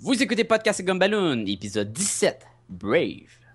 Vous 0.00 0.22
écoutez 0.22 0.44
Podcast 0.44 0.80
Gumballoon, 0.84 1.44
épisode 1.46 1.92
17, 1.92 2.46
Brave. 2.68 3.47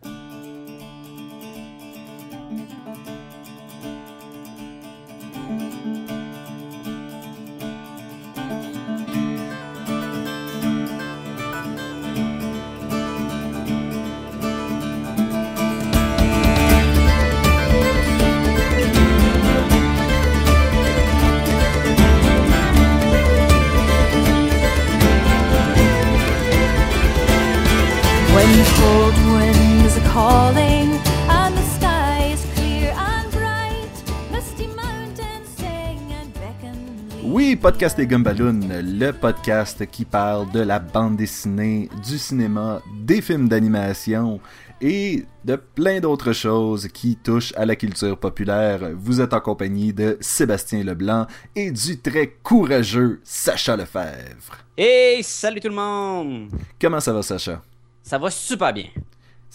Calling 30.13 30.94
and 31.27 31.55
the 31.55 31.63
sky 31.76 32.34
is 32.34 32.45
clear 32.54 32.94
and 32.95 33.31
bright, 33.31 34.31
misty 34.31 34.67
mountains 34.67 35.49
sing 35.58 36.13
and 36.13 36.31
beckon. 36.35 36.77
Oui, 37.23 37.55
Podcast 37.55 37.98
et 37.98 38.05
Gumballoon, 38.05 38.59
le 38.70 39.12
podcast 39.12 39.88
qui 39.88 40.05
parle 40.05 40.52
de 40.52 40.59
la 40.59 40.77
bande 40.77 41.18
dessinée, 41.18 41.90
du 42.07 42.20
cinéma, 42.20 42.84
des 43.02 43.23
films 43.23 43.48
d'animation 43.48 44.40
et 44.81 45.26
de 45.45 45.55
plein 45.55 45.99
d'autres 45.99 46.34
choses 46.34 46.90
qui 46.90 47.16
touchent 47.16 47.54
à 47.55 47.66
la 47.66 47.76
culture 47.76 48.16
populaire. 48.20 48.91
Vous 48.95 49.20
êtes 49.20 49.34
en 49.34 49.40
compagnie 49.40 49.93
de 49.93 50.20
Sébastien 50.21 50.84
Leblanc 50.84 51.26
et 51.55 51.71
du 51.71 51.99
très 51.99 52.27
courageux 52.43 53.20
Sacha 53.23 53.76
Lefebvre. 53.76 54.59
Hey, 54.77 55.23
salut 55.23 55.59
tout 55.59 55.70
le 55.70 55.76
monde! 55.76 56.49
Comment 56.80 56.99
ça 56.99 57.13
va, 57.13 57.23
Sacha? 57.23 57.63
Ça 58.04 58.20
va 58.20 58.30
super 58.30 58.71
bien. 58.73 58.85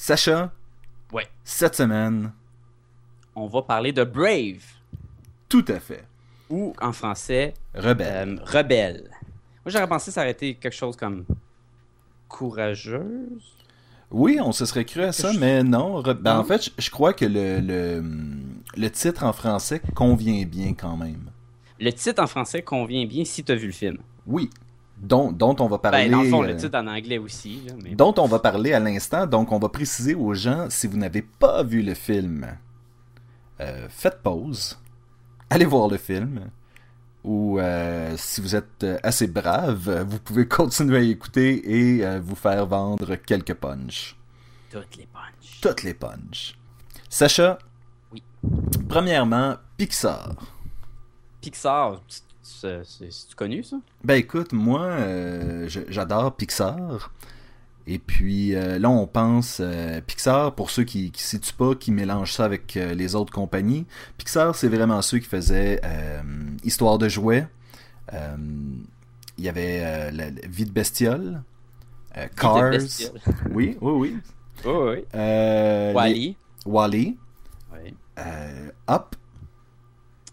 Sacha, 0.08 0.52
Ouais. 1.12 1.26
cette 1.42 1.74
semaine, 1.74 2.30
On 3.34 3.48
va 3.48 3.62
parler 3.62 3.90
de 3.90 4.04
Brave, 4.04 4.62
tout 5.48 5.64
à 5.66 5.80
fait. 5.80 6.04
ou 6.48 6.72
en 6.80 6.92
français, 6.92 7.52
Rebelle. 7.74 8.38
euh, 8.38 8.44
Rebelle. 8.44 9.10
Moi, 9.64 9.72
j'aurais 9.72 9.88
pensé 9.88 10.12
s'arrêter 10.12 10.54
quelque 10.54 10.72
chose 10.72 10.96
comme 10.96 11.24
courageuse. 12.28 13.56
Oui, 14.12 14.38
on 14.40 14.52
se 14.52 14.64
serait 14.66 14.84
cru 14.84 15.02
à 15.02 15.10
ça, 15.10 15.32
mais 15.38 15.64
non. 15.64 16.00
Ben, 16.02 16.38
en 16.38 16.44
fait, 16.44 16.64
je- 16.66 16.70
je 16.80 16.90
crois 16.90 17.12
que 17.12 17.24
le, 17.24 17.58
le, 17.58 18.02
le 18.76 18.90
titre 18.90 19.24
en 19.24 19.32
français 19.32 19.82
convient 19.96 20.44
bien 20.46 20.74
quand 20.74 20.96
même. 20.96 21.30
Le 21.80 21.90
titre 21.92 22.22
en 22.22 22.28
français 22.28 22.62
convient 22.62 23.04
bien 23.04 23.24
si 23.24 23.42
tu 23.42 23.50
as 23.50 23.56
vu 23.56 23.66
le 23.66 23.72
film. 23.72 23.98
Oui, 24.26 24.48
dont, 25.00 25.32
dont 25.32 25.56
on 25.60 25.66
va 25.68 25.78
parler. 25.78 26.04
Ben, 26.04 26.12
dans 26.12 26.22
le 26.22 26.28
fond, 26.30 26.42
le 26.42 26.50
euh, 26.50 26.56
titre 26.56 26.78
en 26.78 26.86
anglais 26.86 27.18
aussi. 27.18 27.62
là, 27.66 27.74
mais... 27.82 27.94
dont 27.94 28.14
on 28.18 28.26
va 28.26 28.38
parler 28.38 28.72
à 28.72 28.80
l'instant. 28.80 29.26
Donc, 29.26 29.52
on 29.52 29.58
va 29.58 29.68
préciser 29.68 30.14
aux 30.14 30.34
gens 30.34 30.66
si 30.70 30.86
vous 30.86 30.96
n'avez 30.96 31.22
pas 31.22 31.62
vu 31.62 31.82
le 31.82 31.94
film, 31.94 32.46
euh, 33.60 33.86
faites 33.88 34.20
pause, 34.22 34.78
allez 35.50 35.64
voir 35.64 35.88
le 35.88 35.96
film. 35.96 36.50
Ou 37.24 37.58
euh, 37.58 38.14
si 38.16 38.40
vous 38.40 38.54
êtes 38.54 38.86
assez 39.02 39.26
brave, 39.26 40.04
vous 40.08 40.18
pouvez 40.20 40.46
continuer 40.48 40.98
à 40.98 41.02
écouter 41.02 41.98
et 41.98 42.06
euh, 42.06 42.20
vous 42.22 42.36
faire 42.36 42.66
vendre 42.66 43.16
quelques 43.16 43.54
punch. 43.54 44.16
Toutes 44.70 44.96
les 44.96 45.06
punches. 45.06 45.60
Toutes 45.60 45.82
les 45.82 45.94
punch. 45.94 46.56
Sacha? 47.08 47.58
Oui. 48.12 48.22
Premièrement, 48.88 49.56
Pixar. 49.76 50.34
Pixar, 51.40 52.00
c'est- 52.08 52.22
c'est 52.84 53.34
connu 53.36 53.62
ça? 53.62 53.76
Ben 54.04 54.14
écoute, 54.14 54.52
moi, 54.52 54.82
euh, 54.82 55.68
j'adore 55.88 56.34
Pixar. 56.36 57.12
Et 57.90 57.98
puis 57.98 58.54
euh, 58.54 58.78
là, 58.78 58.90
on 58.90 59.06
pense 59.06 59.58
euh, 59.60 60.00
Pixar, 60.02 60.54
pour 60.54 60.70
ceux 60.70 60.84
qui 60.84 61.10
ne 61.10 61.18
situent 61.18 61.54
pas, 61.54 61.74
qui 61.74 61.90
mélangent 61.90 62.34
ça 62.34 62.44
avec 62.44 62.76
euh, 62.76 62.92
les 62.94 63.14
autres 63.14 63.32
compagnies. 63.32 63.86
Pixar, 64.18 64.54
c'est 64.54 64.68
vraiment 64.68 65.00
ceux 65.02 65.18
qui 65.18 65.26
faisaient 65.28 65.80
Histoire 66.64 66.98
de 66.98 67.08
jouets. 67.08 67.46
Il 68.12 69.44
y 69.44 69.48
avait 69.48 70.10
la, 70.12 70.30
la 70.30 70.48
Vie 70.48 70.64
de 70.66 70.70
bestiole. 70.72 71.42
Cars. 72.36 72.70
Bestiole. 72.70 73.20
Oui, 73.52 73.76
oui, 73.80 73.92
oui. 73.92 74.16
Oh, 74.66 74.90
oui. 74.92 75.04
Wally. 75.14 76.14
les- 76.26 76.36
Wall-E. 76.66 77.14
Oui. 77.72 77.94
Up, 78.90 79.14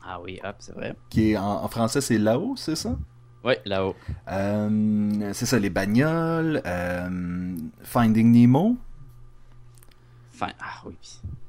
Ah 0.07 0.19
oui, 0.21 0.39
hop, 0.43 0.55
c'est 0.59 0.73
vrai. 0.75 0.95
qui 1.09 1.31
est 1.31 1.37
en, 1.37 1.63
en 1.63 1.67
français, 1.67 1.99
c'est 2.01 2.17
là-haut, 2.19 2.53
c'est 2.55 2.75
ça? 2.75 2.95
Oui, 3.43 3.53
là-haut. 3.65 3.95
Euh, 4.31 5.29
c'est 5.33 5.45
ça, 5.45 5.57
les 5.59 5.69
bagnoles, 5.69 6.61
euh, 6.65 7.55
Finding 7.83 8.31
Nemo, 8.31 8.77
ah 10.41 10.81
oui. 10.85 10.95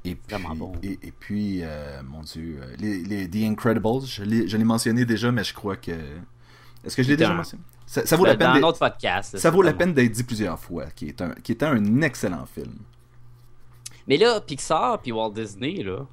et 0.05 0.15
puis, 0.15 0.37
Vraiment 0.37 0.55
bon. 0.55 0.73
et, 0.83 0.99
et 1.03 1.11
puis 1.13 1.61
euh, 1.63 2.03
mon 2.05 2.21
Dieu, 2.23 2.61
les, 2.79 3.03
les- 3.03 3.29
The 3.29 3.51
Incredibles, 3.51 4.07
je 4.07 4.23
l'ai 4.57 4.65
mentionné 4.65 5.05
déjà, 5.05 5.33
mais 5.33 5.43
je 5.45 5.53
crois 5.55 5.77
que... 5.77 5.91
Est-ce 6.85 6.95
que 6.97 7.03
je 7.03 7.09
l'ai 7.09 7.17
déjà 7.17 7.31
Dans- 7.31 7.37
mentionné? 7.37 7.63
Ça, 7.85 8.05
ça 8.07 8.17
vaut 8.17 8.25
la 8.25 8.35
Dans 8.37 8.47
peine 8.47 8.55
d'être- 8.55 8.65
autre 8.69 8.79
podcast. 8.79 9.37
ça 9.39 9.51
vaut 9.51 9.63
la 9.63 9.73
peine 9.73 9.93
d'être 9.93 10.13
dit 10.13 10.23
plusieurs 10.25 10.59
fois, 10.59 10.87
qui 10.95 11.09
est 11.09 11.21
un, 11.21 11.31
qui 11.43 11.53
est 11.53 11.63
un 11.63 12.01
excellent 12.03 12.47
film. 12.47 12.75
Mais 14.09 14.17
là, 14.17 14.41
Pixar 14.41 15.01
puis 15.03 15.13
Walt 15.13 15.31
Disney, 15.33 15.83
là. 15.83 16.07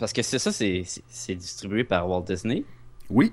Parce 0.00 0.12
que 0.12 0.22
c'est 0.22 0.38
ça, 0.38 0.50
c'est 0.50 1.34
distribué 1.34 1.84
par 1.84 2.08
Walt 2.08 2.22
Disney. 2.22 2.64
Oui, 3.10 3.32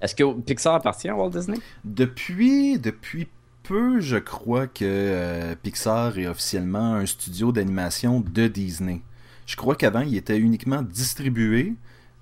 Est-ce 0.00 0.16
que 0.16 0.40
Pixar 0.40 0.74
appartient 0.74 1.08
à 1.08 1.14
Walt 1.16 1.30
Disney? 1.30 1.58
Depuis, 1.84 2.78
depuis 2.78 3.28
peu, 3.62 4.00
je 4.00 4.16
crois 4.16 4.66
que 4.66 4.84
euh, 4.84 5.54
Pixar 5.62 6.18
est 6.18 6.26
officiellement 6.26 6.94
un 6.94 7.06
studio 7.06 7.52
d'animation 7.52 8.20
de 8.20 8.48
Disney. 8.48 9.00
Je 9.46 9.54
crois 9.54 9.76
qu'avant, 9.76 10.00
il 10.00 10.16
était 10.16 10.36
uniquement 10.38 10.82
distribué. 10.82 11.74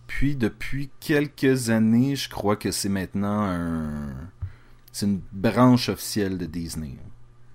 Puis 0.06 0.36
depuis 0.36 0.90
quelques 1.00 1.70
années, 1.70 2.16
je 2.16 2.28
crois 2.28 2.56
que 2.56 2.70
c'est 2.70 2.88
maintenant 2.90 3.44
un... 3.44 4.12
C'est 4.92 5.06
une 5.06 5.20
branche 5.32 5.88
officielle 5.88 6.36
de 6.36 6.46
Disney. 6.46 6.96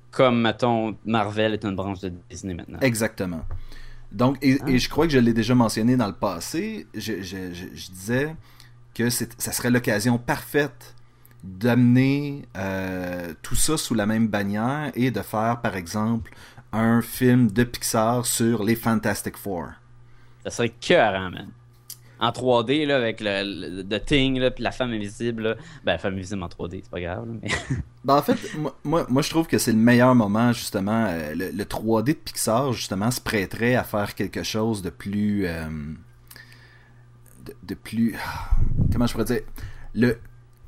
Comme, 0.10 0.42
mettons, 0.42 0.96
Marvel 1.06 1.54
est 1.54 1.66
une 1.66 1.76
branche 1.76 2.00
de 2.00 2.14
Disney 2.30 2.54
maintenant. 2.54 2.80
Exactement. 2.80 3.42
Donc, 4.12 4.38
et, 4.42 4.60
et 4.68 4.80
je 4.80 4.90
crois 4.90 5.08
que 5.08 5.14
je 5.14 5.20
l'ai 5.20 5.34
déjà 5.34 5.56
mentionné 5.56 5.98
dans 5.98 6.08
le 6.08 6.14
passé, 6.14 6.88
je, 6.94 7.22
je- 7.22 7.54
je- 7.54 7.76
je 7.76 7.92
disais 7.92 8.36
que 8.94 9.10
c'est- 9.10 9.40
ça 9.42 9.52
serait 9.52 9.70
l'occasion 9.72 10.18
parfaite 10.18 10.96
d'amener 11.44 12.48
euh, 12.58 13.34
tout 13.42 13.56
ça 13.56 13.78
sous 13.78 13.94
la 13.94 14.06
même 14.06 14.28
bannière 14.28 14.92
et 14.96 15.12
de 15.12 15.22
faire, 15.22 15.62
par 15.62 15.76
exemple, 15.76 16.32
un 16.72 17.02
film 17.02 17.52
de 17.52 17.64
Pixar 17.64 18.26
sur 18.26 18.64
les 18.64 18.76
Fantastic 18.76 19.38
Four. 19.38 19.68
Ça 20.44 20.50
serait 20.52 20.70
cœur, 20.70 21.12
man. 21.32 21.48
En 22.20 22.30
3D, 22.30 22.86
là, 22.88 22.96
avec 22.96 23.20
le, 23.20 23.84
le 23.88 24.00
Thing, 24.00 24.40
là, 24.40 24.50
puis 24.52 24.64
la 24.64 24.72
femme 24.72 24.92
invisible. 24.94 25.58
Ben, 25.84 25.94
la 25.94 25.98
femme 25.98 26.14
invisible 26.14 26.42
en 26.44 26.48
3D, 26.48 26.80
c'est 26.84 26.90
pas 26.90 27.02
grave. 27.02 27.26
là. 27.28 27.50
Ben, 28.06 28.16
en 28.18 28.22
fait, 28.22 28.38
moi, 28.84 29.06
moi, 29.10 29.22
je 29.24 29.30
trouve 29.32 29.48
que 29.48 29.58
c'est 29.58 29.72
le 29.72 29.78
meilleur 29.80 30.14
moment, 30.14 30.54
justement. 30.54 31.06
euh, 31.10 31.34
le, 31.34 31.50
le 31.52 31.64
3D 31.64 32.06
de 32.10 32.14
Pixar, 32.14 32.72
justement, 32.72 33.10
se 33.12 33.20
prêterait 33.20 33.76
à 33.76 33.84
faire 33.84 34.14
quelque 34.16 34.44
chose 34.44 34.82
de 34.84 34.92
plus. 34.92 35.46
euh, 35.48 35.66
de, 37.46 37.54
de 37.64 37.76
plus. 37.76 38.16
Comment 38.92 39.08
je 39.08 39.12
pourrais 39.14 39.26
dire? 39.26 39.42
Le, 39.94 40.18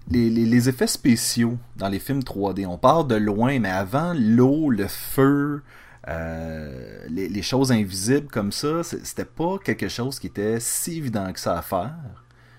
les, 0.09 0.29
les- 0.29 0.45
les 0.45 0.69
effets 0.69 0.87
spéciaux 0.87 1.57
dans 1.75 1.89
les 1.89 1.99
films 1.99 2.19
3D, 2.21 2.65
on 2.65 2.77
part 2.77 3.05
de 3.05 3.15
loin, 3.15 3.59
mais 3.59 3.69
avant 3.69 4.13
l'eau, 4.17 4.69
le 4.69 4.87
feu, 4.87 5.61
euh, 6.07 7.05
les, 7.09 7.27
les 7.29 7.41
choses 7.41 7.71
invisibles 7.71 8.27
comme 8.27 8.51
ça, 8.51 8.83
c'était 8.83 9.25
pas 9.25 9.57
quelque 9.63 9.87
chose 9.89 10.19
qui 10.19 10.27
était 10.27 10.59
si 10.59 10.97
évident 10.97 11.31
que 11.33 11.39
ça 11.39 11.57
à 11.57 11.61
faire. 11.61 11.93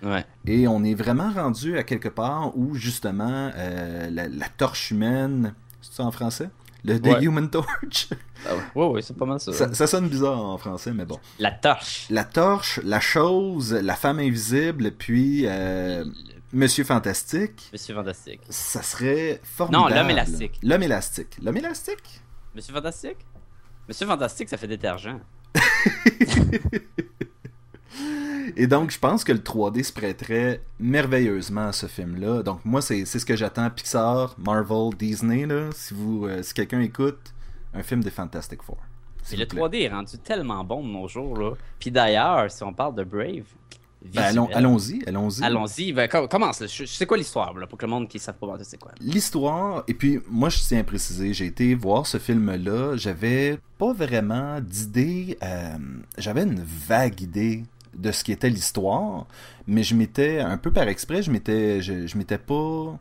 ouais. 0.03 0.25
Et 0.47 0.69
on 0.69 0.85
est 0.85 0.95
vraiment 0.95 1.31
rendu 1.33 1.79
à 1.79 1.83
quelque 1.83 2.09
part 2.09 2.57
où 2.57 2.75
justement 2.75 3.51
euh, 3.57 4.11
la, 4.11 4.29
la 4.29 4.49
torche 4.49 4.91
humaine, 4.91 5.55
c'est 5.81 5.95
ça 5.95 6.05
en 6.05 6.11
français? 6.13 6.51
Le 6.85 7.01
The 7.01 7.07
Ouais. 7.07 7.23
Human 7.25 7.49
Torch. 7.51 8.09
Ah 8.49 8.55
ouais. 8.55 8.61
ouais, 8.77 8.87
ouais, 8.93 9.03
c'est 9.03 9.17
pas 9.17 9.27
mal 9.27 9.41
ça. 9.41 9.53
ça, 9.53 9.75
ça 9.75 9.87
sonne 9.89 10.09
bizarre 10.09 10.41
en 10.41 10.57
français, 10.59 10.93
mais 10.93 11.05
bon. 11.05 11.19
La 11.41 11.51
torche. 11.51 12.07
La 12.09 12.23
torche, 12.23 12.79
la 12.85 13.01
chose, 13.01 13.73
la 13.73 13.97
femme 13.97 14.21
invisible, 14.21 14.93
puis 14.93 15.43
euh, 15.47 16.05
Monsieur 16.53 16.85
Fantastique, 16.85 17.69
Monsieur 17.73 17.97
Fantastique. 17.97 18.41
ça 18.49 18.81
serait 18.83 19.41
formidable. 19.43 19.91
Non, 19.91 19.97
l'homme 19.97 20.11
élastique. 20.11 20.61
L'homme 20.63 20.83
élastique. 20.85 21.37
L'homme 21.43 21.57
élastique? 21.57 22.21
Monsieur 22.55 22.73
Fantastique? 22.73 23.17
Monsieur 23.89 24.07
Fantastique, 24.07 24.51
ça 24.51 24.59
fait 24.59 24.69
détergent. 24.69 25.17
Et 28.57 28.67
donc, 28.67 28.91
je 28.91 28.99
pense 28.99 29.25
que 29.25 29.33
le 29.33 29.39
3D 29.39 29.83
se 29.83 29.93
prêterait 29.93 30.61
merveilleusement 30.79 31.69
à 31.69 31.73
ce 31.73 31.87
film-là. 31.87 32.43
Donc, 32.43 32.65
moi, 32.65 32.83
c'est 32.83 33.05
c'est 33.05 33.19
ce 33.19 33.25
que 33.25 33.37
j'attends. 33.37 33.71
Pixar, 33.71 34.35
Marvel, 34.39 34.95
Disney, 34.99 35.47
là. 35.47 35.71
Si, 35.73 35.95
vous, 35.95 36.27
euh, 36.27 36.43
si 36.43 36.53
quelqu'un 36.53 36.81
écoute, 36.81 37.33
un 37.73 37.83
film 37.83 38.03
des 38.03 38.11
Fantastic 38.11 38.63
Four. 38.63 38.77
Mais 39.31 39.37
le 39.39 39.45
vous 39.45 39.51
plaît. 39.51 39.61
3D 39.63 39.83
est 39.85 39.89
rendu 39.89 40.19
tellement 40.19 40.65
bon 40.65 40.83
de 40.83 40.89
nos 40.89 41.09
jours, 41.09 41.39
là. 41.39 41.53
Puis 41.79 41.91
d'ailleurs, 41.91 42.51
si 42.51 42.63
on 42.63 42.73
parle 42.75 42.95
de 42.95 43.05
Brave, 43.05 43.47
Ben, 44.15 44.23
allons- 44.23 44.49
allons-y, 44.55 45.03
allons-y. 45.07 45.43
Allons-y. 45.43 45.93
Ben, 45.93 46.09
com- 46.09 46.29
commence. 46.29 46.65
C'est 46.67 47.05
quoi 47.07 47.17
l'histoire, 47.17 47.53
pour 47.69 47.77
que 47.79 47.85
le 47.85 47.91
monde 47.91 48.09
qui 48.09 48.19
ne 48.19 48.23
savent 48.23 48.37
pas 48.37 48.57
c'est 48.63 48.79
quoi? 48.79 48.93
L'histoire, 49.01 49.83
et 49.89 49.95
puis 49.95 50.21
moi 50.31 50.49
je 50.51 50.59
tiens 50.59 50.81
à 50.81 50.85
préciser, 50.85 51.35
j'ai 51.35 51.47
été 51.47 51.75
voir 51.75 52.07
ce 52.07 52.19
film-là, 52.19 52.97
j'avais 52.97 53.59
pas 53.77 53.93
vraiment 53.93 54.61
d'idée, 54.61 55.37
euh, 55.43 55.77
j'avais 56.17 56.45
une 56.45 56.63
vague 56.63 57.21
idée 57.21 57.65
de 57.97 58.13
ce 58.13 58.23
qu'était 58.23 58.51
l'histoire, 58.51 59.27
mais 59.67 59.83
je 59.83 59.97
m'étais, 59.97 60.39
un 60.39 60.59
peu 60.59 60.71
par 60.73 60.87
exprès, 60.89 61.23
je 61.23 61.33
m'étais, 61.33 61.83
je, 61.83 62.07
je 62.07 62.17
m'étais 62.17 62.39
pas, 62.39 62.97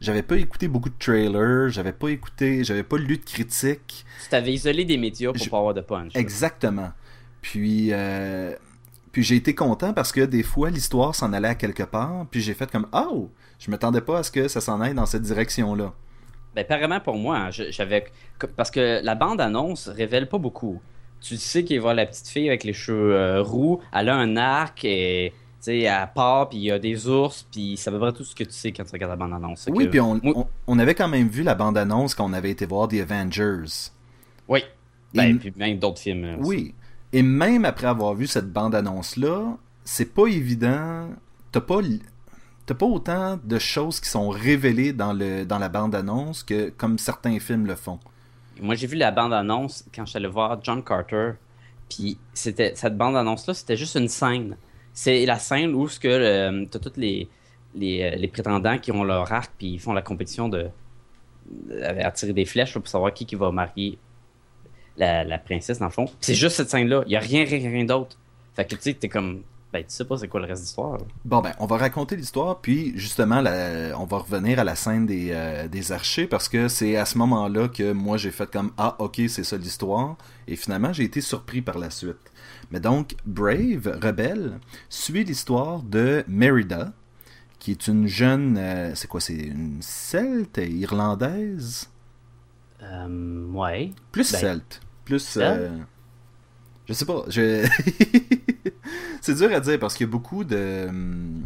j'avais 0.00 0.22
pas 0.22 0.36
écouté 0.38 0.66
beaucoup 0.68 0.88
de 0.88 0.94
trailers, 0.98 1.68
j'avais 1.68 1.92
pas 1.92 2.08
écouté, 2.08 2.64
j'avais 2.64 2.84
pas 2.84 2.96
lu 2.96 3.18
de 3.18 3.24
critiques, 3.24 4.06
Tu 4.24 4.28
t'avais 4.30 4.54
isolé 4.54 4.86
des 4.86 4.96
médias 4.96 5.32
pour 5.32 5.44
Je- 5.44 5.50
pas 5.50 5.58
avoir 5.58 5.74
de 5.74 5.82
punch. 5.82 6.12
exactement. 6.16 6.90
Puis, 7.42 7.88
euh, 7.92 8.54
puis 9.12 9.22
j'ai 9.22 9.36
été 9.36 9.54
content 9.54 9.92
parce 9.92 10.12
que 10.12 10.20
des 10.20 10.42
fois 10.42 10.70
l'histoire 10.70 11.14
s'en 11.14 11.32
allait 11.32 11.48
à 11.48 11.54
quelque 11.54 11.82
part, 11.82 12.26
puis 12.30 12.40
j'ai 12.40 12.54
fait 12.54 12.70
comme, 12.70 12.86
oh, 12.92 13.30
je 13.58 13.70
m'attendais 13.70 14.00
pas 14.00 14.18
à 14.18 14.22
ce 14.22 14.30
que 14.30 14.48
ça 14.48 14.60
s'en 14.60 14.80
aille 14.80 14.94
dans 14.94 15.06
cette 15.06 15.22
direction-là. 15.22 15.92
Ben, 16.54 16.62
apparemment 16.62 17.00
pour 17.00 17.16
moi, 17.16 17.36
hein, 17.36 17.50
j'avais. 17.50 18.06
Parce 18.56 18.70
que 18.70 19.00
la 19.02 19.14
bande-annonce 19.14 19.88
révèle 19.88 20.28
pas 20.28 20.38
beaucoup. 20.38 20.80
Tu 21.20 21.36
sais 21.36 21.64
qu'il 21.64 21.80
va 21.80 21.94
la 21.94 22.06
petite 22.06 22.28
fille 22.28 22.48
avec 22.48 22.64
les 22.64 22.72
cheveux 22.72 23.14
euh, 23.14 23.42
roux, 23.42 23.80
elle 23.92 24.08
a 24.08 24.16
un 24.16 24.36
arc 24.36 24.84
et. 24.84 25.32
Tu 25.60 25.64
sais, 25.64 25.78
elle 25.80 26.08
part, 26.14 26.48
puis 26.48 26.58
il 26.58 26.64
y 26.66 26.70
a 26.70 26.78
des 26.78 27.08
ours, 27.08 27.44
puis 27.50 27.74
c'est 27.76 27.90
à 27.90 27.92
peu 27.92 27.98
près 27.98 28.12
tout 28.12 28.22
ce 28.22 28.32
que 28.32 28.44
tu 28.44 28.52
sais 28.52 28.70
quand 28.70 28.84
tu 28.84 28.92
regardes 28.92 29.10
la 29.10 29.16
bande-annonce. 29.16 29.68
Oui, 29.72 29.86
que- 29.86 29.90
puis 29.90 29.98
on, 30.00 30.20
Moi- 30.22 30.32
on, 30.36 30.46
on 30.68 30.78
avait 30.78 30.94
quand 30.94 31.08
même 31.08 31.26
vu 31.28 31.42
la 31.42 31.56
bande-annonce 31.56 32.14
quand 32.14 32.24
on 32.30 32.32
avait 32.32 32.52
été 32.52 32.64
voir 32.64 32.86
The 32.86 33.00
Avengers. 33.00 33.90
Oui. 34.46 34.60
Ben, 35.14 35.34
Et- 35.34 35.34
puis 35.34 35.52
même 35.56 35.78
d'autres 35.80 35.98
films. 36.00 36.36
aussi. 36.38 36.48
Oui. 36.48 36.74
Et 37.12 37.22
même 37.22 37.64
après 37.64 37.86
avoir 37.86 38.14
vu 38.14 38.26
cette 38.26 38.52
bande-annonce-là, 38.52 39.56
c'est 39.84 40.12
pas 40.14 40.26
évident. 40.26 41.08
T'as 41.52 41.62
pas, 41.62 41.80
pas 42.74 42.86
autant 42.86 43.38
de 43.42 43.58
choses 43.58 44.00
qui 44.00 44.10
sont 44.10 44.28
révélées 44.28 44.92
dans, 44.92 45.14
le, 45.14 45.44
dans 45.44 45.58
la 45.58 45.68
bande-annonce 45.70 46.42
que 46.42 46.68
comme 46.70 46.98
certains 46.98 47.38
films 47.38 47.66
le 47.66 47.74
font. 47.74 47.98
Moi, 48.60 48.74
j'ai 48.74 48.86
vu 48.86 48.96
la 48.96 49.10
bande-annonce 49.10 49.84
quand 49.94 50.04
je 50.04 50.26
voir 50.26 50.58
John 50.62 50.84
Carter. 50.84 51.32
Puis 51.88 52.18
c'était 52.34 52.74
cette 52.74 52.98
bande-annonce-là, 52.98 53.54
c'était 53.54 53.76
juste 53.76 53.94
une 53.96 54.08
scène. 54.08 54.56
C'est 54.92 55.24
la 55.24 55.38
scène 55.38 55.74
où 55.74 55.86
euh, 56.04 56.66
t'as 56.70 56.78
tous 56.78 56.92
les, 56.96 57.28
euh, 57.76 58.16
les 58.16 58.28
prétendants 58.28 58.78
qui 58.78 58.92
ont 58.92 59.04
leur 59.04 59.32
arc 59.32 59.52
puis 59.56 59.68
ils 59.74 59.78
font 59.80 59.92
la 59.92 60.02
compétition 60.02 60.48
de, 60.48 60.66
de- 61.70 61.80
à 61.80 62.10
tirer 62.10 62.32
des 62.32 62.44
flèches 62.44 62.74
pour 62.74 62.86
savoir 62.88 63.14
qui, 63.14 63.24
qui 63.24 63.36
va 63.36 63.50
marier 63.52 63.98
la, 64.98 65.24
la 65.24 65.38
princesse 65.38 65.78
dans 65.78 65.86
le 65.86 65.92
fond. 65.92 66.06
C'est 66.20 66.34
juste 66.34 66.56
cette 66.56 66.70
scène-là. 66.70 67.02
Il 67.06 67.12
y 67.12 67.16
a 67.16 67.20
rien, 67.20 67.44
rien, 67.44 67.58
rien 67.70 67.84
d'autre. 67.84 68.16
Fait 68.54 68.64
que 68.66 68.74
tu 68.74 68.82
sais, 68.82 68.94
t'es 68.94 69.08
comme, 69.08 69.42
ben 69.72 69.80
tu 69.80 69.86
sais 69.94 70.04
pas 70.04 70.16
c'est 70.18 70.28
quoi 70.28 70.40
le 70.40 70.46
reste 70.46 70.62
de 70.62 70.66
l'histoire. 70.66 70.98
Bon 71.24 71.40
ben, 71.40 71.52
on 71.60 71.66
va 71.66 71.76
raconter 71.76 72.16
l'histoire, 72.16 72.60
puis 72.60 72.92
justement, 72.96 73.40
la- 73.40 73.92
on 73.98 74.04
va 74.04 74.18
revenir 74.18 74.58
à 74.58 74.64
la 74.64 74.74
scène 74.74 75.06
des, 75.06 75.28
euh, 75.30 75.68
des 75.68 75.92
archers, 75.92 76.26
parce 76.26 76.48
que 76.48 76.66
c'est 76.68 76.96
à 76.96 77.04
ce 77.04 77.16
moment-là 77.18 77.68
que 77.68 77.92
moi 77.92 78.16
j'ai 78.16 78.30
fait 78.32 78.50
comme 78.50 78.72
Ah, 78.76 78.96
ok, 78.98 79.20
c'est 79.28 79.44
ça 79.44 79.56
l'histoire, 79.56 80.16
et 80.48 80.56
finalement 80.56 80.92
j'ai 80.92 81.04
été 81.04 81.20
surpris 81.20 81.62
par 81.62 81.78
la 81.78 81.90
suite. 81.90 82.16
Mais 82.70 82.80
donc, 82.80 83.14
Brave, 83.24 83.98
rebelle, 84.02 84.58
suit 84.88 85.22
l'histoire 85.24 85.82
de 85.82 86.24
Merida, 86.28 86.92
qui 87.60 87.70
est 87.72 87.86
une 87.88 88.06
jeune, 88.08 88.56
euh, 88.58 88.92
c'est 88.94 89.06
quoi, 89.06 89.20
c'est 89.20 89.34
une 89.34 89.78
celte 89.80 90.58
irlandaise? 90.58 91.88
Euh, 92.82 93.46
ouais. 93.52 93.92
Plus 94.12 94.30
Ben, 94.32 94.38
celte, 94.38 94.80
plus. 95.08 95.36
Euh, 95.36 95.70
je 96.86 96.92
sais 96.92 97.04
pas, 97.04 97.24
je. 97.28 97.66
c'est 99.20 99.34
dur 99.34 99.52
à 99.52 99.60
dire 99.60 99.78
parce 99.78 99.94
qu'il 99.94 100.06
y 100.06 100.08
a 100.08 100.12
beaucoup 100.12 100.44
de. 100.44 100.86
hum, 100.88 101.42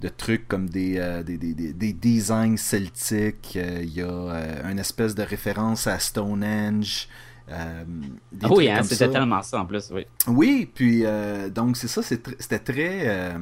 de 0.00 0.08
trucs 0.08 0.46
comme 0.46 0.70
des, 0.70 0.96
euh, 0.98 1.24
des, 1.24 1.36
des, 1.36 1.54
des- 1.54 1.72
des 1.72 1.92
designs 1.92 2.56
celtiques, 2.56 3.54
euh, 3.56 3.80
il 3.82 3.92
y 3.94 4.00
a 4.00 4.06
euh, 4.06 4.70
une 4.70 4.78
espèce 4.78 5.12
de 5.16 5.24
référence 5.24 5.88
à 5.88 5.98
Stonehenge. 5.98 7.08
euh, 7.50 7.82
Ah 8.40 8.46
oui, 8.52 8.70
hein, 8.70 8.84
c'était 8.84 9.08
tellement 9.10 9.42
ça 9.42 9.60
en 9.60 9.66
plus, 9.66 9.90
oui. 9.92 10.06
Oui, 10.28 10.70
puis 10.72 11.02
euh, 11.04 11.48
donc 11.50 11.76
c'est 11.76 11.88
ça, 11.88 12.02
c'était 12.02 12.60
très. 12.60 13.08
euh, 13.08 13.38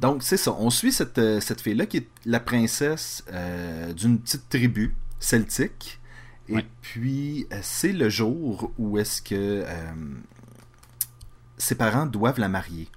Donc 0.00 0.22
c'est 0.22 0.38
ça, 0.38 0.54
on 0.58 0.70
suit 0.70 0.92
cette, 0.92 1.18
euh, 1.18 1.38
cette 1.40 1.60
fille-là 1.60 1.84
qui 1.84 1.98
est 1.98 2.08
la 2.24 2.40
princesse 2.40 3.24
euh, 3.32 3.92
d'une 3.92 4.18
petite 4.18 4.48
tribu 4.48 4.94
celtique. 5.20 5.97
Et 6.48 6.54
Ouais. 6.54 6.66
puis 6.80 7.46
euh, 7.52 7.58
c'est 7.62 7.92
le 7.92 8.08
jour 8.08 8.72
où 8.78 8.98
est-ce 8.98 9.20
que 9.20 9.34
euh, 9.66 9.92
ses 11.58 11.74
parents 11.74 12.06
doivent 12.06 12.38
la 12.40 12.48
marier. 12.48 12.88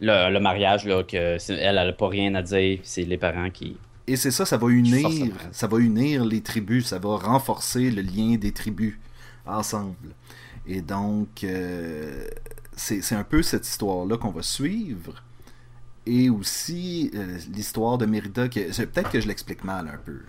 Le, 0.00 0.30
le 0.32 0.40
mariage, 0.40 0.84
là, 0.86 1.02
que 1.02 1.16
elle, 1.50 1.58
elle 1.78 1.78
a 1.78 1.92
pas 1.92 2.08
rien 2.08 2.34
à 2.34 2.42
dire, 2.42 2.80
c'est 2.82 3.04
les 3.04 3.16
parents 3.16 3.48
qui. 3.50 3.76
Et 4.06 4.16
c'est 4.16 4.30
ça, 4.32 4.44
ça 4.44 4.58
va 4.58 4.68
unir, 4.68 5.32
ça 5.50 5.66
va 5.66 5.78
unir 5.78 6.24
les 6.26 6.42
tribus, 6.42 6.88
ça 6.88 6.98
va 6.98 7.16
renforcer 7.16 7.90
le 7.90 8.02
lien 8.02 8.36
des 8.36 8.52
tribus 8.52 8.98
ensemble. 9.46 10.14
Et 10.66 10.82
donc, 10.82 11.42
euh, 11.44 12.26
c'est 12.76 13.14
un 13.14 13.24
peu 13.24 13.42
cette 13.42 13.66
histoire-là 13.66 14.18
qu'on 14.18 14.30
va 14.30 14.42
suivre. 14.42 15.22
Et 16.06 16.28
aussi 16.28 17.10
euh, 17.14 17.38
l'histoire 17.54 17.96
de 17.96 18.04
Mérida, 18.04 18.48
que 18.48 18.60
peut-être 18.84 19.10
que 19.10 19.20
je 19.20 19.28
l'explique 19.28 19.64
mal 19.64 19.88
un 19.88 19.96
peu. 19.96 20.20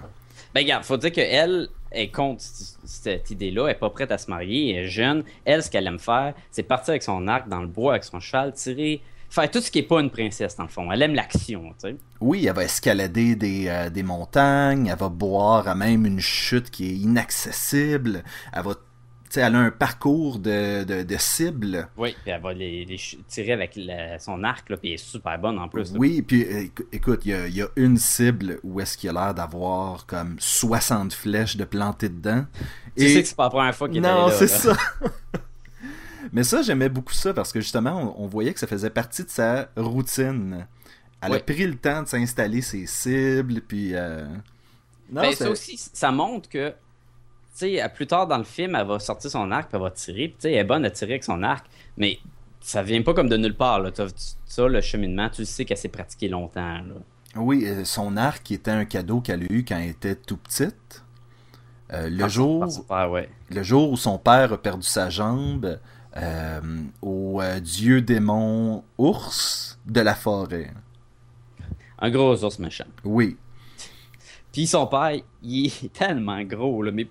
Ben, 0.56 0.62
regarde, 0.62 0.86
faut 0.86 0.96
dire 0.96 1.12
qu'elle 1.12 1.68
est 1.92 2.08
contre 2.08 2.42
cette 2.86 3.30
idée-là, 3.30 3.66
elle 3.66 3.72
est 3.72 3.78
pas 3.78 3.90
prête 3.90 4.10
à 4.14 4.18
se 4.18 4.32
marier, 4.32 4.74
elle 4.74 4.86
est 4.86 4.88
jeune. 4.88 5.26
Elle, 5.44 5.62
ce 5.62 5.70
qu'elle 5.70 5.86
aime 5.86 6.00
faire, 6.00 6.34
c'est 6.50 6.64
partir 6.64 6.92
avec 6.92 7.04
son 7.04 7.28
arc 7.28 7.50
dans 7.50 7.60
le 7.60 7.68
bois, 7.68 7.92
avec 7.92 8.06
son 8.06 8.22
cheval, 8.22 8.54
tirer, 8.54 9.02
faire 9.30 9.52
tout 9.52 9.60
ce 9.60 9.70
qui 9.70 9.80
est 9.80 9.84
pas 9.84 10.00
une 10.00 10.10
princesse, 10.10 10.56
dans 10.56 10.64
le 10.64 10.70
fond. 10.70 10.90
Elle 10.94 11.02
aime 11.02 11.14
l'action, 11.14 11.74
tu 11.74 11.90
sais. 11.90 11.96
Oui, 12.22 12.46
elle 12.46 12.56
va 12.56 12.64
escalader 12.64 13.36
des, 13.36 13.68
euh, 13.68 13.90
des 13.90 14.04
montagnes, 14.04 14.88
elle 14.88 14.98
va 14.98 15.10
boire 15.10 15.68
à 15.68 15.76
même 15.76 16.06
une 16.06 16.22
chute 16.22 16.70
qui 16.70 16.86
est 16.86 16.96
inaccessible, 16.96 18.24
elle 18.54 18.64
va, 18.64 18.76
elle 19.36 19.56
a 19.56 19.60
un 19.60 19.72
parcours 19.72 20.40
de, 20.40 20.84
de. 20.84 21.06
Oui, 21.98 22.16
puis 22.22 22.32
elle 22.32 22.42
va 22.42 22.54
les, 22.54 22.86
tirer 23.28 23.52
avec 23.54 23.74
la- 23.76 24.20
son 24.20 24.44
arc, 24.44 24.70
là, 24.70 24.78
puis 24.78 24.90
elle 24.90 24.96
est 24.96 24.98
super 24.98 25.38
bonne 25.40 25.58
en 25.60 25.68
plus. 25.68 25.92
là. 25.92 26.00
Oui, 26.00 26.22
puis 26.22 26.44
euh, 26.46 26.64
écou- 26.64 26.86
écoute, 26.92 27.22
il 27.26 27.32
y 27.32 27.34
a, 27.34 27.48
il 27.48 27.56
y 27.56 27.62
a 27.62 27.68
une 27.76 27.98
cible 27.98 28.60
où 28.64 28.80
est-ce 28.80 28.98
qu'il 28.98 29.10
a 29.10 29.14
l'air 29.14 29.34
d'avoir 29.34 30.06
comme 30.06 30.36
60 30.40 31.14
flèches 31.14 31.58
de 31.58 31.66
plantées 31.66 32.10
dedans. 32.10 32.46
Tu 32.98 33.10
sais 33.10 33.22
que 33.22 33.28
c'est 33.28 33.36
pas 33.36 33.44
la 33.46 33.50
première 33.50 33.76
fois 33.76 33.88
qu'il 33.90 33.98
est 33.98 34.02
Non, 34.02 34.28
là, 34.28 34.32
c'est 34.34 34.46
là. 34.68 34.76
ça. 34.76 34.78
Mais 36.32 36.44
ça, 36.44 36.62
j'aimais 36.62 36.90
beaucoup 36.90 37.14
ça 37.14 37.34
parce 37.34 37.52
que 37.54 37.62
justement, 37.62 38.16
on, 38.18 38.24
on 38.24 38.28
voyait 38.28 38.54
que 38.54 38.60
ça 38.60 38.68
faisait 38.68 38.90
partie 38.90 39.24
de 39.24 39.30
sa 39.30 39.70
routine. 39.78 40.66
Elle 41.22 41.34
a 41.34 41.40
pris 41.40 41.66
le 41.66 41.76
temps 41.76 42.04
de 42.04 42.08
s'installer 42.08 42.62
ses 42.62 42.86
cibles, 42.86 43.62
puis... 43.62 43.92
euh, 43.96 44.26
Non, 45.12 45.22
Ben, 45.22 45.32
c'est- 45.32 45.44
ça 45.46 45.50
aussi, 45.50 45.78
ça 45.78 46.12
montre 46.12 46.50
que, 46.50 46.74
sais, 47.60 47.92
plus 47.94 48.08
tard 48.08 48.28
dans 48.28 48.38
le 48.38 48.44
film, 48.44 48.76
elle 48.76 48.88
va 48.88 49.00
sortir 49.00 49.32
son 49.32 49.52
arc, 49.52 49.70
puis 49.70 49.78
elle 49.78 49.84
va 49.84 49.92
tirer, 49.92 50.28
puis 50.28 50.52
elle 50.52 50.60
est 50.60 50.64
bonne 50.64 50.86
à 50.86 50.90
tirer 50.90 51.14
avec 51.14 51.24
son 51.24 51.44
arc, 51.44 51.66
mais 51.98 52.20
ça 52.60 52.84
vient 52.84 53.02
pas 53.02 53.14
comme 53.14 53.30
de 53.30 53.38
nulle 53.38 53.56
part, 53.56 53.80
là. 53.80 53.92
Ça, 54.46 54.68
le 54.68 54.82
cheminement, 54.82 55.30
tu 55.30 55.46
sais 55.46 55.66
qu'elle 55.66 55.78
s'est 55.78 55.90
pratiquée 55.90 56.28
longtemps, 56.28 56.80
là. 56.80 56.96
Oui, 57.36 57.66
euh, 57.66 57.84
son 57.84 58.16
arc 58.16 58.50
était 58.52 58.72
un 58.72 58.86
cadeau 58.86 59.20
qu'elle 59.20 59.44
a 59.44 59.46
eu 59.52 59.66
quand 59.66 59.78
elle 59.78 59.90
était 59.90 60.16
tout 60.16 60.38
petite. 60.38 61.04
Euh, 61.94 62.10
le, 62.10 62.28
jour, 62.28 62.66
père, 62.88 63.12
ouais. 63.12 63.30
le 63.52 63.62
jour 63.62 63.92
où 63.92 63.98
son 63.98 64.18
père 64.18 64.52
a 64.52 64.58
perdu 64.58 64.88
sa 64.88 65.12
jambe 65.12 65.80
euh, 66.18 66.62
au 67.02 67.42
euh, 67.42 67.60
dieu 67.60 68.02
démon 68.02 68.84
ours 68.98 69.78
de 69.86 70.02
la 70.02 70.16
forêt. 70.16 70.72
Un 72.00 72.10
gros 72.10 72.44
ours 72.44 72.58
méchant. 72.58 72.88
Oui. 73.04 73.38
Puis 74.52 74.66
son 74.66 74.88
père, 74.88 75.20
il 75.44 75.68
est 75.68 75.94
tellement 75.94 76.42
gros, 76.44 76.82
là, 76.82 76.92
mais. 76.92 77.08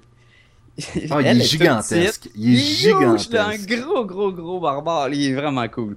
Ah, 1.11 1.21
il 1.21 1.41
est 1.41 1.45
gigantesque. 1.45 2.29
Il 2.35 2.55
est 2.55 2.59
huge, 2.59 2.87
là, 2.87 3.17
gigantesque. 3.17 3.71
un 3.73 3.77
gros, 3.81 4.05
gros, 4.05 4.33
gros 4.33 4.61
barbare. 4.61 5.09
Il 5.11 5.31
est 5.31 5.35
vraiment 5.35 5.69
cool. 5.69 5.97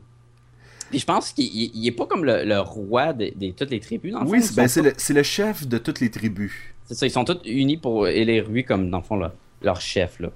Puis 0.90 1.00
je 1.00 1.06
pense 1.06 1.32
qu'il 1.34 1.46
il- 1.46 1.72
il 1.74 1.88
est 1.88 1.92
pas 1.92 2.06
comme 2.06 2.24
le, 2.24 2.44
le 2.46 2.60
roi 2.60 3.12
de, 3.14 3.32
de 3.36 3.52
toutes 3.52 3.72
les 3.72 3.80
tribus, 3.80 4.14
dans 4.14 4.22
le 4.24 4.28
Oui, 4.30 4.40
fond. 4.40 4.46
c'est 4.68 4.82
ben, 4.82 5.16
le, 5.18 5.24
chef 5.24 5.68
de 5.68 5.78
toutes 5.80 6.00
les 6.00 6.10
tribus. 6.12 6.54
C'est 6.86 6.94
ça, 6.96 7.06
ils 7.06 7.12
sont 7.12 7.26
tous 7.26 7.40
unis 7.46 7.78
pour 7.78 8.08
élire 8.08 8.48
lui 8.50 8.64
comme, 8.64 8.90
dans 8.90 9.00
le 9.00 9.04
fond, 9.04 9.18
là, 9.18 9.34
leur 9.62 9.82
chef. 9.82 10.20
Là. 10.20 10.30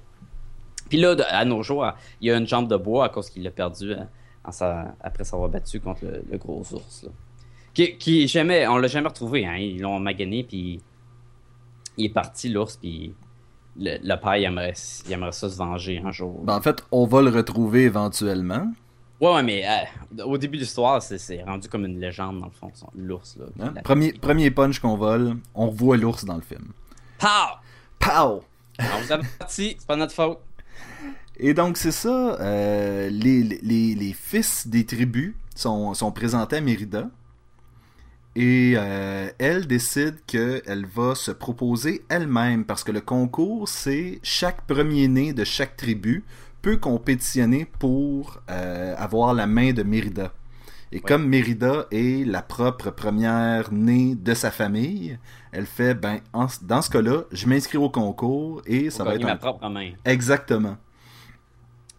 Puis 0.90 0.98
là, 0.98 1.14
de- 1.14 1.22
à 1.28 1.44
nos 1.46 1.62
jours, 1.62 1.86
il 2.20 2.28
y 2.28 2.30
a 2.30 2.36
une 2.36 2.46
jambe 2.46 2.68
de 2.68 2.76
bois 2.76 3.06
à 3.06 3.08
cause 3.08 3.30
qu'il 3.30 3.42
l'a 3.44 3.50
perdu 3.50 3.94
en 4.44 4.52
sa- 4.52 4.94
après 5.00 5.24
s'avoir 5.24 5.48
battu 5.48 5.80
contre 5.80 6.04
le, 6.04 6.22
le 6.30 6.36
gros 6.36 6.60
ours. 6.72 7.04
Là. 7.04 7.10
Qui, 7.72 7.96
qui 7.96 8.28
jamais, 8.28 8.66
on 8.66 8.76
l'a 8.76 8.88
jamais 8.88 9.08
retrouvé. 9.08 9.46
Hein. 9.46 9.56
Ils 9.56 9.80
l'ont 9.80 9.98
magané, 10.00 10.42
puis 10.44 10.82
il 11.96 12.04
est 12.06 12.08
parti, 12.12 12.50
l'ours, 12.50 12.76
puis 12.76 13.14
le, 13.76 13.98
le 14.02 14.16
père, 14.20 14.36
il 14.36 14.44
aimerait, 14.44 14.74
il 15.06 15.12
aimerait 15.12 15.32
ça 15.32 15.48
se 15.48 15.56
venger 15.56 16.02
un 16.04 16.10
jour. 16.12 16.42
Ben, 16.44 16.56
en 16.56 16.60
fait, 16.60 16.82
on 16.90 17.06
va 17.06 17.22
le 17.22 17.30
retrouver 17.30 17.82
éventuellement. 17.84 18.72
Ouais, 19.20 19.32
ouais, 19.34 19.42
mais 19.42 19.64
euh, 19.66 20.24
au 20.24 20.36
début 20.36 20.56
de 20.56 20.62
l'histoire, 20.62 21.00
c'est, 21.00 21.42
rendu 21.44 21.68
comme 21.68 21.84
une 21.86 22.00
légende, 22.00 22.40
dans 22.40 22.46
le 22.46 22.52
fond, 22.52 22.72
l'ours. 22.96 23.36
Là, 23.38 23.46
hein? 23.66 23.72
La- 23.76 23.82
Premier, 23.82 24.12
premier 24.12 24.50
punch 24.50 24.80
qu'on 24.80 24.96
vole, 24.96 25.36
on 25.54 25.68
revoit 25.70 25.96
l'ours 25.96 26.24
dans 26.24 26.34
le 26.34 26.40
film. 26.42 26.72
Pow! 27.18 27.28
Pow! 28.00 28.42
On 28.80 29.00
vous 29.04 29.12
avertit, 29.12 29.76
c'est 29.78 29.86
pas 29.86 29.94
notre 29.96 30.12
faute. 30.12 30.38
Et 31.36 31.54
donc, 31.54 31.76
c'est 31.76 31.92
ça. 31.92 32.36
euh, 32.40 33.08
les, 33.10 33.42
les, 33.62 33.94
les 33.94 34.12
fils 34.12 34.66
des 34.66 34.84
tribus 34.84 35.34
sont, 35.54 35.94
sont 35.94 36.10
présentés 36.10 36.56
à 36.56 36.60
Mérida. 36.60 37.08
Et 38.34 38.74
euh, 38.76 39.28
elle 39.38 39.66
décide 39.66 40.16
qu'elle 40.26 40.86
va 40.86 41.14
se 41.14 41.30
proposer 41.30 42.04
elle-même 42.08 42.64
parce 42.64 42.82
que 42.82 42.92
le 42.92 43.02
concours, 43.02 43.68
c'est 43.68 44.20
chaque 44.22 44.66
premier-né 44.66 45.34
de 45.34 45.44
chaque 45.44 45.76
tribu 45.76 46.24
peut 46.62 46.78
compétitionner 46.78 47.66
pour 47.78 48.40
euh, 48.50 48.94
avoir 48.96 49.34
la 49.34 49.46
main 49.46 49.72
de 49.72 49.82
Mérida. 49.82 50.32
Et 50.92 51.00
comme 51.00 51.26
Mérida 51.26 51.86
est 51.90 52.26
la 52.26 52.42
propre 52.42 52.90
première 52.90 53.72
née 53.72 54.14
de 54.14 54.34
sa 54.34 54.50
famille, 54.50 55.18
elle 55.52 55.66
fait, 55.66 55.94
ben, 55.94 56.20
en- 56.32 56.46
dans 56.62 56.82
ce 56.82 56.90
cas-là, 56.90 57.24
je 57.32 57.46
m'inscris 57.48 57.78
au 57.78 57.90
concours 57.90 58.62
et 58.66 58.90
ça 58.90 59.04
va 59.04 59.14
être... 59.16 59.24
ma 59.24 59.32
un- 59.32 59.36
propre 59.36 59.68
main. 59.68 59.92
Exactement. 60.04 60.76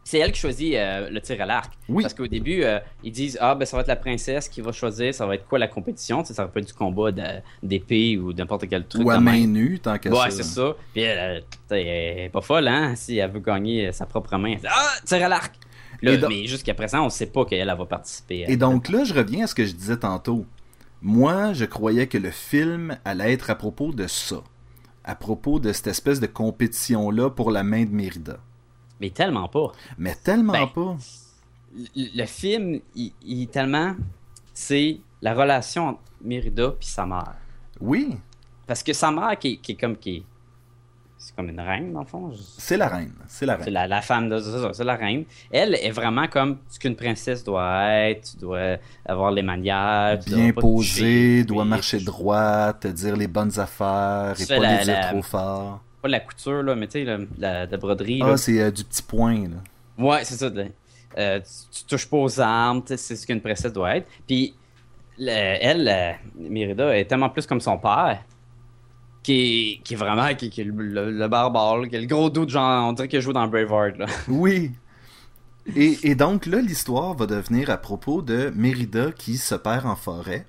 C'est 0.03 0.19
elle 0.19 0.31
qui 0.33 0.39
choisit 0.39 0.75
euh, 0.75 1.09
le 1.09 1.21
tir 1.21 1.41
à 1.41 1.45
l'arc. 1.45 1.71
Oui. 1.87 2.03
Parce 2.03 2.13
qu'au 2.13 2.27
début, 2.27 2.63
euh, 2.63 2.79
ils 3.03 3.11
disent 3.11 3.37
Ah, 3.39 3.55
ben 3.55 3.65
ça 3.65 3.77
va 3.77 3.81
être 3.81 3.87
la 3.87 3.95
princesse 3.95 4.49
qui 4.49 4.59
va 4.61 4.71
choisir, 4.71 5.13
ça 5.13 5.25
va 5.25 5.35
être 5.35 5.47
quoi 5.47 5.59
la 5.59 5.67
compétition? 5.69 6.23
Sais, 6.25 6.33
ça 6.33 6.43
va 6.43 6.49
pas 6.49 6.59
être 6.59 6.67
du 6.67 6.73
combat 6.73 7.09
d'épée 7.61 8.17
ou 8.17 8.33
n'importe 8.33 8.67
quel 8.69 8.85
truc. 8.85 9.05
Ou 9.05 9.11
à 9.11 9.19
main 9.19 9.45
nue, 9.47 9.79
tant 9.79 9.97
que 9.97 10.09
Ouais, 10.09 10.29
c'est 10.29 10.43
ça. 10.43 10.75
Puis 10.93 11.01
elle, 11.03 11.43
elle, 11.69 11.77
est 11.77 12.29
pas 12.33 12.41
folle, 12.41 12.67
hein, 12.67 12.95
si 12.95 13.17
elle 13.17 13.31
veut 13.31 13.39
gagner 13.39 13.91
sa 13.93 14.05
propre 14.05 14.35
main. 14.37 14.51
Elle 14.53 14.59
dit, 14.59 14.67
ah, 14.69 14.91
tir 15.05 15.23
à 15.23 15.29
l'arc! 15.29 15.55
Là, 16.01 16.11
Et 16.13 16.17
donc- 16.17 16.29
Mais 16.31 16.47
jusqu'à 16.47 16.73
présent, 16.73 17.05
on 17.05 17.09
sait 17.09 17.27
pas 17.27 17.45
qu'elle 17.45 17.69
elle 17.69 17.77
va 17.77 17.85
participer. 17.85 18.43
Et 18.49 18.57
donc 18.57 18.89
là, 18.89 19.05
je 19.05 19.13
reviens 19.13 19.45
à 19.45 19.47
ce 19.47 19.55
que 19.55 19.65
je 19.65 19.71
disais 19.73 19.97
tantôt. 19.97 20.45
Moi, 21.01 21.53
je 21.53 21.63
croyais 21.65 22.07
que 22.07 22.17
le 22.17 22.31
film 22.31 22.97
allait 23.05 23.31
être 23.33 23.49
à 23.49 23.55
propos 23.55 23.93
de 23.93 24.07
ça. 24.07 24.43
À 25.05 25.15
propos 25.15 25.59
de 25.59 25.71
cette 25.71 25.87
espèce 25.87 26.19
de 26.19 26.27
compétition-là 26.27 27.29
pour 27.29 27.51
la 27.51 27.63
main 27.63 27.85
de 27.85 27.89
Mérida. 27.91 28.37
Mais 29.03 29.09
tellement 29.09 29.47
pas. 29.49 29.71
Mais 29.97 30.15
tellement 30.15 30.53
Ben, 30.53 30.67
pas. 30.67 30.95
Le, 31.95 32.17
le 32.21 32.25
film, 32.25 32.79
il, 32.95 33.11
il- 33.25 33.47
tellement. 33.47 33.95
C'est 34.53 34.99
la 35.21 35.33
relation 35.33 35.89
entre 35.89 35.99
Mérida 36.23 36.69
puis 36.71 36.87
sa 36.87 37.05
mère. 37.05 37.33
Oui, 37.81 38.15
Parce 38.65 38.81
que 38.83 38.93
sa 38.93 39.11
mère, 39.11 39.37
qui, 39.37 39.53
est- 39.53 39.57
qui 39.57 39.73
est 39.73 39.75
comme. 39.75 39.97
Qui 39.97 40.17
est- 40.17 40.23
c'est 41.17 41.35
comme 41.35 41.49
une 41.49 41.59
reine, 41.59 41.91
dans 41.93 42.01
le 42.01 42.05
fond. 42.05 42.31
c'est 42.57 42.75
la 42.77 42.87
reine. 42.89 43.13
C'est 43.27 43.45
la 43.45 43.57
C'est 43.57 43.63
reine. 43.65 43.73
la, 43.73 43.87
la 43.87 44.01
femme 44.01 44.27
de 44.29 44.39
c'est 44.39 44.73
c'est 44.73 44.83
la 44.83 44.95
reine. 44.95 45.23
Elle 45.51 45.75
est 45.75 45.91
vraiment 45.91 46.27
comme 46.27 46.57
ce 46.69 46.77
qu'une 46.79 46.95
princesse 46.97 47.43
doit 47.45 47.85
être. 48.09 48.31
Tu 48.31 48.37
dois 48.37 48.77
avoir 49.05 49.31
les 49.31 49.41
manières. 49.41 50.19
Bien 50.25 50.51
posée, 50.51 51.43
doit 51.45 51.63
marcher 51.65 51.99
droit, 52.01 52.73
te 52.73 52.89
dire 52.89 53.15
les 53.15 53.27
bonnes 53.27 53.57
affaires 53.59 54.35
et 54.39 54.45
pas 54.45 54.59
les 54.59 54.83
dire 54.85 54.93
la- 54.95 55.07
trop 55.11 55.21
fort. 55.21 55.81
Pas 56.03 56.09
la 56.09 56.19
couture, 56.19 56.61
là, 56.61 56.75
mais 56.75 56.87
tu 56.87 57.03
sais, 57.05 57.17
la, 57.39 57.65
la 57.65 57.77
broderie. 57.77 58.19
Ah, 58.23 58.37
c'est 58.37 58.59
euh, 58.61 58.69
du 58.71 58.83
petit 58.83 59.01
point, 59.01 59.47
là. 59.47 59.57
Ouais, 59.97 60.23
c'est 60.25 60.35
ça. 60.35 60.51
euh, 61.17 61.39
tu, 61.39 61.79
tu 61.79 61.83
touches 61.85 62.07
pas 62.07 62.17
aux 62.17 62.39
armes, 62.41 62.83
c'est 62.85 62.97
ce 62.97 63.25
qu'une 63.25 63.39
princesse 63.41 63.71
doit 63.73 63.95
être. 63.97 64.07
Puis, 64.27 64.53
le- 65.17 65.29
elle, 65.29 65.87
euh, 65.87 66.11
Mérida, 66.49 66.95
est 66.97 67.05
tellement 67.05 67.29
plus 67.29 67.45
comme 67.47 67.61
son 67.61 67.77
père, 67.77 68.21
qui 69.23 69.33
est, 69.79 69.83
qui 69.83 69.93
est 69.93 69.97
vraiment 69.97 70.33
qui, 70.35 70.49
qui 70.49 70.61
est 70.61 70.65
le, 70.65 70.73
le- 70.83 71.11
le 71.11 71.27
barbare, 71.29 71.87
qui 71.87 71.95
a 71.95 72.01
le 72.01 72.05
gros 72.07 72.29
dos 72.29 72.45
de 72.45 72.49
genre, 72.49 72.89
on 72.89 72.93
dirait 72.93 73.07
qu'il 73.07 73.21
joue 73.21 73.31
dans 73.33 73.47
Braveheart. 73.47 73.97
Là. 73.97 74.05
Oui. 74.27 74.71
Et, 75.77 75.97
et 76.03 76.15
donc 76.15 76.45
là, 76.45 76.59
l'histoire 76.59 77.13
va 77.13 77.25
devenir 77.25 77.69
à 77.69 77.77
propos 77.77 78.21
de 78.21 78.51
Mérida 78.53 79.11
qui 79.13 79.37
se 79.37 79.55
perd 79.55 79.85
en 79.85 79.95
forêt, 79.95 80.45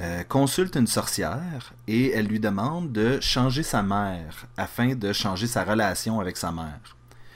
euh, 0.00 0.22
consulte 0.24 0.76
une 0.76 0.86
sorcière 0.86 1.72
et 1.86 2.10
elle 2.12 2.26
lui 2.26 2.40
demande 2.40 2.90
de 2.92 3.20
changer 3.20 3.62
sa 3.62 3.82
mère 3.82 4.46
afin 4.56 4.94
de 4.94 5.12
changer 5.12 5.46
sa 5.46 5.62
relation 5.64 6.20
avec 6.20 6.36
sa 6.36 6.50
mère. 6.52 6.80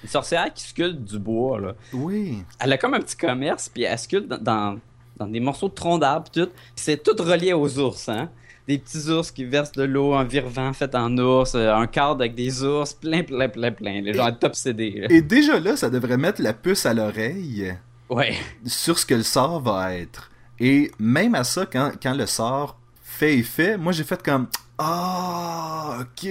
Une 0.03 0.09
sorcière 0.09 0.53
qui 0.53 0.65
sculpte 0.65 1.01
du 1.03 1.19
bois. 1.19 1.61
Là. 1.61 1.75
Oui. 1.93 2.43
Elle 2.59 2.73
a 2.73 2.79
comme 2.79 2.95
un 2.95 3.01
petit 3.01 3.17
commerce, 3.17 3.69
puis 3.69 3.85
elle 3.85 3.99
sculpte 3.99 4.29
dans, 4.29 4.39
dans, 4.39 4.79
dans 5.17 5.27
des 5.27 5.41
morceaux 5.41 5.69
de 5.69 5.75
troncs 5.75 6.01
d'arbres, 6.01 6.29
puis 6.31 6.43
tout. 6.43 6.51
C'est 6.77 7.03
tout 7.03 7.17
relié 7.23 7.53
aux 7.53 7.79
ours, 7.79 8.09
hein. 8.09 8.29
Des 8.67 8.79
petits 8.79 9.11
ours 9.11 9.31
qui 9.31 9.45
versent 9.45 9.73
de 9.73 9.83
l'eau, 9.83 10.15
un 10.15 10.25
virevent 10.25 10.73
fait 10.73 10.95
en 10.95 11.15
ours, 11.19 11.55
euh, 11.55 11.75
un 11.75 11.87
cadre 11.87 12.21
avec 12.23 12.35
des 12.35 12.63
ours, 12.63 12.95
plein, 12.95 13.23
plein, 13.23 13.49
plein, 13.51 13.73
plein. 13.73 14.01
Les 14.01 14.15
gens 14.15 14.29
sont 14.29 14.45
obsédés. 14.47 15.07
Et 15.11 15.21
déjà 15.21 15.61
là, 15.61 15.77
ça 15.77 15.91
devrait 15.91 16.17
mettre 16.17 16.41
la 16.41 16.55
puce 16.55 16.87
à 16.87 16.95
l'oreille 16.95 17.75
Ouais. 18.09 18.35
sur 18.65 18.99
ce 18.99 19.05
que 19.05 19.15
le 19.15 19.23
sort 19.23 19.61
va 19.61 19.95
être. 19.95 20.31
Et 20.61 20.91
même 20.99 21.35
à 21.35 21.45
ça, 21.45 21.67
quand, 21.67 21.93
quand 22.03 22.15
le 22.15 22.27
sort 22.27 22.79
fait 23.03 23.37
effet, 23.39 23.77
moi 23.77 23.93
j'ai 23.93 24.05
fait 24.05 24.23
comme 24.23 24.47
Ah, 24.79 25.99
ok. 26.01 26.29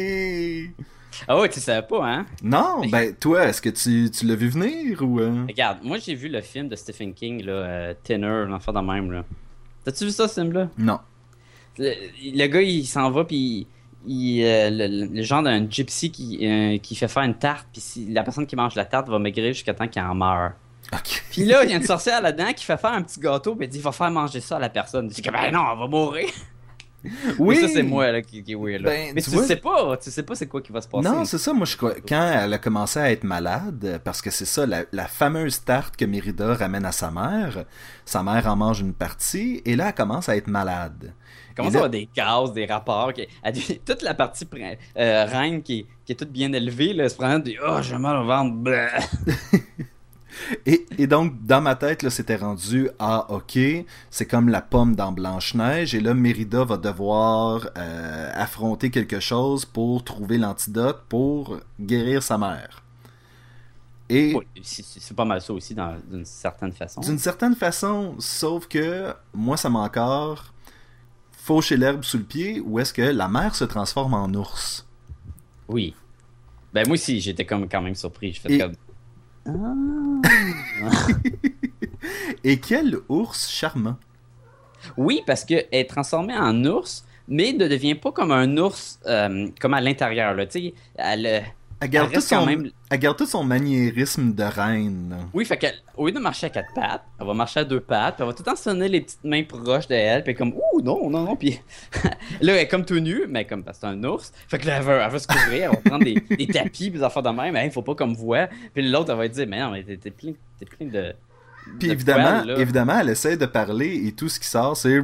Ah 1.28 1.40
ouais, 1.40 1.48
tu 1.50 1.60
savais 1.60 1.86
pas, 1.86 2.06
hein? 2.06 2.26
Non, 2.42 2.82
ben 2.92 3.14
toi, 3.16 3.46
est-ce 3.48 3.62
que 3.62 3.70
tu, 3.70 4.10
tu 4.10 4.26
l'as 4.26 4.36
vu 4.36 4.50
venir 4.50 5.02
ou. 5.04 5.20
euh? 5.20 5.46
Regarde, 5.48 5.80
moi 5.84 5.98
j'ai 6.00 6.16
vu 6.16 6.28
le 6.28 6.42
film 6.42 6.68
de 6.70 6.76
Stephen 6.76 7.14
King, 7.14 7.44
là, 7.44 7.52
euh, 7.52 7.94
Tenor, 8.04 8.48
l'enfant 8.48 8.74
de 8.74 8.80
même, 8.80 9.12
là. 9.12 9.24
T'as-tu 9.86 10.06
vu 10.06 10.12
ça, 10.12 10.28
ce 10.28 10.42
film-là? 10.42 10.70
Non. 10.78 11.00
Le, 11.78 11.92
le 12.24 12.48
gars, 12.48 12.62
il 12.62 12.86
s'en 12.86 13.12
va, 13.12 13.26
puis 13.26 13.68
il, 14.08 14.44
euh, 14.44 14.70
le, 14.72 15.22
genre 15.22 15.44
d'un 15.44 15.70
gypsy 15.70 16.12
qui, 16.12 16.40
euh, 16.48 16.78
qui 16.80 16.96
fait 16.96 17.08
faire 17.08 17.24
une 17.24 17.36
tarte, 17.36 17.68
puis 17.72 17.82
si, 17.82 18.06
la 18.12 18.24
personne 18.24 18.48
qui 18.48 18.56
mange 18.56 18.76
la 18.76 18.86
tarte 18.86 19.08
va 19.10 19.20
maigrir 19.20 19.54
jusqu'à 19.54 19.74
temps 19.74 19.88
qu'il 19.88 20.02
en 20.02 20.16
meurt. 20.16 20.54
Ok. 20.92 21.24
Puis 21.32 21.46
là, 21.46 21.64
il 21.64 21.70
y 21.72 21.74
a 21.74 21.78
une 21.78 21.84
sorcière 21.86 22.22
là-dedans 22.22 22.52
qui 22.54 22.66
fait 22.66 22.78
faire 22.78 22.92
un 22.94 23.02
petit 23.02 23.20
gâteau, 23.20 23.56
puis 23.56 23.66
elle 23.66 23.72
dit, 23.72 23.80
va 23.80 23.92
faire 23.92 24.12
manger 24.12 24.42
ça 24.42 24.58
à 24.58 24.60
la 24.60 24.70
personne. 24.70 25.10
Je 25.10 25.22
dis 25.22 25.30
ben 25.30 25.52
non, 25.52 25.66
elle 25.72 25.80
va 25.80 25.88
mourir. 25.88 26.28
Oui, 27.38 27.58
Mais 27.62 27.68
ça, 27.68 27.74
c'est 27.74 27.84
moi, 27.84 28.10
là, 28.14 28.22
qui, 28.22 28.42
weird, 28.56 28.82
là. 28.82 28.90
Ben, 28.90 29.12
Mais 29.14 29.22
tu 29.22 29.30
vois- 29.32 29.44
sais 29.44 29.58
pas, 29.58 29.98
tu 29.98 30.10
sais 30.10 30.24
pas 30.24 30.36
c'est 30.36 30.48
quoi 30.48 30.62
qui 30.62 30.72
va 30.72 30.80
se 30.80 30.88
passer. 30.88 31.04
Non, 31.10 31.26
c'est 31.26 31.38
ça. 31.38 31.52
Moi, 31.52 31.66
je 31.66 31.76
crois. 31.76 31.96
Quand 32.08 32.32
elle 32.44 32.54
a 32.54 32.58
commencé 32.58 32.98
à 32.98 33.12
être 33.12 33.26
malade, 33.26 34.00
parce 34.06 34.22
que 34.22 34.30
c'est 34.30 34.46
ça, 34.46 34.66
la, 34.66 34.84
la 34.94 35.06
fameuse 35.08 35.66
tarte 35.66 35.98
que 35.98 36.06
Mérida 36.06 36.54
ramène 36.54 36.86
à 36.86 36.94
sa 36.94 37.12
mère, 37.12 37.66
sa 38.06 38.24
mère 38.24 38.48
en 38.48 38.56
mange 38.56 38.80
une 38.80 38.94
partie, 38.94 39.62
et 39.66 39.76
là, 39.76 39.88
elle 39.90 39.94
commence 39.96 40.30
à 40.30 40.38
être 40.38 40.48
malade. 40.48 41.14
Comment 41.58 41.70
ça 41.72 41.76
là- 41.76 41.82
va 41.84 41.90
des 41.90 42.08
gaz, 42.16 42.54
des 42.54 42.66
rapports 42.66 43.12
qui- 43.14 43.28
Toute 43.86 44.02
la 44.02 44.14
partie 44.14 44.48
euh, 44.98 45.26
reine 45.26 45.62
qui, 45.62 45.80
est- 45.80 45.86
qui 46.06 46.14
est 46.14 46.16
toute 46.16 46.32
bien 46.32 46.54
élevée, 46.54 46.94
là, 46.94 47.04
elle 47.04 47.10
se 47.10 47.16
prend 47.18 47.38
des 47.38 47.58
Oh, 47.68 47.80
j'ai 47.82 47.98
mal 47.98 48.16
au 48.16 48.26
ventre. 48.26 48.72
Et, 50.66 50.86
et 50.98 51.08
donc, 51.08 51.34
dans 51.46 51.62
ma 51.62 51.76
tête, 51.76 52.02
là, 52.04 52.10
c'était 52.10 52.36
rendu 52.36 52.90
Ah, 53.00 53.26
ok, 53.30 53.58
c'est 54.10 54.26
comme 54.26 54.50
la 54.50 54.62
pomme 54.62 54.96
dans 54.96 55.12
Blanche-Neige, 55.12 55.94
et 55.96 56.00
là, 56.02 56.14
Mérida 56.14 56.64
va 56.64 56.78
devoir 56.78 57.68
euh, 57.78 58.32
affronter 58.34 58.90
quelque 58.90 59.20
chose 59.20 59.66
pour 59.66 60.04
trouver 60.04 60.38
l'antidote 60.38 61.04
pour 61.10 61.60
guérir 61.80 62.24
sa 62.24 62.38
mère. 62.38 62.82
Et. 64.10 64.36
C'est- 64.62 65.14
pas 65.16 65.26
mal 65.26 65.42
ça 65.42 65.54
aussi, 65.54 65.74
dans- 65.74 65.98
d'une 66.12 66.26
certaine 66.26 66.72
façon. 66.74 67.02
D'une 67.02 67.18
certaine 67.20 67.56
façon, 67.56 68.16
sauf 68.20 68.68
que 68.68 69.14
moi, 69.34 69.58
ça 69.58 69.70
m'a 69.70 69.80
encore 69.80 70.52
fauché 71.32 71.78
l'herbe 71.78 72.04
sous 72.04 72.18
le 72.18 72.24
pied, 72.24 72.60
où 72.60 72.80
est-ce 72.80 72.94
que 72.94 73.02
la 73.02 73.28
mère 73.28 73.56
se 73.56 73.64
transforme 73.66 74.14
en 74.14 74.30
ours? 74.34 74.86
Oui. 75.68 75.94
Ben, 76.74 76.86
moi 76.88 76.96
aussi, 76.96 77.20
j'étais 77.22 77.46
comme 77.46 77.68
quand 77.70 77.82
même 77.82 77.96
surpris. 77.96 78.34
Je 78.34 78.42
fais 78.42 78.54
Et- 78.54 78.58
comme. 78.60 78.74
Et 82.44 82.60
quel 82.60 82.98
ours 83.10 83.50
charmant. 83.50 83.98
Oui, 84.98 85.24
parce 85.26 85.46
qu'elle 85.46 85.68
est 85.72 85.90
transformée 85.90 86.38
en 86.38 86.64
ours, 86.66 87.06
mais 87.28 87.54
ne 87.54 87.68
devient 87.68 87.96
pas 87.96 88.12
comme 88.12 88.32
un 88.32 88.58
ours 88.58 89.00
euh, 89.06 89.48
comme 89.60 89.74
à 89.74 89.82
l'intérieur. 89.82 90.36
elle. 90.96 91.44
Elle 91.84 91.90
garde, 91.90 92.10
Elle 92.14 92.20
tout 92.20 92.26
son, 92.26 92.46
même- 92.46 92.70
elle 92.90 93.00
garde 93.00 93.18
tout 93.18 93.26
son 93.26 93.44
maniérisme 93.44 94.34
de 94.34 94.44
reine. 94.44 95.18
Oui, 95.34 95.44
fait 95.44 95.58
qu'elle, 95.58 95.76
au 95.98 96.06
lieu 96.08 96.14
de 96.14 96.20
marcher 96.20 96.46
à 96.46 96.50
quatre 96.50 96.74
pattes, 96.74 97.04
elle 97.20 97.28
va 97.28 97.34
marcher 97.34 97.60
à 97.60 97.66
deux 97.66 97.82
pattes, 97.82 98.16
puis 98.16 98.24
elle 98.24 98.28
va 98.28 98.34
tout 98.34 98.44
le 98.46 98.52
temps 98.52 98.56
sonner 98.56 98.88
les 98.88 99.02
petites 99.02 99.24
mains 99.26 99.44
proches 99.44 99.88
de 99.90 99.96
elle, 99.96 100.24
puis 100.24 100.34
comme, 100.34 100.54
ouh, 100.54 100.82
non, 100.82 101.10
non, 101.10 101.26
non, 101.26 101.36
puis 101.36 101.60
là, 102.42 102.54
elle 102.54 102.60
est 102.60 102.68
comme 102.70 102.86
tout 102.86 103.00
nue, 103.00 103.26
mais 103.28 103.46
comme, 103.46 103.64
parce 103.64 103.80
que 103.80 103.88
c'est 103.88 103.94
un 103.94 104.04
ours, 104.06 104.32
fait 104.48 104.60
que 104.60 104.68
là, 104.68 104.78
elle 104.78 104.84
veut, 104.84 105.00
elle 105.04 105.12
veut 105.12 105.20
se 105.20 105.28
couvrir, 105.28 105.64
elle 105.64 105.70
va 105.72 105.76
prendre 105.90 106.06
des, 106.06 106.14
des 106.38 106.48
tapis, 106.48 106.90
puis 106.90 107.00
des 107.00 107.04
affaires 107.04 107.24
de 107.24 107.30
même, 107.32 107.54
mais 107.54 107.66
il 107.66 107.72
faut 107.72 107.82
pas 107.82 107.96
comme 107.96 108.14
voix, 108.14 108.48
puis 108.74 108.90
l'autre, 108.90 109.12
elle 109.12 109.18
va 109.18 109.28
dire, 109.28 109.46
mais 109.50 109.60
non, 109.60 109.72
mais 109.72 109.84
t'es, 109.84 110.10
plein, 110.12 110.32
t'es 110.58 110.66
plein 110.66 110.88
de. 110.88 111.14
Puis 111.80 111.88
de 111.90 111.94
évidemment, 111.94 112.44
poils, 112.44 112.60
évidemment, 112.62 113.00
elle 113.00 113.10
essaie 113.10 113.36
de 113.38 113.46
parler 113.46 114.08
et 114.08 114.12
tout 114.14 114.30
ce 114.30 114.40
qui 114.40 114.48
sort, 114.48 114.78
c'est. 114.78 115.00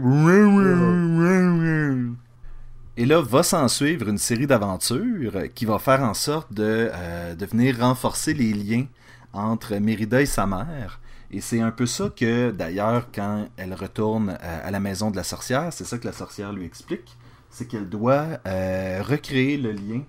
Et 3.00 3.06
là, 3.06 3.22
va 3.22 3.44
s'en 3.44 3.70
suivre 3.70 4.10
une 4.10 4.18
série 4.18 4.46
d'aventures 4.46 5.44
qui 5.56 5.64
va 5.64 5.80
faire 5.80 6.02
en 6.02 6.14
sorte 6.14 6.52
de, 6.52 6.92
euh, 6.94 7.34
de 7.34 7.46
venir 7.46 7.80
renforcer 7.80 8.34
les 8.34 8.52
liens 8.52 8.88
entre 9.32 9.78
Mérida 9.78 10.22
et 10.22 10.26
sa 10.26 10.46
mère. 10.46 11.00
Et 11.32 11.40
c'est 11.40 11.62
un 11.62 11.72
peu 11.72 11.86
ça 11.86 12.10
que, 12.14 12.52
d'ailleurs, 12.52 13.08
quand 13.16 13.48
elle 13.56 13.74
retourne 13.74 14.32
euh, 14.32 14.68
à 14.68 14.70
la 14.70 14.82
maison 14.82 15.12
de 15.12 15.16
la 15.16 15.24
sorcière, 15.24 15.72
c'est 15.72 15.86
ça 15.86 15.98
que 15.98 16.06
la 16.06 16.12
sorcière 16.12 16.52
lui 16.52 16.66
explique, 16.66 17.16
c'est 17.50 17.70
qu'elle 17.70 17.88
doit 17.88 18.26
euh, 18.46 19.02
recréer 19.02 19.56
le 19.56 19.72
lien 19.72 20.02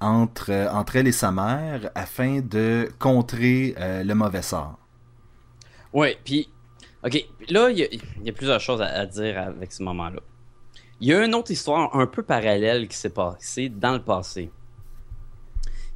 entre, 0.00 0.50
elle 0.96 1.06
et 1.06 1.12
sa 1.12 1.30
mère 1.30 1.88
afin 1.94 2.40
de 2.40 2.90
contrer 2.98 3.76
le 3.78 4.12
mauvais 4.14 4.42
sort. 4.42 4.76
Ouais, 5.92 6.18
puis, 6.24 6.50
ok, 7.04 7.24
là, 7.48 7.70
il 7.70 7.78
y, 7.78 8.28
a- 8.28 8.32
plusieurs 8.32 8.60
choses 8.60 8.82
à 8.82 9.06
dire 9.06 9.38
avec 9.38 9.72
ce 9.72 9.84
moment-là. 9.84 10.20
Il 11.00 11.08
y 11.08 11.14
a 11.14 11.24
une 11.24 11.34
autre 11.34 11.50
histoire 11.50 11.94
un 11.96 12.06
peu 12.06 12.22
parallèle 12.22 12.88
qui 12.88 12.96
s'est 12.96 13.10
passée 13.10 13.68
dans 13.68 13.92
le 13.92 14.02
passé. 14.02 14.50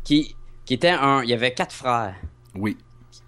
Qui, 0.04 0.34
qui 0.64 0.74
était 0.74 0.90
un. 0.90 1.22
Il 1.22 1.30
y 1.30 1.34
avait 1.34 1.54
quatre 1.54 1.72
frères. 1.74 2.14
Oui. 2.54 2.76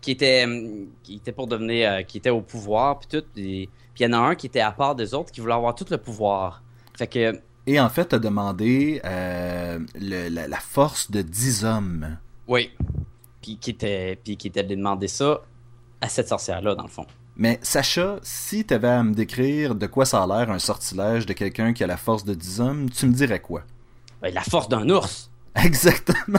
qui 0.01 0.13
était, 0.13 0.45
hum, 0.45 0.89
qui 1.03 1.17
était 1.17 1.33
pour 1.33 1.47
devenir, 1.47 1.93
euh, 1.93 2.03
qui 2.03 2.19
était 2.19 2.31
au 2.31 2.41
pouvoir, 2.41 2.99
puis 2.99 3.09
tout. 3.21 3.25
Puis 3.35 3.69
il 3.99 4.03
y 4.03 4.07
en 4.07 4.13
a 4.15 4.19
un 4.19 4.35
qui 4.35 4.47
était 4.47 4.61
à 4.61 4.73
part 4.73 4.95
des 4.95 5.13
autres 5.15 5.31
qui 5.31 5.41
voulait 5.41 5.53
avoir 5.55 5.75
tout 5.75 5.85
le 5.91 5.99
pouvoir. 5.99 6.63
Fait 6.97 7.07
que, 7.07 7.39
Et 7.67 7.79
en 7.79 7.89
fait, 7.91 8.07
t'as 8.07 8.19
demandé 8.19 9.01
euh, 9.05 9.79
le- 9.95 10.29
la, 10.31 10.49
la 10.49 10.57
force 10.59 11.11
de 11.11 11.23
10 11.23 11.65
hommes. 11.65 12.17
oui. 12.49 12.71
Puis 13.43 13.57
qui 13.59 13.71
était, 13.71 14.19
puis 14.23 14.37
qui 14.37 14.49
était 14.49 14.63
de 14.63 14.75
demander 14.75 15.09
ça 15.09 15.41
à 16.03 16.09
cette 16.11 16.29
sorcière-là, 16.29 16.75
dans 16.75 16.83
le 16.83 16.91
fond. 16.91 17.07
Mais 17.43 17.59
Sacha, 17.63 18.19
si 18.23 18.65
t'avais 18.67 18.89
à 18.89 19.03
me 19.03 19.15
décrire 19.15 19.75
de 19.75 19.87
quoi 19.87 20.05
ça 20.05 20.23
a 20.23 20.27
l'air 20.27 20.51
un 20.51 20.59
sortilège 20.59 21.25
de 21.25 21.33
quelqu'un 21.33 21.73
qui 21.73 21.83
a 21.83 21.87
la 21.87 21.97
force 21.97 22.25
de 22.27 22.35
10 22.35 22.61
hommes, 22.61 22.91
tu 22.91 23.07
me 23.07 23.15
dirais 23.15 23.41
quoi? 23.41 23.63
Ben, 24.21 24.33
la 24.35 24.43
force 24.43 24.69
d'un 24.69 24.87
ours. 24.91 25.31
Exactement. 25.65 26.39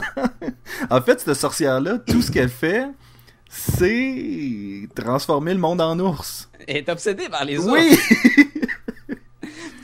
en 0.88 1.02
fait, 1.02 1.18
cette 1.20 1.34
sorcière-là, 1.34 1.98
tout 1.98 2.22
ce 2.22 2.30
qu'elle 2.30 2.48
fait, 2.48 2.86
c'est 3.50 4.88
transformer 4.94 5.54
le 5.54 5.58
monde 5.60 5.80
en 5.80 5.98
ours. 5.98 6.48
Elle 6.68 6.76
est 6.78 6.88
obsédée 6.88 7.28
par 7.28 7.44
les 7.44 7.58
ours. 7.58 7.68
Oui! 7.72 7.98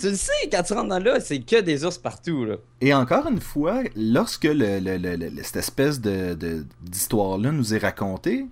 Tu 0.01 0.11
le 0.11 0.15
sais, 0.15 0.31
quand 0.53 0.63
tu 0.63 0.75
rentres 0.75 0.91
dans 0.91 1.01
là, 1.03 1.19
c'est 1.19 1.41
que 1.41 1.61
des 1.61 1.85
ours 1.85 1.99
partout, 1.99 2.45
là. 2.45 2.55
Et 2.81 2.95
encore 2.95 3.27
une 3.29 3.41
fois, 3.41 3.83
lorsque 3.97 4.45
le, 4.45 4.79
le- 4.79 4.97
le- 4.97 5.17
le- 5.17 5.43
cette 5.43 5.57
espèce 5.57 6.01
de, 6.01 6.35
de- 6.35 6.65
d'histoire-là 6.83 7.51
nous 7.51 7.75
est 7.75 7.79
racontée, 7.79 8.47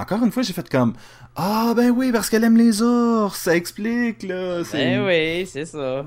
encore 0.00 0.24
une 0.24 0.32
fois, 0.32 0.42
j'ai 0.42 0.52
fait 0.52 0.68
comme 0.68 0.94
Ah, 1.36 1.74
ben 1.76 1.90
oui, 1.90 2.10
parce 2.12 2.30
qu'elle 2.30 2.44
aime 2.44 2.56
les 2.56 2.82
ours, 2.82 3.38
ça 3.38 3.54
explique, 3.54 4.22
là. 4.22 4.62
Ben 4.72 5.04
oui, 5.04 5.46
c'est 5.46 5.66
ça. 5.66 6.06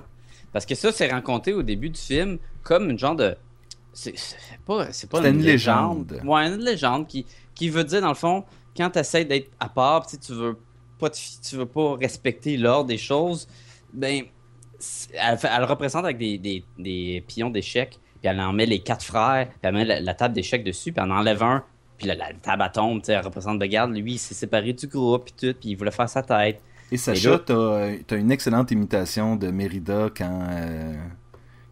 Parce 0.51 0.65
que 0.65 0.75
ça, 0.75 0.91
c'est 0.91 1.12
raconté 1.12 1.53
au 1.53 1.63
début 1.63 1.89
du 1.89 2.00
film 2.00 2.38
comme 2.63 2.89
une 2.89 3.00
genre 3.00 3.15
de. 3.15 3.35
C'est 3.93 4.17
c'est 4.17 4.59
pas, 4.65 4.91
c'est 4.91 5.09
pas 5.09 5.17
C'était 5.17 5.29
une 5.29 5.41
légende. 5.41 6.19
Ouais, 6.23 6.47
une 6.47 6.63
légende 6.63 7.07
qui, 7.07 7.25
qui 7.53 7.69
veut 7.69 7.83
dire, 7.83 8.01
dans 8.01 8.09
le 8.09 8.15
fond, 8.15 8.43
quand 8.75 8.89
tu 8.89 9.00
essaies 9.00 9.25
d'être 9.25 9.51
à 9.59 9.69
part, 9.69 10.07
tu 10.07 10.33
veux 10.33 10.57
pas 11.00 11.09
te 11.09 11.17
tu 11.47 11.55
veux 11.57 11.65
pas 11.65 11.95
respecter 11.95 12.57
l'ordre 12.57 12.88
des 12.88 12.97
choses, 12.97 13.47
ben. 13.93 14.23
Elle, 15.13 15.63
représente 15.63 16.03
avec 16.03 16.17
des, 16.17 16.38
des, 16.38 16.65
des 16.77 17.23
pions 17.25 17.50
d'échecs, 17.50 17.97
puis 18.19 18.29
elle 18.29 18.41
en 18.41 18.51
met 18.51 18.65
les 18.65 18.79
quatre 18.79 19.05
frères, 19.05 19.47
puis 19.47 19.59
elle 19.62 19.73
met 19.73 19.85
la, 19.85 20.01
la 20.01 20.13
table 20.13 20.33
d'échecs 20.33 20.65
dessus, 20.65 20.91
puis 20.91 21.01
elle 21.01 21.09
en 21.09 21.19
enlève 21.19 21.41
un, 21.41 21.63
puis 21.97 22.07
la, 22.07 22.15
la 22.15 22.33
table 22.33 22.63
elle 22.65 22.71
tombe, 22.71 23.00
tu 23.01 23.07
sais, 23.07 23.13
elle 23.13 23.23
représente, 23.25 23.62
regarde, 23.62 23.91
lui, 23.93 24.13
il 24.13 24.17
s'est 24.19 24.33
séparé 24.33 24.73
du 24.73 24.88
groupe, 24.88 25.25
puis 25.25 25.33
tout, 25.51 25.57
puis 25.59 25.69
il 25.69 25.75
voulait 25.75 25.91
faire 25.91 26.09
sa 26.09 26.21
tête. 26.23 26.62
Et 26.91 26.97
Sacha, 26.97 27.31
là- 27.31 27.39
t'as, 28.07 28.17
une 28.17 28.31
excellente 28.31 28.69
imitation 28.71 29.35
de 29.35 29.47
Mérida 29.50 30.09
quand, 30.15 30.47
euh, 30.51 30.93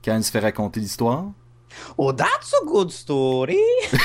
quand 0.04 0.16
elle 0.16 0.24
se 0.24 0.32
fait 0.32 0.40
raconter 0.40 0.80
l'histoire. 0.80 1.26
Oh, 1.98 2.12
that's 2.12 2.54
a 2.62 2.66
good 2.66 2.90
story! 2.92 3.58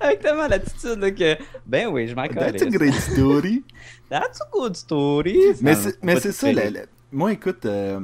Avec 0.00 0.20
tellement 0.20 0.48
l'attitude 0.48 0.98
là, 0.98 1.10
que, 1.10 1.36
ben 1.66 1.88
oui, 1.88 2.08
je 2.08 2.14
m'en 2.14 2.26
connais. 2.26 2.52
That's 2.52 2.62
a 2.62 2.66
great 2.70 2.94
story. 2.94 3.62
That's 4.10 4.40
a 4.40 4.44
good 4.52 4.76
story! 4.76 5.38
mais 5.62 5.74
Ça, 5.74 5.80
c'est, 5.90 6.02
mais 6.02 6.20
ça, 6.20 6.52
la- 6.52 6.60
crédit. 6.62 6.74
la- 6.74 6.80
moi 7.12 7.32
écoute, 7.32 7.64
euh, 7.66 8.00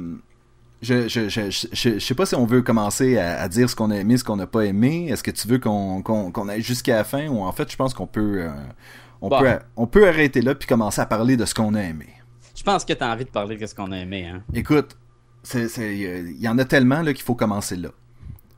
je, 0.81 1.07
je, 1.07 1.27
je, 1.27 1.49
je, 1.71 1.99
sais 1.99 2.15
pas 2.15 2.25
si 2.25 2.35
on 2.35 2.45
veut 2.45 2.61
commencer 2.61 3.17
à, 3.17 3.41
à 3.41 3.49
dire 3.49 3.69
ce 3.69 3.75
qu'on 3.75 3.91
a 3.91 3.97
aimé, 3.97 4.17
ce 4.17 4.23
qu'on 4.23 4.37
n'a 4.37 4.47
pas 4.47 4.65
aimé. 4.65 5.07
Est-ce 5.09 5.23
que 5.23 5.31
tu 5.31 5.47
veux 5.47 5.59
qu'on, 5.59 6.49
aille 6.49 6.61
jusqu'à 6.61 6.95
la 6.95 7.03
fin 7.03 7.27
ou 7.27 7.41
en 7.41 7.51
fait 7.51 7.69
je 7.71 7.75
pense 7.75 7.93
qu'on 7.93 8.07
peut, 8.07 8.43
euh, 8.43 8.51
on, 9.21 9.29
Bon. 9.29 9.39
peut 9.39 9.59
on 9.75 9.87
peut 9.87 10.07
arrêter 10.07 10.41
là 10.41 10.55
puis 10.55 10.67
commencer 10.67 11.01
à 11.01 11.05
parler 11.05 11.35
de 11.37 11.45
ce 11.45 11.53
qu'on 11.53 11.73
a 11.73 11.81
aimé. 11.81 12.07
Je 12.55 12.63
pense 12.63 12.85
que 12.85 12.93
t'as 12.93 13.13
envie 13.13 13.25
de 13.25 13.29
parler 13.29 13.57
de 13.57 13.65
ce 13.65 13.75
qu'on 13.75 13.91
a 13.91 13.97
aimé, 13.97 14.27
hein. 14.27 14.43
Écoute, 14.53 14.97
il 15.53 16.37
y 16.39 16.47
en 16.47 16.57
a 16.57 16.65
tellement 16.65 17.03
qu'il 17.05 17.21
faut 17.21 17.35
commencer 17.35 17.75
là. 17.75 17.89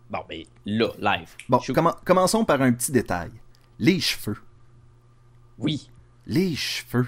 Bon, 0.09 0.19
ben, 0.27 0.43
là, 0.65 0.89
live. 0.99 1.29
Bon, 1.47 1.59
commençons 2.03 2.43
par 2.43 2.61
un 2.61 2.73
petit 2.73 2.91
détail. 2.91 3.31
Les 3.79 3.99
cheveux. 3.99 4.37
Oui. 5.57 5.89
Les 6.25 6.55
cheveux. 6.55 7.07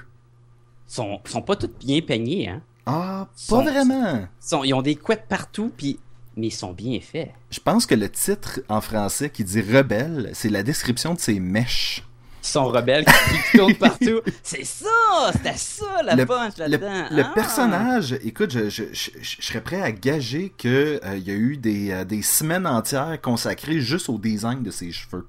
Sont, 0.88 1.20
sont 1.26 1.42
pas 1.42 1.56
tous 1.56 1.72
bien 1.80 2.02
peignés, 2.02 2.50
hein. 2.50 2.62
Ah, 2.86 3.28
pas 3.50 3.62
vraiment. 3.62 4.28
Sont, 4.40 4.64
ils 4.64 4.74
ont 4.74 4.82
des 4.82 4.96
couettes 4.96 5.26
partout, 5.30 5.72
puis... 5.76 6.00
mais 6.36 6.48
ils 6.48 6.52
sont 6.52 6.74
bien 6.74 7.00
faits. 7.00 7.32
Je 7.50 7.60
pense 7.60 7.86
que 7.86 7.96
le 7.96 8.10
titre 8.10 8.60
en 8.70 8.82
français 8.82 9.30
qui 9.30 9.44
dit 9.44 9.62
rebelle, 9.62 10.32
c'est 10.34 10.50
la 10.50 10.64
description 10.64 11.14
de 11.14 11.20
ses 11.20 11.40
mèches. 11.40 12.04
Ils 12.44 12.48
sont 12.48 12.66
rebelles, 12.66 13.06
qui, 13.06 13.52
qui 13.52 13.58
tournent 13.58 13.76
partout. 13.76 14.20
C'est 14.44 14.66
ça! 14.66 14.86
C'était 15.32 15.56
ça, 15.56 16.04
la 16.04 16.14
Le- 16.16 16.26
punch 16.26 16.58
là-dedans. 16.58 17.06
le 17.10 17.24
Ah! 17.24 17.32
personnage, 17.34 18.18
écoute, 18.22 18.52
je, 18.52 18.70
je, 18.70 18.84
je, 18.92 19.12
je 19.22 19.42
serais 19.42 19.62
prêt 19.62 19.82
à 19.82 19.94
gager 19.94 20.50
que 20.58 21.00
euh, 21.06 21.16
il 21.16 21.24
y 21.26 21.32
a 21.32 21.36
eu 21.36 21.56
des, 21.56 21.92
euh, 21.92 22.04
des 22.04 22.22
semaines 22.22 22.68
entières 22.68 23.18
consacrées 23.22 23.80
juste 23.80 24.10
au 24.10 24.18
design 24.18 24.62
de 24.62 24.72
ses 24.72 24.92
cheveux. 24.92 25.26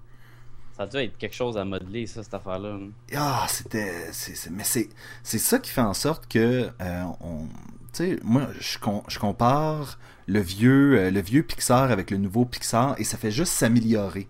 Ça 0.76 0.82
a 0.84 0.86
dû 0.86 0.96
être 0.96 1.16
quelque 1.18 1.34
chose 1.34 1.56
à 1.56 1.64
modeler, 1.64 2.06
ça, 2.06 2.22
cette 2.22 2.34
affaire-là. 2.34 2.78
Ah, 3.16 3.46
c'était, 3.48 4.10
mais 4.50 4.64
c'est, 4.64 4.88
c'est 5.22 5.38
ça 5.38 5.58
qui 5.60 5.70
fait 5.70 5.80
en 5.80 5.94
sorte 5.94 6.26
que, 6.26 6.68
euh, 6.80 7.02
on, 7.20 7.46
tu 7.46 7.48
sais, 7.92 8.18
moi, 8.24 8.48
je, 8.58 8.78
com- 8.78 9.02
je 9.06 9.18
compare 9.20 9.98
le 10.26 10.40
vieux, 10.40 10.98
euh, 10.98 11.10
le 11.12 11.20
vieux 11.20 11.42
Pixar 11.44 11.90
avec 11.92 12.10
le 12.10 12.16
nouveau 12.16 12.44
Pixar 12.44 12.96
et 12.98 13.04
ça 13.04 13.16
fait 13.16 13.30
juste 13.30 13.52
s'améliorer. 13.52 14.26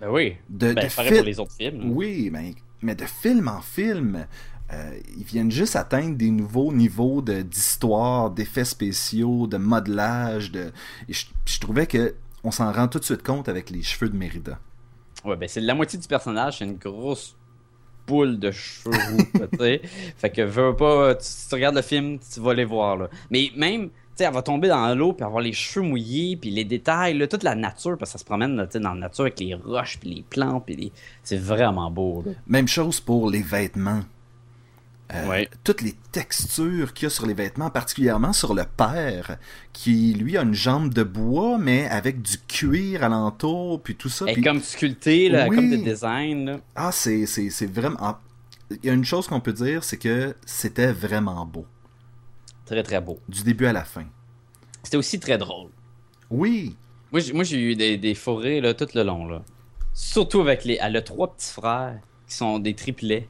Ben 0.00 0.10
oui. 0.10 0.36
De, 0.48 0.72
Ben, 0.72 0.86
de 0.88 0.92
pareil 0.94 1.08
fil- 1.10 1.16
pour 1.18 1.26
les 1.26 1.38
autres 1.40 1.52
films. 1.56 1.80
là. 1.82 1.86
Oui, 1.88 2.30
mais, 2.32 2.54
mais 2.82 2.94
de 2.96 3.04
film 3.04 3.46
en 3.46 3.60
film, 3.60 4.26
euh, 4.72 4.98
ils 5.16 5.24
viennent 5.24 5.52
juste 5.52 5.76
atteindre 5.76 6.16
des 6.16 6.30
nouveaux 6.30 6.72
niveaux 6.72 7.22
de, 7.22 7.42
d'histoire, 7.42 8.30
d'effets 8.32 8.64
spéciaux, 8.64 9.46
de 9.46 9.56
modelage. 9.56 10.50
De... 10.50 10.72
et 11.08 11.12
je, 11.12 11.26
je 11.44 11.60
trouvais 11.60 11.86
que 11.86 12.14
on 12.42 12.50
s'en 12.50 12.72
rend 12.72 12.88
tout 12.88 12.98
de 12.98 13.04
suite 13.04 13.22
compte 13.22 13.48
avec 13.48 13.70
les 13.70 13.82
cheveux 13.84 14.08
de 14.10 14.16
Mérida. 14.16 14.58
Ouais, 15.26 15.36
ben 15.36 15.48
c'est 15.48 15.60
la 15.60 15.74
moitié 15.74 15.98
du 15.98 16.06
personnage, 16.06 16.58
c'est 16.58 16.64
une 16.64 16.76
grosse 16.76 17.36
boule 18.06 18.38
de 18.38 18.50
cheveux 18.50 18.92
sais. 19.58 19.80
Fait 20.16 20.30
que 20.30 20.42
veux 20.42 20.76
pas, 20.76 21.14
tu, 21.16 21.24
si 21.24 21.48
tu 21.48 21.54
regardes 21.54 21.74
le 21.74 21.82
film, 21.82 22.18
tu 22.18 22.40
vas 22.40 22.54
les 22.54 22.64
voir, 22.64 22.96
là. 22.96 23.08
Mais 23.30 23.50
même, 23.56 23.88
tu 23.88 23.94
sais, 24.14 24.24
elle 24.24 24.32
va 24.32 24.42
tomber 24.42 24.68
dans 24.68 24.94
l'eau, 24.94 25.12
puis 25.12 25.24
avoir 25.24 25.42
les 25.42 25.52
cheveux 25.52 25.84
mouillés, 25.84 26.36
puis 26.36 26.50
les 26.50 26.64
détails, 26.64 27.18
là, 27.18 27.26
toute 27.26 27.42
la 27.42 27.54
nature, 27.54 27.98
parce 27.98 28.12
que 28.12 28.18
ça 28.18 28.18
se 28.18 28.24
promène, 28.24 28.56
dans 28.56 28.94
la 28.94 28.94
nature 28.94 29.22
avec 29.22 29.40
les 29.40 29.54
roches, 29.54 29.98
puis 29.98 30.10
les 30.10 30.22
plantes, 30.22 30.64
puis 30.64 30.76
les... 30.76 30.92
C'est 31.22 31.38
vraiment 31.38 31.90
beau, 31.90 32.22
là. 32.24 32.32
Même 32.46 32.68
chose 32.68 33.00
pour 33.00 33.30
les 33.30 33.42
vêtements. 33.42 34.02
Euh, 35.14 35.28
Ouais. 35.28 35.48
Toutes 35.62 35.82
les 35.82 35.94
textures 36.10 36.92
qu'il 36.92 37.04
y 37.04 37.06
a 37.06 37.10
sur 37.10 37.26
les 37.26 37.34
vêtements, 37.34 37.70
particulièrement 37.70 38.32
sur 38.32 38.54
le 38.54 38.64
père, 38.64 39.38
qui 39.72 40.14
lui 40.14 40.36
a 40.36 40.42
une 40.42 40.52
jambe 40.54 40.92
de 40.92 41.04
bois, 41.04 41.58
mais 41.58 41.86
avec 41.88 42.22
du 42.22 42.38
cuir 42.38 43.04
alentour, 43.04 43.80
puis 43.82 43.94
tout 43.94 44.08
ça. 44.08 44.24
Puis- 44.24 44.42
comme 44.42 44.60
là, 45.28 45.46
Oui. 45.48 45.56
comme 45.56 45.70
des 45.70 45.78
designs, 45.78 46.44
là. 46.44 46.60
Ah, 46.74 46.90
c'est, 46.90 47.24
c'est, 47.26 47.50
c'est 47.50 47.66
vraiment. 47.72 47.96
ah, 48.00 48.20
Il 48.70 48.84
y 48.84 48.90
a 48.90 48.94
une 48.94 49.04
chose 49.04 49.28
qu'on 49.28 49.38
peut 49.40 49.52
dire, 49.52 49.84
c'est 49.84 49.96
que 49.96 50.34
c'était 50.44 50.90
vraiment 50.92 51.46
beau. 51.46 51.66
Très, 52.64 52.82
très 52.82 53.00
beau. 53.00 53.20
Du 53.28 53.44
début 53.44 53.66
à 53.66 53.72
la 53.72 53.84
fin. 53.84 54.06
C'était 54.82 54.96
aussi 54.96 55.20
très 55.20 55.38
drôle. 55.38 55.70
Oui. 56.30 56.76
Moi, 57.12 57.20
j'ai, 57.20 57.32
moi, 57.32 57.44
j'ai 57.44 57.60
eu 57.60 57.76
des, 57.76 57.96
des 57.96 58.16
forêts 58.16 58.60
là, 58.60 58.74
tout 58.74 58.88
le 58.92 59.04
long. 59.04 59.24
Là. 59.28 59.44
Surtout 59.94 60.40
avec 60.40 60.64
les. 60.64 60.78
Elle 60.82 60.96
a 60.96 61.02
trois 61.02 61.32
petits 61.32 61.52
frères 61.52 62.00
qui 62.26 62.34
sont 62.34 62.58
des 62.58 62.74
triplets. 62.74 63.28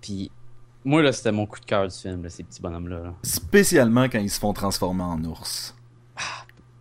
Puis, 0.00 0.30
moi, 0.86 1.02
là, 1.02 1.12
c'était 1.12 1.32
mon 1.32 1.44
coup 1.46 1.60
de 1.60 1.64
cœur 1.66 1.86
du 1.86 1.94
film, 1.94 2.22
là, 2.22 2.30
ces 2.30 2.42
petits 2.44 2.62
bonhommes-là. 2.62 2.98
là. 3.00 3.14
Spécialement 3.22 4.04
quand 4.04 4.18
ils 4.20 4.30
se 4.30 4.38
font 4.40 4.52
transformer 4.52 5.02
en 5.02 5.22
ours. 5.24 5.74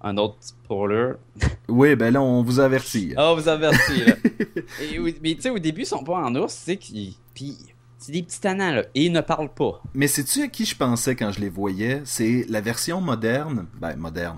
Un 0.02 0.18
autre 0.18 0.36
spoiler. 0.40 1.14
Oui, 1.68 1.96
ben 1.96 2.14
là, 2.14 2.22
on 2.22 2.44
vous 2.44 2.60
avertit. 2.60 3.14
Ah, 3.18 3.34
vous 3.34 3.48
avertis, 3.50 4.06
là. 4.06 4.14
Et 4.82 5.00
mais 5.22 5.34
tu 5.36 5.42
sais, 5.42 5.50
au 5.50 5.58
début, 5.60 5.82
ils 5.82 5.86
sont 5.88 6.04
pas 6.04 6.18
en 6.24 6.34
ours, 6.36 6.56
tu 6.56 6.62
sais, 6.64 6.78
qui- 6.78 7.18
puis 7.34 7.58
c'est 7.98 8.12
des 8.12 8.22
petits 8.22 8.40
tannants, 8.40 8.72
là. 8.72 8.84
Et 8.94 9.06
ils 9.06 9.12
ne 9.12 9.22
parlent 9.22 9.54
pas. 9.54 9.82
Mais 9.96 10.08
sais-tu 10.08 10.44
à 10.44 10.48
qui 10.48 10.66
je 10.66 10.76
pensais 10.76 11.16
quand 11.16 11.32
je 11.32 11.40
les 11.40 11.50
voyais? 11.50 12.02
C'est 12.06 12.46
la 12.50 12.62
version 12.62 13.02
moderne, 13.02 13.66
ben 13.82 13.96
moderne, 13.96 14.38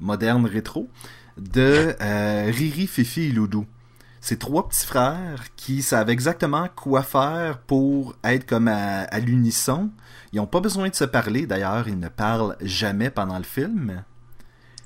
moderne 0.00 0.46
rétro, 0.46 0.88
de 1.36 1.94
euh, 2.00 2.50
Riri, 2.50 2.86
Fifi 2.86 3.24
et 3.24 3.32
Loudou. 3.32 3.66
Ces 4.24 4.38
trois 4.38 4.68
petits 4.68 4.86
frères 4.86 5.46
qui 5.56 5.82
savent 5.82 6.08
exactement 6.08 6.68
quoi 6.76 7.02
faire 7.02 7.58
pour 7.58 8.14
être 8.22 8.46
comme 8.46 8.68
à, 8.68 9.00
à 9.00 9.18
l'unisson. 9.18 9.90
Ils 10.32 10.36
n'ont 10.36 10.46
pas 10.46 10.60
besoin 10.60 10.88
de 10.88 10.94
se 10.94 11.02
parler, 11.02 11.44
d'ailleurs, 11.44 11.88
ils 11.88 11.98
ne 11.98 12.06
parlent 12.08 12.56
jamais 12.60 13.10
pendant 13.10 13.36
le 13.36 13.42
film. 13.42 14.04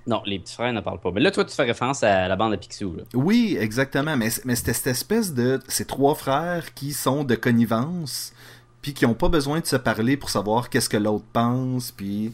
Non, 0.07 0.23
les 0.25 0.39
petits 0.39 0.55
frères 0.55 0.73
ne 0.73 0.81
parlent 0.81 1.01
pas. 1.01 1.11
Mais 1.11 1.21
là, 1.21 1.31
toi, 1.31 1.45
tu 1.45 1.55
fais 1.55 1.65
référence 1.65 2.03
à 2.03 2.29
la 2.29 2.37
bande 2.37 2.53
de 2.53 2.57
Picsou, 2.57 2.97
là. 2.97 3.03
Oui, 3.13 3.59
exactement. 3.61 4.17
Mais, 4.17 4.31
mais 4.47 4.57
c'était 4.57 4.73
cette 4.73 4.87
espèce 4.87 5.35
de. 5.35 5.61
Ces 5.69 5.85
trois 5.85 6.15
frères 6.15 6.73
qui 6.73 6.95
sont 6.95 7.23
de 7.23 7.35
connivence, 7.35 8.33
puis 8.81 8.95
qui 8.95 9.05
n'ont 9.07 9.13
pas 9.15 9.29
besoin 9.29 9.61
de 9.61 9.67
se 9.67 9.77
parler 9.77 10.17
pour 10.17 10.31
savoir 10.31 10.71
qu'est-ce 10.71 10.89
que 10.89 10.97
l'autre 10.97 11.27
pense, 11.35 11.91
puis 11.93 12.33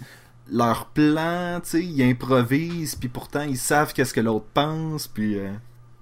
leur 0.48 0.86
plan, 0.86 1.58
tu 1.64 1.68
sais, 1.70 1.84
ils 1.84 2.02
improvisent, 2.04 2.94
puis 2.94 3.08
pourtant 3.08 3.42
ils 3.42 3.58
savent 3.58 3.92
qu'est-ce 3.92 4.14
que 4.14 4.20
l'autre 4.20 4.46
pense, 4.54 5.08
puis. 5.08 5.36
euh, 5.36 5.50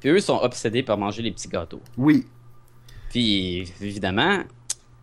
Puis 0.01 0.09
eux 0.11 0.21
sont 0.21 0.39
obsédés 0.39 0.83
par 0.83 0.97
manger 0.99 1.23
les 1.23 1.31
petits 1.31 1.49
gâteaux. 1.49 1.81
Oui, 1.99 2.27
Puis 3.11 3.73
évidemment, 3.81 4.39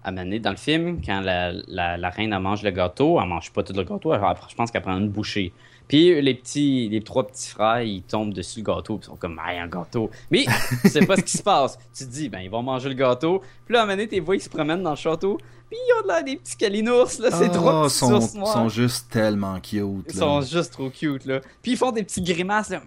à 0.04 0.12
mener 0.12 0.40
dans 0.40 0.52
le 0.52 0.56
film, 0.58 1.02
quand 1.06 1.22
la, 1.22 1.52
la, 1.68 1.98
la 1.98 2.10
reine 2.10 2.34
elle 2.34 2.40
mange 2.40 2.64
le 2.64 2.72
gâteau, 2.72 3.20
elle 3.22 3.28
mange 3.28 3.52
pas 3.52 3.64
tout 3.64 3.74
le 3.74 3.84
gâteau, 3.84 4.14
elle- 4.14 4.22
je 4.50 4.56
pense 4.56 4.72
qu'elle 4.72 4.82
prend 4.82 4.98
une 4.98 5.10
bouchée. 5.10 5.54
Puis 5.88 6.22
les 6.22 6.34
petits, 6.34 6.90
les 6.90 7.02
trois 7.02 7.26
petits 7.28 7.48
frères, 7.50 7.82
ils 7.82 8.02
tombent 8.04 8.34
dessus 8.34 8.60
le 8.60 8.66
gâteau, 8.66 9.00
ils 9.02 9.06
sont 9.06 9.16
comme, 9.16 9.40
ah, 9.42 9.52
un 9.52 9.68
gâteau. 9.68 10.10
Mais 10.32 10.46
tu 10.82 10.90
sais 10.90 11.06
pas 11.06 11.16
ce 11.16 11.22
qui 11.22 11.38
se 11.38 11.44
passe. 11.44 11.78
Tu 11.98 12.04
te 12.06 12.10
dis, 12.10 12.28
ben, 12.28 12.40
ils 12.40 12.50
vont 12.50 12.62
manger 12.62 12.90
le 12.90 12.96
gâteau. 12.96 13.42
Puis 13.66 13.74
là, 13.74 13.80
à 13.80 13.84
un 13.84 13.86
moment 13.86 13.96
donné, 13.96 14.08
tes 14.10 14.20
vois, 14.20 14.36
ils 14.36 14.42
se 14.42 14.50
promènent 14.50 14.84
dans 14.84 14.90
le 14.90 14.96
château. 14.98 15.38
Puis 15.70 15.78
ils 15.80 15.94
ont 15.98 16.02
de 16.04 16.08
l'air 16.08 16.24
des 16.26 16.36
petits 16.38 16.58
calinours, 16.58 17.10
là. 17.20 17.32
C'est 17.32 17.46
Ah, 17.46 17.50
trois 17.50 17.84
petits 17.86 17.96
sont, 17.96 18.14
ours 18.16 18.34
noirs. 18.36 18.54
sont 18.54 18.70
juste 18.70 19.10
tellement 19.12 19.60
cute. 19.62 19.82
Ils 20.10 20.14
là. 20.14 20.14
sont 20.20 20.42
juste 20.42 20.74
trop 20.74 20.90
cute, 20.90 21.26
là. 21.26 21.40
Puis 21.62 21.72
ils 21.74 21.78
font 21.78 21.92
des 21.92 22.04
petits 22.04 22.22
grimaces, 22.22 22.70
là. 22.70 22.82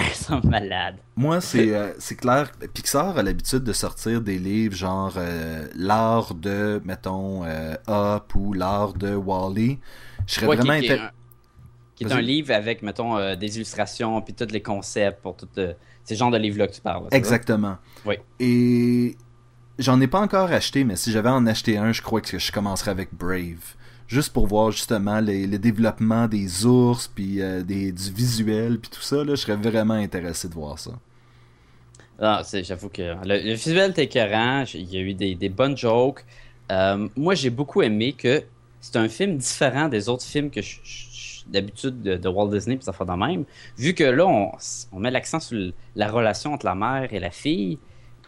Ils 0.00 0.14
sont 0.14 0.40
malades. 0.44 0.96
Moi, 1.16 1.40
c'est 1.40 1.74
euh, 1.74 1.92
c'est 1.98 2.16
clair. 2.16 2.50
Pixar 2.72 3.16
a 3.18 3.22
l'habitude 3.22 3.62
de 3.64 3.72
sortir 3.72 4.20
des 4.20 4.38
livres 4.38 4.74
genre 4.74 5.14
euh, 5.16 5.66
l'art 5.76 6.34
de, 6.34 6.80
mettons, 6.84 7.44
euh, 7.44 7.74
Up 7.88 8.34
ou 8.34 8.52
l'art 8.52 8.94
de 8.94 9.14
Wally. 9.14 9.78
Je 10.26 10.34
serais 10.34 10.46
Ouais, 10.46 10.56
vraiment 10.56 10.78
qui, 10.80 10.86
est 10.86 10.96
inté- 10.96 11.00
un, 11.00 11.10
qui 11.94 12.04
est 12.04 12.12
un 12.12 12.20
livre 12.20 12.52
avec, 12.52 12.82
mettons, 12.82 13.16
euh, 13.16 13.36
des 13.36 13.56
illustrations, 13.56 14.20
puis 14.22 14.34
tous 14.34 14.50
les 14.52 14.62
concepts 14.62 15.22
pour 15.22 15.36
tout. 15.36 15.48
euh, 15.58 15.74
c'est 16.04 16.14
le 16.14 16.18
genre 16.18 16.30
de 16.30 16.38
livre-là 16.38 16.66
que 16.66 16.74
tu 16.74 16.80
parles. 16.80 17.06
Exactement. 17.12 17.76
Oui. 18.04 18.16
Et 18.40 19.16
j'en 19.78 20.00
ai 20.00 20.06
pas 20.08 20.20
encore 20.20 20.50
acheté, 20.50 20.84
mais 20.84 20.96
si 20.96 21.12
j'avais 21.12 21.30
en 21.30 21.46
acheté 21.46 21.78
un, 21.78 21.92
je 21.92 22.02
crois 22.02 22.20
que 22.20 22.38
je 22.38 22.52
commencerais 22.52 22.90
avec 22.90 23.14
Brave. 23.14 23.74
Juste 24.06 24.32
pour 24.32 24.46
voir 24.46 24.70
justement 24.70 25.20
le 25.20 25.56
développement 25.56 26.28
des 26.28 26.66
ours, 26.66 27.08
puis 27.08 27.40
euh, 27.40 27.62
du 27.62 28.12
visuel, 28.12 28.78
puis 28.78 28.90
tout 28.90 29.00
ça, 29.00 29.16
là, 29.24 29.34
je 29.34 29.36
serais 29.36 29.56
vraiment 29.56 29.94
intéressé 29.94 30.48
de 30.48 30.54
voir 30.54 30.78
ça. 30.78 30.92
Ah, 32.20 32.42
j'avoue 32.62 32.90
que 32.90 33.14
le, 33.24 33.54
visuel 33.54 33.90
était 33.90 34.04
écœurant. 34.04 34.64
Il 34.74 34.92
y 34.92 34.96
a 34.98 35.00
eu 35.00 35.14
des, 35.14 35.34
des 35.34 35.48
bonnes 35.48 35.76
jokes. 35.76 36.24
Euh, 36.70 37.08
moi, 37.16 37.34
j'ai 37.34 37.50
beaucoup 37.50 37.82
aimé 37.82 38.12
que 38.12 38.42
c'est 38.80 38.96
un 38.96 39.08
film 39.08 39.36
différent 39.36 39.88
des 39.88 40.08
autres 40.08 40.24
films 40.24 40.50
que 40.50 40.62
je- 40.62 41.42
d'habitude 41.46 42.02
de, 42.02 42.28
Walt 42.28 42.48
Disney 42.48 42.76
puis 42.76 42.84
ça 42.84 42.92
fait 42.92 43.04
de 43.04 43.12
même. 43.12 43.44
Vu 43.76 43.94
que 43.94 44.04
là, 44.04 44.26
on, 44.26 44.52
on 44.92 44.98
met 44.98 45.10
l'accent 45.10 45.40
sur 45.40 45.72
la 45.94 46.10
relation 46.10 46.54
entre 46.54 46.66
la 46.66 46.74
mère 46.74 47.12
et 47.12 47.20
la 47.20 47.30
fille, 47.30 47.78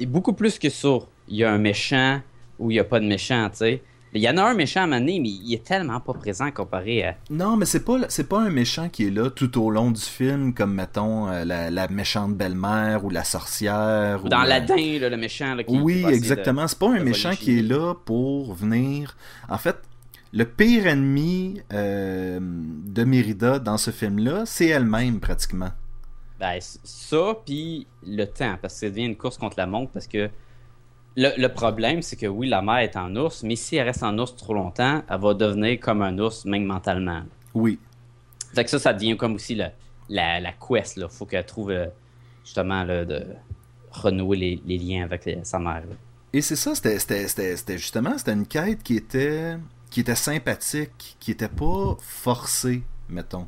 et 0.01 0.07
beaucoup 0.07 0.35
plus 0.35 0.59
que 0.59 0.69
sur 0.69 1.09
il 1.29 1.37
y 1.37 1.45
a 1.45 1.51
un 1.51 1.59
méchant 1.59 2.21
ou 2.59 2.71
il 2.71 2.75
n'y 2.75 2.81
a 2.81 2.85
pas 2.85 3.01
de 3.01 3.07
méchant, 3.07 3.49
tu 3.51 3.57
sais. 3.59 3.83
Il 4.17 4.23
y 4.23 4.29
en 4.29 4.37
a 4.39 4.43
un 4.45 4.55
méchant 4.55 4.81
à 4.81 4.83
un 4.85 4.87
moment 4.87 5.01
donné, 5.01 5.21
mais 5.21 5.29
il 5.29 5.53
est 5.55 5.65
tellement 5.65 6.01
pas 6.01 6.13
présent 6.15 6.51
comparé 6.51 7.05
à. 7.05 7.17
Non, 7.31 7.57
mais 7.57 7.67
c'est 7.67 7.85
pas 7.85 7.99
c'est 8.09 8.29
pas 8.29 8.41
un 8.41 8.51
méchant 8.51 8.89
qui 8.89 9.07
est 9.07 9.11
là 9.11 9.31
tout 9.31 9.61
au 9.63 9.71
long 9.71 9.91
du 9.91 10.01
film, 10.01 10.55
comme 10.55 10.75
mettons 10.75 11.29
euh, 11.29 11.45
la, 11.45 11.71
la 11.71 11.89
méchante 11.89 12.35
belle-mère 12.37 13.05
ou 13.05 13.11
la 13.11 13.25
sorcière. 13.25 14.21
Dans 14.25 14.37
ou, 14.39 14.41
euh, 14.41 14.43
Aladdin, 14.43 14.99
là, 15.01 15.09
le 15.09 15.17
méchant. 15.17 15.55
Là, 15.55 15.65
qui, 15.65 15.79
Oui, 15.79 15.95
essayer 15.95 16.11
de- 16.11 16.15
exactement. 16.17 16.67
C'est 16.67 16.79
pas 16.79 16.91
un 16.91 17.01
méchant 17.05 17.33
qui 17.37 17.59
est 17.59 17.63
là 17.63 17.95
pour 18.05 18.55
venir. 18.55 19.17
En 19.49 19.59
fait, 19.59 19.77
le 20.33 20.45
pire 20.45 20.87
ennemi 20.87 21.61
euh, 21.73 22.39
de 22.41 23.05
Mérida 23.05 23.59
dans 23.59 23.77
ce 23.79 23.91
film-là, 23.91 24.43
c'est 24.47 24.67
elle-même 24.67 25.21
pratiquement. 25.21 25.71
Ben, 26.39 26.59
ça, 26.61 27.35
puis 27.47 27.87
le 28.07 28.25
temps, 28.27 28.57
parce 28.61 28.75
que 28.75 28.81
ça 28.81 28.89
devient 28.91 29.07
une 29.07 29.17
course 29.17 29.39
contre 29.39 29.55
la 29.59 29.67
montre, 29.67 29.93
parce 29.93 30.07
que 30.07 30.29
le, 31.17 31.31
le 31.41 31.49
problème, 31.49 32.03
c'est 32.03 32.17
que 32.17 32.27
oui, 32.27 32.49
la 32.49 32.63
mère 32.63 32.79
est 32.79 32.97
en 32.97 33.15
ours, 33.17 33.43
mais 33.43 33.57
si 33.57 33.77
elle 33.77 33.87
reste 33.87 34.03
en 34.03 34.17
ours 34.19 34.37
trop 34.37 34.55
longtemps, 34.55 35.03
elle 35.09 35.21
va 35.21 35.35
devenir 35.35 35.81
comme 35.81 36.03
un 36.03 36.19
ours, 36.19 36.45
même 36.45 36.65
mentalement. 36.65 37.23
Oui. 37.55 37.79
Fait 38.55 38.65
que 38.65 38.71
ça, 38.71 38.79
ça 38.79 38.93
devient 38.93 39.17
comme 39.17 39.35
aussi 39.35 39.55
le- 39.55 39.71
la, 40.09 40.41
la 40.41 40.53
quest, 40.53 40.97
là. 40.97 41.09
Faut 41.09 41.25
qu'elle 41.27 41.45
trouve, 41.47 41.71
euh, 41.71 41.87
justement, 42.45 42.85
là, 42.85 43.05
de 43.05 43.25
renouer 43.91 44.37
les, 44.37 44.63
les 44.67 44.79
liens 44.79 45.05
avec 45.05 45.29
sa 45.43 45.59
mère. 45.59 45.81
là. 45.89 45.97
Et 46.33 46.43
c'est 46.43 46.57
ça, 46.57 46.75
c'était- 46.75 47.79
justement, 47.79 48.17
c'était 48.19 48.33
une 48.35 48.47
quête 48.47 48.83
qui 48.83 48.97
était 48.97 49.57
qui 49.89 50.01
était 50.01 50.17
sympathique, 50.17 51.17
qui 51.21 51.31
était 51.31 51.49
pas 51.49 51.97
forcée, 52.01 52.83
mettons. 53.09 53.47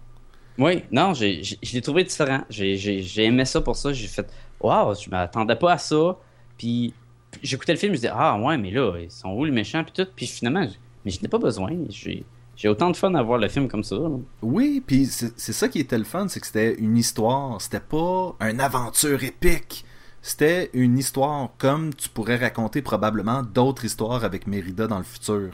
Oui, 0.57 0.85
non, 0.91 1.13
j'ai- 1.13 1.43
j'ai- 1.43 1.59
je 1.63 1.73
l'ai 1.75 1.83
trouvé 1.83 2.05
différent. 2.05 2.43
J'ai- 2.49 2.77
J'ai 2.77 3.03
j'ai 3.03 3.25
aimé 3.25 3.45
ça 3.45 3.61
pour 3.61 3.77
ça. 3.77 3.93
J'ai 3.93 4.07
fait, 4.07 4.27
waouh, 4.61 4.95
je 4.95 5.11
m'attendais 5.11 5.57
pas 5.57 5.73
à 5.73 5.79
ça. 5.79 6.17
Puis 6.57 6.95
j'écoutais 7.43 7.73
le 7.73 7.79
film, 7.79 7.93
je 7.93 7.97
disais, 7.99 8.11
ah 8.13 8.39
ouais, 8.39 8.57
mais 8.59 8.71
là, 8.71 8.97
ils 8.99 9.11
sont 9.11 9.31
où 9.31 9.45
les 9.45 9.51
méchants, 9.51 9.85
puis 9.85 9.93
tout. 9.93 10.11
Puis 10.17 10.27
finalement, 10.27 10.67
mais 11.05 11.11
je 11.11 11.21
n'ai 11.23 11.29
pas 11.29 11.39
besoin. 11.39 11.71
J'ai 11.89 12.25
j'ai 12.57 12.69
autant 12.69 12.91
de 12.91 12.97
fun 12.97 13.15
à 13.15 13.23
voir 13.23 13.39
le 13.39 13.49
film 13.49 13.69
comme 13.69 13.85
ça. 13.85 13.95
là. 13.95 14.09
Oui, 14.43 14.83
puis 14.85 15.07
c'est 15.07 15.53
ça 15.53 15.69
qui 15.69 15.79
était 15.79 15.97
le 15.99 16.03
fun, 16.05 16.27
c'est 16.29 16.41
que 16.41 16.47
c'était 16.47 16.75
une 16.75 16.97
histoire, 16.97 17.61
c'était 17.61 17.79
pas 17.79 18.35
une 18.41 18.61
aventure 18.61 19.23
épique. 19.23 19.85
C'était 20.23 20.69
une 20.73 20.99
histoire 20.99 21.51
comme 21.59 21.95
tu 21.95 22.09
pourrais 22.09 22.35
raconter 22.37 22.83
probablement 22.83 23.45
d'autres 23.45 23.85
histoires 23.85 24.25
avec 24.25 24.49
Mérida 24.49 24.89
dans 24.89 24.99
le 24.99 25.05
futur. 25.05 25.51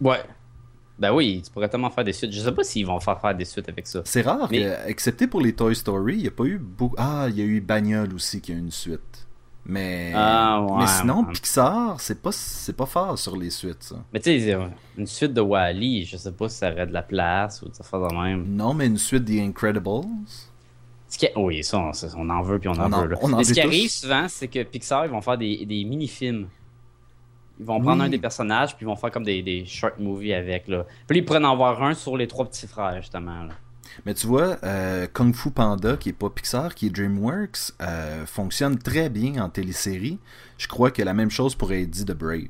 Ouais. 0.00 0.20
Ben 0.98 1.14
oui, 1.14 1.40
tu 1.42 1.50
pourrais 1.50 1.68
tellement 1.70 1.88
faire 1.88 2.04
des 2.04 2.12
suites. 2.12 2.30
Je 2.32 2.40
sais 2.40 2.52
pas 2.52 2.62
s'ils 2.62 2.86
vont 2.86 3.00
faire 3.00 3.18
faire 3.18 3.34
des 3.34 3.46
suites 3.46 3.68
avec 3.70 3.86
ça. 3.86 4.02
C'est 4.04 4.20
rare, 4.20 4.48
Mais- 4.50 4.60
que, 4.60 4.88
excepté 4.90 5.26
pour 5.26 5.40
les 5.40 5.54
Toy 5.54 5.74
Story, 5.74 6.16
il 6.16 6.22
n'y 6.22 6.28
a 6.28 6.30
pas 6.30 6.44
eu 6.44 6.58
beaucoup. 6.58 6.94
Ah, 6.98 7.26
il 7.30 7.38
y 7.38 7.40
a 7.40 7.44
eu 7.44 7.62
Bagnole 7.62 8.12
aussi 8.14 8.42
qui 8.42 8.52
a 8.52 8.56
une 8.56 8.70
suite. 8.70 9.09
Mais, 9.66 10.12
Ah, 10.14 10.62
ouais, 10.62 10.78
mais 10.78 10.86
sinon, 10.86 11.20
ouais. 11.24 11.32
Pixar, 11.32 12.00
c'est 12.00 12.20
pas, 12.22 12.32
c'est 12.32 12.72
pas 12.76 12.86
fort 12.86 13.18
sur 13.18 13.36
les 13.36 13.50
suites, 13.50 13.82
ça. 13.82 13.96
Mais 14.12 14.18
tu 14.18 14.40
sais, 14.40 14.56
une 14.96 15.06
suite 15.06 15.34
de 15.34 15.40
Wally, 15.40 16.04
je 16.06 16.16
sais 16.16 16.32
pas 16.32 16.48
si 16.48 16.56
ça 16.56 16.72
aurait 16.72 16.86
de 16.86 16.92
la 16.92 17.02
place 17.02 17.62
ou 17.62 17.68
ça 17.72 17.84
faire 17.84 18.00
de 18.08 18.14
même. 18.14 18.46
Non, 18.48 18.72
mais 18.74 18.86
une 18.86 18.96
suite 18.98 19.24
des 19.24 19.40
Incredibles. 19.40 20.06
Ce 21.08 21.18
qui- 21.18 21.28
Oui, 21.36 21.62
ça, 21.62 21.78
on, 22.16 22.30
en 22.30 22.42
veut 22.42 22.58
puis 22.58 22.68
on 22.68 22.72
en 22.72 22.92
On 22.92 23.00
veut. 23.02 23.08
là. 23.08 23.16
on 23.20 23.32
en 23.32 23.36
Mais 23.38 23.44
ce 23.44 23.52
qui 23.52 23.60
tous. 23.60 23.66
arrive 23.66 23.90
souvent, 23.90 24.26
c'est 24.28 24.48
que 24.48 24.62
Pixar, 24.62 25.04
ils 25.04 25.10
vont 25.10 25.20
faire 25.20 25.36
des, 25.38 25.66
des 25.66 25.84
mini-films. 25.84 26.46
Ils 27.58 27.66
vont 27.66 27.80
prendre 27.80 28.00
Oui. 28.00 28.06
un 28.06 28.08
des 28.10 28.18
personnages 28.18 28.74
puis 28.76 28.84
ils 28.86 28.88
vont 28.88 28.96
faire 28.96 29.10
comme 29.10 29.24
des, 29.24 29.42
des 29.42 29.66
short 29.66 29.98
movies 29.98 30.32
avec. 30.32 30.66
Là. 30.68 30.86
Puis 31.06 31.18
ils 31.18 31.24
pourraient 31.24 31.44
en 31.44 31.50
avoir 31.52 31.82
un 31.82 31.94
sur 31.94 32.16
les 32.16 32.26
trois 32.26 32.46
petits 32.46 32.66
frères, 32.66 32.96
justement. 33.02 33.42
là. 33.44 33.52
Mais 34.06 34.14
tu 34.14 34.26
vois, 34.26 34.56
euh, 34.64 35.06
Kung 35.12 35.34
Fu 35.34 35.50
Panda, 35.50 35.96
qui 35.96 36.08
est 36.08 36.14
pas 36.14 36.30
Pixar, 36.30 36.74
qui 36.74 36.86
est 36.86 36.90
DreamWorks, 36.90 37.72
euh, 37.82 38.24
fonctionne 38.26 38.78
très 38.78 39.08
bien 39.10 39.42
en 39.42 39.48
télésérie. 39.50 40.18
Je 40.58 40.66
crois 40.68 40.90
que 40.90 41.02
la 41.02 41.12
même 41.14 41.30
chose 41.30 41.54
pourrait 41.54 41.82
être 41.82 41.90
dit 41.90 42.04
de 42.04 42.14
Brave. 42.14 42.48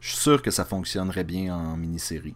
Je 0.00 0.08
suis 0.10 0.18
sûr 0.18 0.42
que 0.42 0.50
ça 0.50 0.64
fonctionnerait 0.64 1.24
bien 1.24 1.54
en 1.56 1.76
mini-série. 1.76 2.34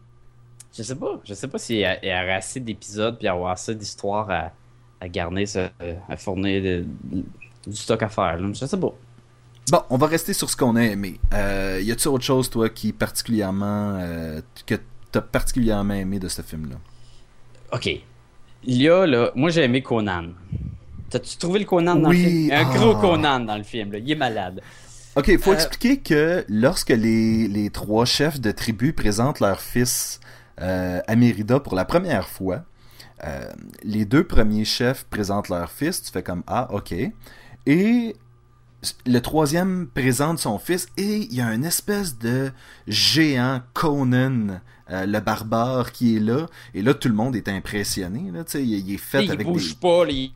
Je 0.77 0.83
sais 0.83 0.95
pas. 0.97 1.21
Je 1.25 1.35
sais 1.35 1.49
pas 1.49 1.59
s'il 1.59 1.77
y, 1.77 1.85
a- 1.85 2.03
y 2.05 2.09
aurait 2.09 2.35
assez 2.35 2.61
d'épisodes 2.61 3.19
puis 3.19 3.29
avoir 3.29 3.53
assez 3.53 3.75
d'histoires 3.75 4.31
à, 4.31 4.53
à 5.01 5.07
euh, 5.07 5.95
à 6.09 6.17
fournir 6.17 6.63
de- 6.63 6.85
de- 7.05 7.25
du 7.67 7.77
stock 7.77 8.03
à 8.03 8.09
faire. 8.09 8.39
là. 8.41 8.49
Je 8.53 8.65
sais 8.65 8.81
pas. 8.81 8.95
Bon, 9.71 9.83
on 9.91 9.99
va 9.99 10.07
rester 10.07 10.33
sur 10.33 10.49
ce 10.49 10.57
qu'on 10.57 10.77
a 10.77 10.83
aimé. 10.83 11.21
Euh, 11.35 11.81
y 11.83 11.93
a-tu 11.93 12.09
autre 12.09 12.25
chose, 12.25 12.49
toi, 12.49 12.71
qui 12.71 12.93
particulièrement. 12.95 13.97
euh, 14.01 14.41
que 14.65 14.77
t'as 15.13 15.21
particulièrement 15.21 15.95
aimé 15.95 16.19
de 16.19 16.29
ce 16.29 16.41
film-là? 16.41 16.77
Ok. 17.73 18.01
Il 18.65 18.83
y 18.83 18.89
a, 18.89 19.07
là, 19.07 19.31
moi 19.35 19.51
j'ai 19.51 19.63
aimé 19.65 19.83
Conan. 19.83 20.27
T'as-tu 21.11 21.37
trouvé 21.39 21.61
le 21.61 21.65
Conan 21.65 21.95
dans 21.97 22.11
Oui, 22.11 22.23
le 22.23 22.29
film? 22.29 22.41
Il 22.41 22.47
y 22.49 22.53
a 22.53 22.61
un 22.61 22.71
ah. 22.71 22.77
gros 22.77 22.97
Conan 22.97 23.41
dans 23.41 23.57
le 23.57 23.63
film, 23.63 23.93
là. 23.93 23.99
Il 23.99 24.11
est 24.11 24.15
malade. 24.15 24.61
Ok, 25.17 25.29
il 25.29 25.39
faut 25.39 25.53
Euh, 25.53 25.55
expliquer 25.55 25.99
que 25.99 26.45
lorsque 26.49 26.91
les, 26.91 27.49
les 27.49 27.71
trois 27.71 28.05
chefs 28.05 28.41
de 28.41 28.51
tribu 28.51 28.93
présentent 28.93 29.41
leur 29.41 29.61
fils 29.61 30.21
euh, 30.61 31.01
à 31.07 31.17
Mérida 31.17 31.61
pour 31.61 31.75
la 31.75 31.85
première 31.85 32.29
fois, 32.29 32.65
euh, 33.25 33.51
les 33.83 34.05
deux 34.05 34.25
premiers 34.25 34.65
chefs 34.65 35.05
présentent 35.05 35.49
leur 35.49 35.71
fils, 35.71 36.03
tu 36.03 36.11
fais 36.13 36.23
comme 36.23 36.43
Ah, 36.47 36.69
ok. 36.73 36.95
Et 37.67 38.17
le 39.07 39.19
troisième 39.21 39.89
présente 39.89 40.39
son 40.39 40.59
fils 40.59 40.87
et 40.97 41.17
il 41.17 41.35
y 41.35 41.41
a 41.41 41.53
une 41.53 41.65
espèce 41.65 42.19
de 42.19 42.51
géant 42.87 43.61
Conan, 43.75 44.61
euh, 44.91 45.05
le 45.05 45.21
barbare, 45.21 45.93
qui 45.93 46.17
est 46.17 46.21
là. 46.21 46.47
Et 46.75 46.83
là, 46.83 46.95
tout 46.95 47.09
le 47.09 47.15
monde 47.15 47.35
est 47.37 47.49
impressionné. 47.49 48.31
Là, 48.33 48.45
tu 48.45 48.53
sais, 48.53 48.63
il, 48.63 48.89
il 48.89 48.95
est 48.95 48.99
fait 48.99 49.25
il 49.25 49.31
avec 49.33 49.47
bouge 49.47 49.71
des 49.71 49.75
pas, 49.81 50.05
il 50.09 50.31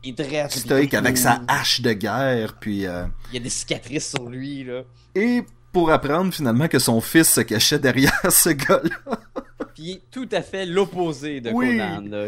stoïques, 0.59 0.91
comme- 0.91 1.05
avec 1.05 1.17
sa 1.17 1.41
hache 1.47 1.81
de 1.81 1.93
guerre, 1.93 2.57
puis... 2.59 2.85
euh, 2.85 3.05
Il 3.31 3.35
y 3.35 3.37
a 3.37 3.43
des 3.43 3.49
cicatrices 3.49 4.09
sur 4.09 4.29
lui, 4.29 4.63
là. 4.63 4.81
et 5.15 5.43
pour 5.71 5.89
apprendre 5.89 6.31
finalement 6.31 6.67
que 6.67 6.77
son 6.77 7.01
fils 7.01 7.29
se 7.29 7.41
cachait 7.41 7.79
derrière 7.79 8.11
ce 8.29 8.49
gars-là. 8.49 9.17
Puis 9.73 9.83
il 9.83 9.91
est 9.93 10.01
tout 10.11 10.29
à 10.31 10.43
fait 10.43 10.67
l'opposé 10.67 11.41
de 11.41 11.49
Oui. 11.51 11.77
Conan, 11.77 12.01
là. 12.11 12.25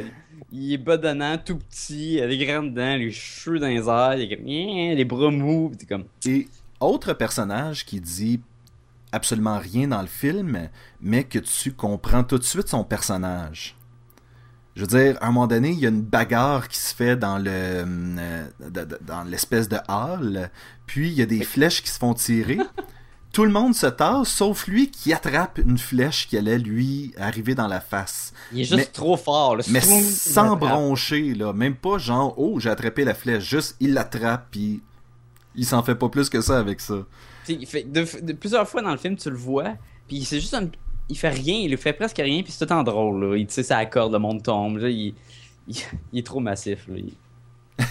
Il 0.51 0.73
est 0.73 0.77
bedonnant, 0.77 1.37
tout 1.37 1.57
petit, 1.57 2.19
avec 2.21 2.39
des 2.39 2.45
grandes 2.45 2.73
dents, 2.73 2.95
les 2.95 3.11
cheveux 3.11 3.59
dans 3.59 3.67
les 3.67 3.87
airs, 3.87 4.15
il 4.15 4.95
les 4.95 5.05
bras 5.05 5.31
mous, 5.31 5.69
pis 5.69 5.77
t'es 5.77 5.85
comme, 5.85 6.05
Et 6.25 6.47
autre 6.79 7.13
personnage 7.13 7.85
qui 7.85 7.99
dit 8.01 8.41
absolument 9.11 9.59
rien 9.59 9.87
dans 9.87 10.01
le 10.01 10.07
film, 10.07 10.69
mais 11.01 11.23
que 11.23 11.39
tu 11.39 11.71
comprends 11.71 12.23
tout 12.23 12.37
de 12.37 12.43
suite 12.43 12.67
son 12.67 12.83
personnage. 12.83 13.75
Je 14.75 14.81
veux 14.81 14.87
dire, 14.87 15.17
à 15.21 15.27
un 15.27 15.31
moment 15.31 15.47
donné, 15.47 15.69
il 15.69 15.79
y 15.79 15.85
a 15.85 15.89
une 15.89 16.01
bagarre 16.01 16.67
qui 16.67 16.77
se 16.77 16.93
fait 16.93 17.15
dans 17.15 17.37
le 17.37 17.49
euh, 17.49 18.45
dans 19.01 19.23
l'espèce 19.23 19.69
de 19.69 19.77
hall, 19.87 20.49
puis 20.85 21.07
il 21.09 21.13
y 21.13 21.21
a 21.21 21.25
des 21.25 21.45
flèches 21.45 21.81
qui 21.81 21.89
se 21.89 21.97
font 21.97 22.13
tirer. 22.13 22.57
Tout 23.35 23.43
le 23.43 23.51
monde 23.51 23.75
se 23.75 23.87
tasse, 23.87 24.29
sauf 24.29 24.65
lui 24.65 24.89
qui 24.89 25.11
attrape 25.11 25.57
une 25.57 25.77
flèche 25.77 26.25
qui 26.29 26.37
allait 26.37 26.57
lui 26.57 27.13
arriver 27.17 27.53
dans 27.53 27.67
la 27.67 27.81
face. 27.81 28.31
il 28.53 28.61
est 28.61 28.63
juste 28.63 28.75
Mais- 28.77 28.85
trop 28.85 29.17
fort, 29.17 29.57
là. 29.57 29.63
Mais 29.67 29.81
sans 29.81 30.55
broncher, 30.55 31.33
là. 31.33 31.51
Même 31.51 31.75
pas 31.75 31.97
genre, 31.97 32.33
oh, 32.37 32.61
j'ai 32.61 32.69
attrapé 32.69 33.03
la 33.03 33.13
flèche. 33.13 33.43
Juste, 33.43 33.75
il 33.81 33.93
l'attrape, 33.93 34.47
puis 34.51 34.81
il 35.53 35.65
s'en 35.65 35.83
fait 35.83 35.95
pas 35.95 36.07
plus 36.07 36.29
que 36.29 36.39
ça 36.39 36.57
avec 36.57 36.79
ça. 36.79 36.99
Il 37.49 37.65
fait- 37.67 37.83
de, 37.83 38.05
de- 38.21 38.31
plusieurs 38.31 38.69
fois 38.69 38.81
dans 38.81 38.91
le 38.91 38.97
film, 38.97 39.17
tu 39.17 39.29
le 39.29 39.35
vois, 39.35 39.73
puis 40.07 40.23
c'est 40.23 40.39
juste 40.39 40.53
un 40.53 40.69
il 41.09 41.17
fait 41.17 41.29
rien, 41.29 41.55
il 41.55 41.77
fait 41.77 41.91
presque 41.93 42.17
rien, 42.17 42.41
puis 42.41 42.53
c'est 42.53 42.65
tout 42.65 42.71
en 42.71 42.83
drôle. 42.83 43.21
Là. 43.31 43.35
Il, 43.37 43.47
tu 43.47 43.53
sais, 43.53 43.63
ça 43.63 43.77
accorde, 43.79 44.13
le 44.13 44.19
monde 44.19 44.41
tombe. 44.43 44.77
là, 44.77 44.89
il, 44.89 45.13
il, 45.67 45.75
il 46.13 46.19
est 46.19 46.25
trop 46.25 46.39
massif. 46.39 46.87
Là. 46.87 46.95
Il- 46.97 47.13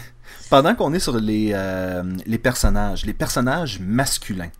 Pendant 0.50 0.74
qu'on 0.74 0.92
est 0.94 0.98
sur 1.00 1.16
les, 1.18 1.50
euh, 1.52 2.02
les 2.24 2.38
personnages, 2.38 3.04
les 3.04 3.12
personnages 3.12 3.78
masculins. 3.78 4.50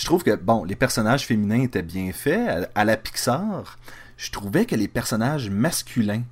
Je 0.00 0.06
trouve 0.06 0.24
que, 0.24 0.34
bon, 0.34 0.64
les 0.64 0.76
personnages 0.76 1.26
féminins 1.26 1.60
étaient 1.60 1.82
bien 1.82 2.10
faits. 2.10 2.48
À, 2.74 2.80
à 2.80 2.84
la 2.86 2.96
Pixar, 2.96 3.78
je 4.16 4.30
trouvais 4.30 4.64
que 4.64 4.74
les 4.74 4.88
personnages 4.88 5.50
masculins 5.50 6.22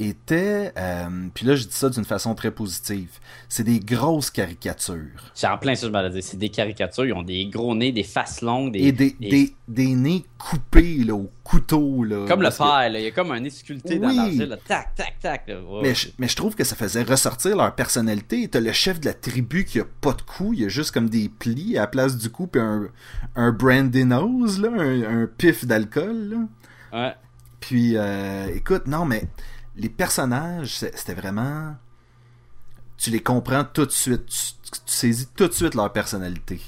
étaient, 0.00 0.72
euh, 0.76 1.28
puis 1.34 1.46
là 1.46 1.54
je 1.56 1.64
dis 1.64 1.72
ça 1.74 1.88
d'une 1.90 2.04
façon 2.04 2.34
très 2.34 2.50
positive, 2.50 3.10
c'est 3.48 3.64
des 3.64 3.80
grosses 3.80 4.30
caricatures. 4.30 5.30
C'est 5.34 5.46
en 5.46 5.58
plein 5.58 5.74
ça, 5.74 5.86
je 5.88 6.08
dire. 6.08 6.22
C'est 6.22 6.36
des 6.38 6.48
caricatures, 6.48 7.04
ils 7.06 7.12
ont 7.12 7.22
des 7.22 7.46
gros 7.46 7.74
nez, 7.74 7.92
des 7.92 8.02
faces 8.02 8.42
longues, 8.42 8.72
des. 8.72 8.80
Et 8.80 8.92
des, 8.92 9.16
des- 9.20 9.28
des, 9.30 9.54
des 9.68 9.94
nez 9.94 10.24
coupés 10.38 11.04
là, 11.04 11.14
au 11.14 11.30
couteau. 11.44 12.02
Là, 12.04 12.26
Comme 12.26 12.40
le 12.40 12.46
Parce 12.46 12.58
que- 12.58 12.62
père, 12.62 12.90
là. 12.90 12.98
Il 12.98 13.04
y 13.04 13.06
a 13.06 13.10
comme 13.10 13.30
un 13.32 13.40
nez 13.40 13.50
sculpté 13.50 13.98
dans 13.98 14.08
Oui. 14.08 14.16
l'argile, 14.16 14.42
là. 14.44 14.56
Tac, 14.66 14.94
tac, 14.94 15.18
tac. 15.20 15.48
là. 15.48 15.56
Mais 15.82 15.94
je, 15.94 16.08
mais 16.18 16.28
je 16.28 16.36
trouve 16.36 16.54
que 16.54 16.64
ça 16.64 16.74
faisait 16.76 17.02
ressortir 17.02 17.56
leur 17.56 17.74
personnalité. 17.74 18.48
T'as 18.48 18.60
le 18.60 18.72
chef 18.72 19.00
de 19.00 19.06
la 19.06 19.14
tribu 19.14 19.64
qui 19.64 19.80
a 19.80 19.84
pas 20.00 20.12
de 20.12 20.22
cou, 20.22 20.52
il 20.54 20.60
y 20.60 20.64
a 20.64 20.68
juste 20.68 20.90
comme 20.92 21.08
des 21.08 21.28
plis 21.28 21.76
à 21.76 21.82
la 21.82 21.86
place 21.86 22.16
du 22.16 22.30
cou, 22.30 22.46
puis 22.46 22.60
un, 22.60 22.88
un 23.36 23.52
brandy 23.52 24.04
nose, 24.04 24.60
là, 24.60 24.70
un, 24.76 25.22
un 25.22 25.26
pif 25.26 25.64
d'alcool. 25.64 26.36
Ouais. 26.92 27.12
Puis, 27.60 27.92
euh, 27.96 28.46
écoute, 28.54 28.86
non, 28.86 29.04
mais 29.04 29.22
les 29.76 29.88
personnages, 29.88 30.76
c'était 30.78 31.14
vraiment... 31.14 31.74
Tu 32.96 33.10
les 33.10 33.20
comprends 33.22 33.64
tout 33.64 33.86
de 33.86 33.90
suite. 33.90 34.26
Tu, 34.26 34.70
tu 34.70 34.80
saisis 34.84 35.28
tout 35.34 35.48
de 35.48 35.52
suite 35.52 35.74
leur 35.74 35.90
personnalité. 35.92 36.60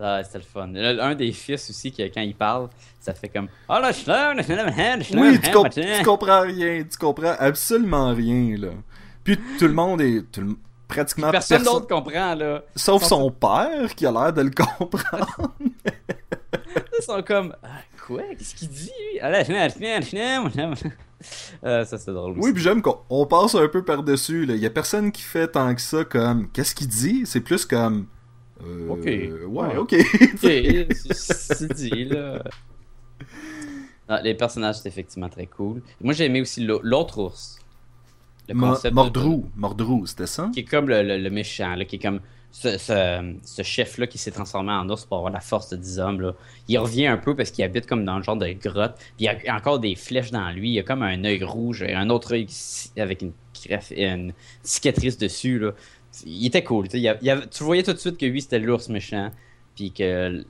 Ah, 0.00 0.22
c'était 0.22 0.38
le 0.38 0.44
fun. 0.44 0.66
Là, 0.68 1.04
Un 1.06 1.14
des 1.14 1.32
fils 1.32 1.70
aussi, 1.70 1.90
qui, 1.90 2.02
quand 2.10 2.20
il 2.20 2.34
parle, 2.34 2.68
ça 3.00 3.14
fait 3.14 3.28
comme. 3.30 3.48
Oh 3.68 3.78
là, 3.80 3.90
je 3.90 3.96
suis 3.98 4.06
là, 4.08 4.34
je 4.36 4.42
suis 4.42 4.54
là, 4.54 4.66
je 4.68 4.72
suis 4.72 4.78
là, 4.82 4.98
je 4.98 5.02
suis 5.04 5.14
là, 5.14 5.20
Oui, 5.22 5.40
tu, 5.40 5.50
comp- 5.50 5.70
tu 5.70 6.02
comprends 6.04 6.40
rien. 6.42 6.84
Tu 6.84 6.98
comprends 6.98 7.34
absolument 7.38 8.12
rien, 8.14 8.56
là. 8.58 8.68
Puis 9.24 9.38
tout 9.58 9.66
le 9.66 9.72
monde 9.72 10.00
est... 10.02 10.22
tout 10.30 10.42
le- 10.42 10.56
pratiquement 10.86 11.30
Personne 11.30 11.62
perso- 11.62 11.80
d'autre 11.80 11.88
comprend, 11.88 12.34
là. 12.34 12.62
Sauf 12.76 13.02
son 13.04 13.30
père 13.30 13.94
qui 13.96 14.06
a 14.06 14.12
l'air 14.12 14.32
de 14.34 14.42
le 14.42 14.50
comprendre. 14.78 15.54
Ils 16.98 17.02
sont 17.04 17.22
comme. 17.22 17.54
Ah, 17.62 17.80
quoi? 18.06 18.22
Qu'est-ce 18.36 18.54
qu'il 18.54 18.68
dit 18.68 18.90
lui? 19.12 19.20
Ah 19.20 19.44
suis 19.44 19.52
là. 19.54 20.40
Euh, 21.64 21.84
Ça, 21.84 21.98
c'est 21.98 22.12
drôle. 22.12 22.34
oui, 22.38 22.52
puis 22.52 22.62
j'aime 22.62 22.80
qu'on 22.82 22.98
on 23.10 23.26
passe 23.26 23.54
un 23.56 23.66
peu 23.68 23.84
par-dessus. 23.84 24.46
là. 24.46 24.54
Il 24.54 24.60
y 24.60 24.66
a 24.66 24.70
personne 24.70 25.10
qui 25.12 25.22
fait 25.22 25.48
tant 25.48 25.74
que 25.74 25.80
ça 25.80 26.04
comme 26.04 26.48
qu'est-ce 26.52 26.74
qu'il 26.74 26.88
dit? 26.88 27.22
C'est 27.26 27.40
plus 27.40 27.64
comme. 27.66 28.06
euh, 28.64 28.88
Ok. 28.88 29.04
Ouais, 29.48 29.76
ok. 29.76 29.94
Ok, 29.94 30.36
c'est- 30.40 31.74
dit, 31.74 32.04
là. 32.04 32.42
Ah, 34.08 34.20
les 34.22 34.34
personnages, 34.34 34.76
c'est 34.76 34.88
effectivement 34.88 35.28
très 35.28 35.46
cool. 35.46 35.82
Moi, 36.00 36.14
j'ai 36.14 36.24
aimé 36.26 36.40
aussi 36.40 36.64
l'au- 36.64 36.80
l'autre 36.82 37.18
ours. 37.18 37.58
Le 38.48 38.54
concept 38.58 38.86
de- 38.90 38.94
Mordrou. 38.94 39.50
Mordrou, 39.56 40.06
c'était 40.06 40.26
ça? 40.26 40.48
Qui 40.54 40.60
est 40.60 40.64
comme 40.64 40.88
le, 40.88 41.02
le- 41.02 41.18
le 41.18 41.30
méchant, 41.30 41.74
là, 41.74 41.84
qui 41.84 41.96
est 41.96 41.98
comme 41.98 42.20
ce, 42.50 42.78
ce- 42.78 43.34
ce 43.44 43.62
chef-là 43.62 44.06
qui 44.06 44.18
s'est 44.18 44.30
transformé 44.30 44.72
en 44.72 44.88
ours 44.88 45.04
pour 45.04 45.18
avoir 45.18 45.32
la 45.32 45.40
force 45.40 45.68
de 45.70 45.76
10 45.76 45.98
hommes. 46.00 46.20
Là. 46.20 46.34
Il 46.66 46.78
revient 46.78 47.06
un 47.06 47.16
peu 47.18 47.36
parce 47.36 47.50
qu'il 47.50 47.62
habite 47.64 47.86
comme 47.86 48.04
dans 48.04 48.16
le 48.16 48.22
genre 48.22 48.36
de 48.36 48.48
grotte. 48.52 48.94
Puis 48.96 49.12
il 49.20 49.24
y 49.24 49.48
a 49.48 49.54
encore 49.54 49.78
des 49.78 49.94
flèches 49.94 50.30
dans 50.30 50.50
lui. 50.50 50.70
Il 50.72 50.78
a 50.78 50.82
comme 50.82 51.02
un 51.02 51.24
œil 51.24 51.44
rouge 51.44 51.82
et 51.82 51.94
un 51.94 52.08
autre 52.10 52.32
œil 52.34 52.46
avec 52.96 53.22
une, 53.22 53.32
une 53.96 54.32
cicatrice 54.62 55.18
dessus. 55.18 55.58
Là. 55.58 55.72
Il 56.24 56.46
était 56.46 56.64
cool. 56.64 56.86
tu 56.88 56.92
sais. 56.92 56.98
Il 56.98 57.02
y 57.02 57.08
a- 57.08 57.18
il 57.20 57.26
y 57.26 57.30
avait- 57.30 57.46
tu 57.46 57.62
voyais 57.64 57.82
tout 57.82 57.92
de 57.92 57.98
suite 57.98 58.16
que 58.18 58.26
lui, 58.26 58.40
c'était 58.42 58.58
l'ours 58.58 58.88
méchant. 58.88 59.30
Puis 59.76 59.92
que 59.92 60.44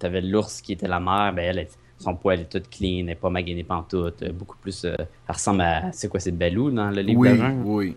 tu 0.00 0.06
avais 0.06 0.20
l'ours 0.22 0.60
qui 0.62 0.72
était 0.72 0.88
la 0.88 0.98
mère. 1.00 1.32
Ben, 1.34 1.56
elle, 1.56 1.68
son 1.98 2.16
poil 2.16 2.40
est 2.40 2.44
tout 2.50 2.62
clean, 2.68 2.98
elle 3.00 3.04
n'est 3.04 3.14
pas 3.14 3.30
magané 3.30 3.62
pantoute. 3.62 4.24
Beaucoup 4.32 4.56
plus. 4.56 4.84
euh, 4.84 4.96
elle 4.98 5.06
ressemble 5.34 5.60
à. 5.60 5.92
C'est 5.92 6.08
quoi, 6.08 6.18
c'est 6.18 6.32
Balou 6.32 6.70
dans 6.72 6.90
le 6.90 7.02
livre 7.02 7.20
oui. 7.64 7.94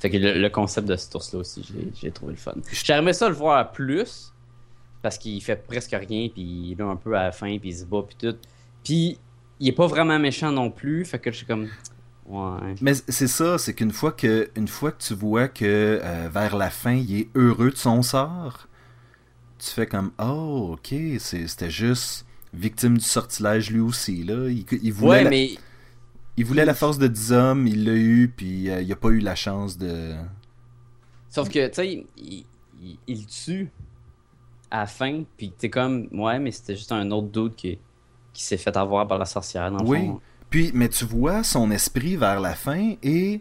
Fait 0.00 0.10
que 0.10 0.16
le, 0.16 0.38
le 0.40 0.50
concept 0.50 0.88
de 0.88 0.96
cet 0.96 1.14
ours-là 1.14 1.40
aussi, 1.40 1.64
j'ai- 2.00 2.10
trouvé 2.10 2.32
le 2.32 2.38
fun. 2.38 2.54
J'aimerais 2.72 3.12
ça 3.12 3.28
le 3.28 3.34
voir 3.34 3.72
plus, 3.72 4.32
parce 5.02 5.18
qu'il 5.18 5.42
fait 5.42 5.56
presque 5.66 5.92
rien, 5.92 6.28
puis 6.28 6.42
il 6.42 6.72
est 6.72 6.78
là 6.78 6.86
un 6.86 6.96
peu 6.96 7.14
à 7.16 7.24
la 7.24 7.32
fin, 7.32 7.58
puis 7.58 7.70
il 7.70 7.76
se 7.76 7.84
bat, 7.84 8.02
puis 8.06 8.16
tout. 8.18 8.36
Puis 8.84 9.18
il 9.60 9.68
est 9.68 9.72
pas 9.72 9.86
vraiment 9.86 10.18
méchant 10.18 10.52
non 10.52 10.70
plus, 10.70 11.04
fait 11.04 11.18
que 11.18 11.30
je 11.30 11.38
suis 11.38 11.46
comme. 11.46 11.68
Ouais. 12.26 12.74
Mais 12.80 12.94
c'est 12.94 13.28
ça, 13.28 13.56
c'est 13.56 13.72
qu'une 13.74 13.92
fois 13.92 14.10
que 14.12 14.50
une 14.56 14.66
fois 14.68 14.90
que 14.92 15.00
tu 15.02 15.14
vois 15.14 15.46
que 15.48 16.00
euh, 16.02 16.28
vers 16.32 16.56
la 16.56 16.70
fin, 16.70 16.94
il 16.94 17.20
est 17.20 17.28
heureux 17.36 17.70
de 17.70 17.76
son 17.76 18.02
sort, 18.02 18.66
tu 19.58 19.70
fais 19.70 19.86
comme 19.86 20.10
oh 20.18 20.74
ok, 20.74 20.94
c'était 21.18 21.70
juste 21.70 22.26
victime 22.52 22.98
du 22.98 23.04
sortilège 23.04 23.70
lui 23.70 23.80
aussi 23.80 24.24
là. 24.24 24.48
Il, 24.50 24.64
il 24.82 24.92
voulait 24.92 25.10
Ouais, 25.10 25.24
la, 25.24 25.30
mais. 25.30 25.50
Il 26.36 26.44
voulait 26.44 26.64
la 26.64 26.74
force 26.74 26.98
de 26.98 27.06
10 27.06 27.32
hommes, 27.32 27.66
il 27.66 27.84
l'a 27.84 27.94
eu, 27.94 28.32
puis 28.34 28.68
euh, 28.70 28.82
il 28.82 28.92
a 28.92 28.96
pas 28.96 29.08
eu 29.08 29.20
la 29.20 29.34
chance 29.34 29.78
de. 29.78 30.14
Sauf 31.30 31.48
que, 31.48 31.66
tu 31.68 31.74
sais, 31.74 32.06
il, 32.16 32.44
il, 33.06 33.26
tue 33.26 33.70
à 34.70 34.80
la 34.80 34.86
fin, 34.86 35.22
puis 35.36 35.52
t'es 35.56 35.70
comme. 35.70 36.08
Ouais, 36.12 36.38
mais 36.38 36.50
c'était 36.50 36.76
juste 36.76 36.92
un 36.92 37.10
autre 37.10 37.28
doute 37.28 37.56
qui, 37.56 37.78
qui 38.32 38.42
s'est 38.44 38.56
fait 38.56 38.76
avoir 38.76 39.06
par 39.06 39.18
la 39.18 39.24
sorcière, 39.26 39.70
dans 39.70 39.82
le 39.82 39.88
Oui. 39.88 39.98
fond. 40.06 40.20
Puis, 40.50 40.70
mais 40.74 40.88
tu 40.88 41.04
vois 41.04 41.42
son 41.42 41.70
esprit 41.70 42.16
vers 42.16 42.40
la 42.40 42.54
fin 42.54 42.94
et 43.02 43.40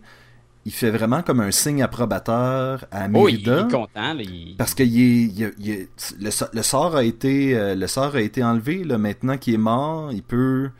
il 0.65 0.71
fait 0.71 0.89
vraiment 0.89 1.21
comme 1.21 1.39
un 1.39 1.51
signe 1.51 1.83
approbateur 1.83 2.85
à 2.91 3.07
Oh, 3.13 3.29
il, 3.29 3.47
est 3.47 3.71
content, 3.71 4.13
là. 4.15 4.21
Il... 4.23 4.55
Parce 4.57 4.73
que 4.73 4.81
il 4.81 4.99
est- 4.99 5.25
il 5.35 5.43
est- 5.43 5.53
il 5.59 5.69
est- 5.69 6.15
le, 6.19 6.31
so- 6.31 6.47
le 6.51 6.63
sort 6.63 6.95
a 6.95 7.03
été 7.03 7.55
euh, 7.55 7.75
le 7.75 7.85
sort 7.85 8.15
a 8.15 8.21
été 8.21 8.43
enlevé 8.43 8.83
là, 8.83 8.97
maintenant 8.97 9.37
qu'il 9.37 9.53
est 9.53 9.57
mort, 9.59 10.11
il 10.11 10.23
peut 10.23 10.71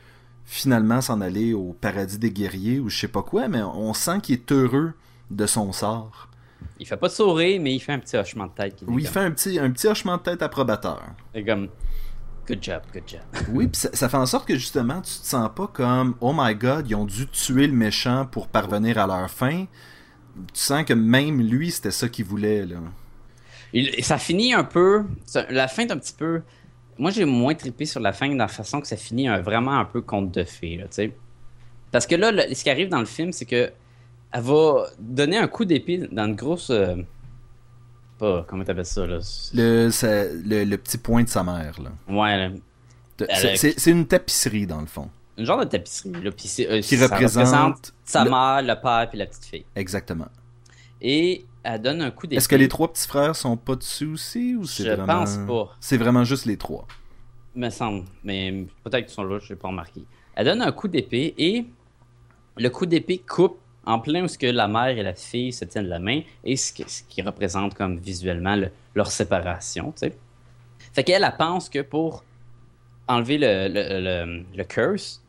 finalement 0.46 1.00
s'en 1.00 1.20
aller 1.20 1.52
au 1.52 1.74
paradis 1.78 2.18
des 2.18 2.30
guerriers 2.30 2.78
ou 2.80 2.88
je 2.88 2.98
sais 2.98 3.08
pas 3.08 3.22
quoi, 3.22 3.48
mais 3.48 3.60
on 3.62 3.92
sent 3.92 4.20
qu'il 4.22 4.36
est 4.36 4.52
heureux 4.52 4.92
de 5.30 5.44
son 5.46 5.72
sort. 5.72 6.28
il 6.78 6.86
fait 6.86 6.96
pas 6.96 7.08
de 7.08 7.12
sourire, 7.12 7.60
mais 7.60 7.74
il 7.74 7.80
fait 7.80 7.92
un 7.92 7.98
petit 7.98 8.16
hochement 8.16 8.46
de 8.46 8.52
tête. 8.52 8.82
Oui, 8.86 9.02
il 9.02 9.08
fait 9.08 9.20
un 9.20 9.30
petit 9.32 9.58
un 9.58 9.70
petit 9.70 9.88
hochement 9.88 10.16
de 10.16 10.22
tête 10.22 10.42
approbateur. 10.42 11.02
C'est 11.34 11.44
comme. 11.44 11.68
Good 12.46 12.62
job, 12.62 12.82
good 12.94 13.02
job. 13.08 13.20
Oui, 13.50 13.66
puis 13.66 13.80
ça, 13.80 13.88
ça 13.92 14.08
fait 14.08 14.16
en 14.16 14.24
sorte 14.26 14.46
que 14.46 14.54
justement, 14.54 15.00
tu 15.00 15.10
te 15.18 15.26
sens 15.26 15.50
pas 15.54 15.66
comme 15.66 16.14
Oh 16.20 16.32
my 16.32 16.54
god, 16.54 16.88
ils 16.88 16.94
ont 16.94 17.04
dû 17.04 17.26
tuer 17.26 17.66
le 17.66 17.72
méchant 17.72 18.24
pour 18.24 18.46
parvenir 18.46 18.98
à 18.98 19.06
leur 19.08 19.28
fin. 19.28 19.64
Tu 20.52 20.60
sens 20.60 20.84
que 20.84 20.92
même 20.94 21.40
lui, 21.40 21.72
c'était 21.72 21.90
ça 21.90 22.08
qu'il 22.08 22.24
voulait, 22.24 22.64
là. 22.64 22.76
Il- 23.72 24.04
ça 24.04 24.16
finit 24.18 24.54
un 24.54 24.62
peu. 24.62 25.04
ça- 25.24 25.46
La 25.50 25.66
fin 25.66 25.82
est 25.88 25.90
un 25.90 25.98
petit 25.98 26.12
peu. 26.12 26.42
Moi, 26.98 27.10
j'ai 27.10 27.24
moins 27.24 27.54
trippé 27.54 27.84
sur 27.86 28.00
la 28.00 28.12
fin 28.12 28.28
dans 28.28 28.36
la 28.36 28.48
façon 28.48 28.80
que 28.80 28.86
ça 28.86 28.96
finit 28.96 29.28
un- 29.28 29.40
vraiment 29.40 29.78
un 29.78 29.84
peu 29.84 30.00
conte 30.00 30.32
de 30.32 30.44
fées, 30.44 30.76
là, 30.76 30.84
tu 30.84 30.90
sais. 30.92 31.12
Parce 31.92 32.06
que 32.06 32.14
là, 32.14 32.32
le- 32.32 32.54
ce 32.54 32.62
qui 32.62 32.70
arrive 32.70 32.88
dans 32.88 32.98
le 33.00 33.04
film, 33.06 33.32
c'est 33.32 33.44
que 33.44 33.70
elle 34.32 34.42
va 34.42 34.86
donner 34.98 35.38
un 35.38 35.46
coup 35.48 35.64
d'épée 35.64 36.08
dans 36.10 36.26
une 36.26 36.34
grosse. 36.34 36.70
euh, 36.70 36.96
Pas. 38.18 38.46
Comment 38.48 38.64
t'appelles 38.64 38.86
ça, 38.86 39.06
là? 39.06 39.18
Le, 39.54 39.90
ça- 39.90 40.24
le, 40.24 40.64
le 40.64 40.76
petit 40.78 40.96
point 40.96 41.22
de 41.22 41.28
sa 41.28 41.42
mère, 41.44 41.74
là. 41.82 41.90
Ouais, 42.08 42.50
c'est- 43.78 43.90
une 43.90 44.06
tapisserie, 44.06 44.66
dans 44.66 44.80
le 44.80 44.86
fond. 44.86 45.10
une 45.38 45.44
genre 45.44 45.58
de 45.60 45.64
tapisserie, 45.64 46.12
là. 46.22 46.30
Puis 46.30 46.48
c'est, 46.48 46.66
euh, 46.66 46.80
Qui 46.80 46.96
représente 47.02 47.92
sa 48.04 48.24
mère, 48.24 48.62
le 48.62 48.80
père, 48.80 49.06
puis 49.10 49.18
la 49.18 49.26
petite 49.26 49.44
fille. 49.44 49.64
Exactement. 49.74 50.28
Et 51.00 51.44
elle 51.62 51.82
donne 51.82 52.00
un 52.02 52.10
coup 52.10 52.26
d'épée. 52.26 52.36
Est-ce 52.38 52.48
que 52.48 52.56
les 52.56 52.68
trois 52.68 52.92
petits 52.92 53.06
frères 53.06 53.34
sont 53.36 53.56
pas 53.56 53.74
dessus 53.76 54.06
aussi 54.06 54.54
ou 54.56 54.64
c'est 54.64 54.84
Je 54.84 54.90
vraiment... 54.92 55.06
pense 55.20 55.36
pas. 55.46 55.76
C'est 55.80 55.96
vraiment 55.96 56.24
juste 56.24 56.46
les 56.46 56.56
trois. 56.56 56.86
me 57.54 57.70
semble, 57.70 58.04
mais 58.24 58.66
peut-être 58.84 59.06
qu'ils 59.06 59.14
sont 59.14 59.24
là, 59.24 59.38
je 59.40 59.52
n'ai 59.52 59.58
pas 59.58 59.68
remarqué. 59.68 60.02
Elle 60.34 60.46
donne 60.46 60.62
un 60.62 60.72
coup 60.72 60.88
d'épée 60.88 61.34
et 61.38 61.66
le 62.56 62.68
coup 62.70 62.86
d'épée 62.86 63.18
coupe 63.18 63.58
en 63.84 63.98
plein 64.00 64.24
où 64.24 64.28
ce 64.28 64.36
que 64.38 64.46
la 64.46 64.68
mère 64.68 64.88
et 64.98 65.02
la 65.02 65.14
fille 65.14 65.52
se 65.52 65.64
tiennent 65.64 65.88
la 65.88 65.98
main 65.98 66.20
et 66.44 66.56
ce, 66.56 66.72
qui 66.72 67.22
représente 67.22 67.74
comme 67.74 67.98
visuellement 67.98 68.56
le- 68.56 68.70
leur 68.94 69.10
séparation. 69.10 69.92
tu 69.92 69.98
sais. 70.08 70.16
Fait 70.92 71.04
qu'elle, 71.04 71.24
elle 71.24 71.36
pense 71.36 71.68
que 71.68 71.80
pour 71.82 72.24
enlever 73.08 73.38
le, 73.38 73.68
le, 73.68 74.00
le- 74.00 74.44
le 74.56 74.64
curse, 74.64 75.22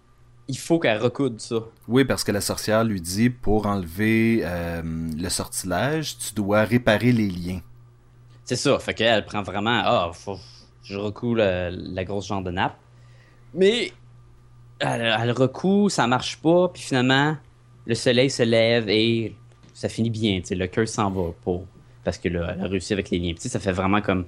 il 0.48 0.58
faut 0.58 0.80
qu'elle 0.80 1.00
recoude 1.00 1.40
ça. 1.40 1.58
Oui, 1.88 2.06
parce 2.06 2.24
que 2.24 2.32
la 2.32 2.42
sorcière 2.42 2.84
lui 2.84 3.02
dit 3.02 3.30
pour 3.30 3.66
enlever 3.66 4.42
euh, 4.44 4.82
le 4.84 5.30
sortilège, 5.30 6.18
tu 6.18 6.34
dois 6.34 6.64
réparer 6.64 7.12
les 7.12 7.28
liens. 7.28 7.62
C'est 8.46 8.56
ça. 8.56 8.80
Fait 8.80 8.94
qu'elle 8.94 9.26
prend 9.26 9.44
vraiment. 9.44 9.82
Ah, 9.84 10.12
je 10.84 10.98
recoue 10.98 11.36
la, 11.36 11.70
la 11.70 12.04
grosse 12.06 12.28
genre 12.28 12.42
de 12.42 12.52
nappe. 12.52 12.78
Mais 13.54 13.92
elle, 14.80 15.16
elle 15.20 15.32
recoue, 15.32 15.90
ça 15.90 16.08
marche 16.08 16.38
pas. 16.38 16.70
Puis 16.70 16.82
finalement, 16.84 17.36
le 17.86 17.96
soleil 17.96 18.30
se 18.30 18.44
lève 18.44 18.88
et 18.90 19.36
ça 19.74 19.90
finit 19.90 20.10
bien. 20.10 20.40
tu 20.40 20.48
sais, 20.48 20.56
Le 20.56 20.68
cœur 20.68 20.88
s'en 20.88 21.12
va 21.12 21.32
pour. 21.44 21.66
Parce 22.04 22.18
que 22.18 22.30
là, 22.30 22.54
elle 22.56 22.64
a 22.64 22.68
réussi 22.68 22.94
avec 22.94 23.10
les 23.10 23.20
liens. 23.20 23.32
Puis, 23.32 23.36
tu 23.36 23.42
sais, 23.44 23.50
ça 23.50 23.60
fait 23.60 23.74
vraiment 23.74 24.02
comme. 24.02 24.26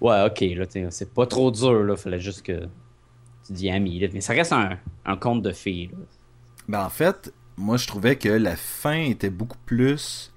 Ouais, 0.00 0.24
ok, 0.26 0.40
là, 0.56 0.64
c'est 0.90 1.12
pas 1.12 1.26
trop 1.26 1.50
dur. 1.50 1.82
Là, 1.82 1.96
fallait 1.96 2.20
juste 2.20 2.42
que 2.42 2.66
tu 3.46 3.52
dis 3.52 3.70
ami. 3.70 3.98
là. 3.98 4.08
Mais 4.12 4.20
ça 4.20 4.32
reste 4.32 4.52
un, 4.52 4.78
un 5.06 5.16
conte 5.16 5.42
de 5.42 5.50
là. 5.50 5.88
Ben 6.68 6.84
en 6.84 6.90
fait, 6.90 7.32
moi 7.56 7.76
je 7.76 7.86
trouvais 7.86 8.16
que 8.16 8.28
la 8.28 8.56
fin 8.56 9.00
était 9.00 9.30
beaucoup 9.30 9.58
plus. 9.64 10.32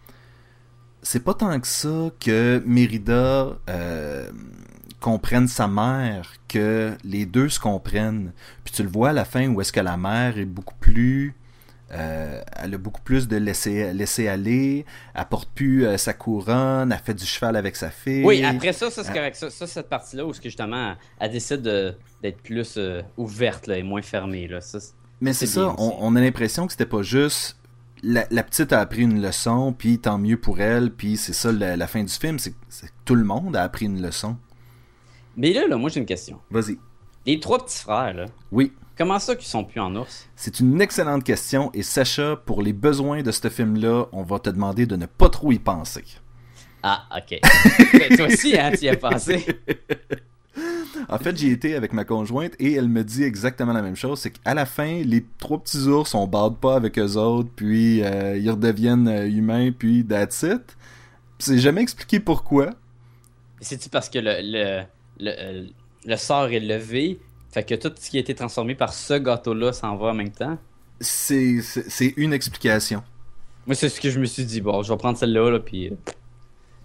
C'est 1.01 1.23
pas 1.23 1.33
tant 1.33 1.59
que 1.59 1.67
ça 1.67 2.11
que 2.19 2.61
Mérida, 2.65 3.57
euh, 3.69 4.29
comprenne 4.99 5.47
sa 5.47 5.67
mère, 5.67 6.33
que 6.47 6.95
les 7.03 7.25
deux 7.25 7.49
se 7.49 7.59
comprennent. 7.59 8.33
Puis 8.63 8.73
tu 8.73 8.83
le 8.83 8.89
vois 8.89 9.09
à 9.09 9.13
la 9.13 9.25
fin 9.25 9.47
où 9.47 9.61
est-ce 9.61 9.71
que 9.71 9.79
la 9.79 9.97
mère 9.97 10.37
est 10.37 10.45
beaucoup 10.45 10.75
plus... 10.79 11.35
euh, 11.91 12.41
elle 12.57 12.73
a 12.75 12.77
beaucoup 12.77 13.01
plus 13.01 13.27
de 13.27 13.37
laisser, 13.37 13.93
laisser 13.93 14.27
aller, 14.27 14.85
elle 15.15 15.25
porte 15.25 15.49
plus 15.55 15.85
euh, 15.85 15.97
sa 15.97 16.13
couronne, 16.13 16.91
elle 16.91 16.99
fait 16.99 17.13
du 17.13 17.25
cheval 17.25 17.55
avec 17.55 17.75
sa 17.75 17.89
fille. 17.89 18.23
Oui, 18.23 18.43
après 18.43 18.73
ça, 18.73 18.89
ça 18.91 19.03
c'est 19.03 19.09
Ah. 19.09 19.13
correct. 19.13 19.35
Ça, 19.35 19.49
ça, 19.49 19.65
cette 19.67 19.89
partie-là 19.89 20.25
où, 20.25 20.33
justement, 20.33 20.95
elle 21.19 21.31
décide 21.31 21.61
de- 21.61 21.95
d'être 22.21 22.41
plus 22.41 22.75
euh, 22.77 23.01
ouverte 23.17 23.67
là, 23.67 23.77
et 23.77 23.83
moins 23.83 24.01
fermée. 24.01 24.47
Là. 24.47 24.61
Ça, 24.61 24.77
Mais 25.21 25.33
c'est 25.33 25.47
ça, 25.47 25.73
on, 25.77 26.15
a 26.15 26.21
l'impression 26.21 26.65
que 26.67 26.73
c'était 26.73 26.85
pas 26.85 27.01
juste 27.01 27.57
la, 28.01 28.25
la 28.31 28.43
petite 28.43 28.71
a 28.71 28.79
appris 28.79 29.01
une 29.01 29.21
leçon, 29.21 29.73
puis 29.77 29.99
tant 29.99 30.17
mieux 30.17 30.37
pour 30.39 30.61
elle, 30.61 30.91
puis 30.91 31.17
c'est 31.17 31.33
ça 31.33 31.51
la, 31.51 31.75
la 31.75 31.87
fin 31.87 32.01
du 32.03 32.13
film, 32.13 32.39
c'est 32.39 32.53
c'est 32.69 32.87
que 32.87 32.93
tout 33.03 33.15
le 33.15 33.25
monde 33.25 33.55
a 33.57 33.63
appris 33.63 33.85
une 33.87 34.01
leçon. 34.01 34.37
Mais 35.35 35.53
là, 35.53 35.67
là 35.67 35.75
moi, 35.77 35.89
j'ai 35.89 35.99
une 35.99 36.05
question. 36.05 36.39
Vas-y. 36.49 36.77
Les 37.25 37.39
trois 37.39 37.63
petits 37.65 37.79
frères, 37.79 38.13
là, 38.13 38.25
Oui, 38.51 38.71
comment 38.99 39.17
ça 39.17 39.35
qu'ils 39.35 39.47
sont 39.47 39.63
plus 39.63 39.79
en 39.79 39.95
ours? 39.95 40.27
c'est 40.35 40.59
une 40.59 40.79
excellente 40.81 41.23
question, 41.23 41.71
et 41.73 41.81
Sacha, 41.81 42.35
pour 42.35 42.61
les 42.61 42.73
besoins 42.73 43.23
de 43.23 43.31
ce 43.31 43.49
film-là, 43.49 44.05
on 44.11 44.23
va 44.23 44.39
te 44.39 44.49
demander 44.49 44.85
de 44.85 44.95
ne 44.95 45.05
pas 45.07 45.29
trop 45.29 45.51
y 45.51 45.57
penser. 45.57 46.03
Ah, 46.83 47.05
ok. 47.17 47.39
Ben, 47.93 48.15
toi 48.15 48.27
aussi, 48.27 48.57
hein, 48.57 48.71
tu 48.77 48.85
y 48.85 48.89
as 48.89 48.97
pensé. 48.97 49.45
En 51.07 51.17
fait, 51.17 51.35
j'y 51.37 51.51
étais 51.51 51.75
avec 51.75 51.93
ma 51.93 52.03
conjointe 52.03 52.53
et 52.59 52.73
elle 52.73 52.89
me 52.89 53.03
dit 53.03 53.23
exactement 53.23 53.71
la 53.71 53.81
même 53.81 53.95
chose. 53.95 54.19
C'est 54.19 54.31
qu'à 54.31 54.53
la 54.53 54.65
fin, 54.65 55.01
les 55.03 55.25
trois 55.39 55.57
petits 55.57 55.87
ours, 55.87 56.13
on 56.13 56.27
bade 56.27 56.57
pas 56.57 56.75
avec 56.75 56.99
eux 56.99 57.15
autres, 57.15 57.49
puis 57.55 58.03
euh, 58.03 58.37
ils 58.37 58.49
redeviennent 58.49 59.07
euh, 59.07 59.27
humains, 59.27 59.71
puis 59.71 60.05
that's 60.05 60.43
it. 60.43 60.75
C'est 61.39 61.57
jamais 61.57 61.81
expliqué 61.81 62.19
pourquoi. 62.19 62.71
C'est-tu 63.61 63.89
parce 63.89 64.09
que 64.09 64.19
le, 64.19 64.39
le, 64.41 64.83
le, 65.19 65.31
euh, 65.39 65.67
le 66.05 66.15
sort 66.17 66.49
est 66.49 66.59
levé, 66.59 67.19
fait 67.51 67.63
que 67.63 67.75
tout 67.75 67.91
ce 67.99 68.09
qui 68.09 68.17
a 68.17 68.19
été 68.19 68.35
transformé 68.35 68.75
par 68.75 68.93
ce 68.93 69.15
gâteau-là 69.15 69.73
s'en 69.73 69.95
va 69.95 70.07
en 70.07 70.13
même 70.13 70.31
temps? 70.31 70.57
C'est 70.99 71.61
une 72.17 72.33
explication. 72.33 73.03
Moi, 73.65 73.75
c'est 73.75 73.89
ce 73.89 73.99
que 74.01 74.09
je 74.09 74.19
me 74.19 74.25
suis 74.25 74.45
dit. 74.45 74.61
Bon, 74.61 74.81
je 74.83 74.91
vais 74.91 74.97
prendre 74.97 75.17
celle-là, 75.17 75.51
là, 75.51 75.59
puis 75.59 75.87
euh, 75.89 75.95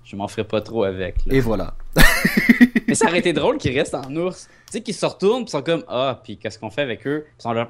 je 0.05 0.17
m'en 0.17 0.29
ferai 0.29 0.45
pas 0.45 0.61
trop 0.61 0.85
avec. 0.85 1.25
là. 1.27 1.35
Et 1.35 1.41
voilà. 1.41 1.75
Mais 2.89 2.95
ça 2.95 3.07
aurait 3.09 3.19
été 3.19 3.33
drôle 3.35 3.59
qu'ils 3.59 3.77
restent 3.77 3.95
en 3.95 4.15
ours. 4.17 4.49
Tu 4.67 4.73
sais, 4.73 4.81
qu'ils 4.83 4.95
se 4.95 5.05
retournent, 5.07 5.45
puis 5.45 5.51
sont 5.51 5.63
comme 5.63 5.85
Ah, 5.89 6.21
puis 6.23 6.37
qu'est-ce 6.39 6.59
qu'on 6.59 6.71
fait 6.71 6.83
avec 6.83 7.07
eux? 7.07 7.25
Puis 7.27 7.35
ils 7.41 7.43
sont 7.43 7.53
là, 7.53 7.69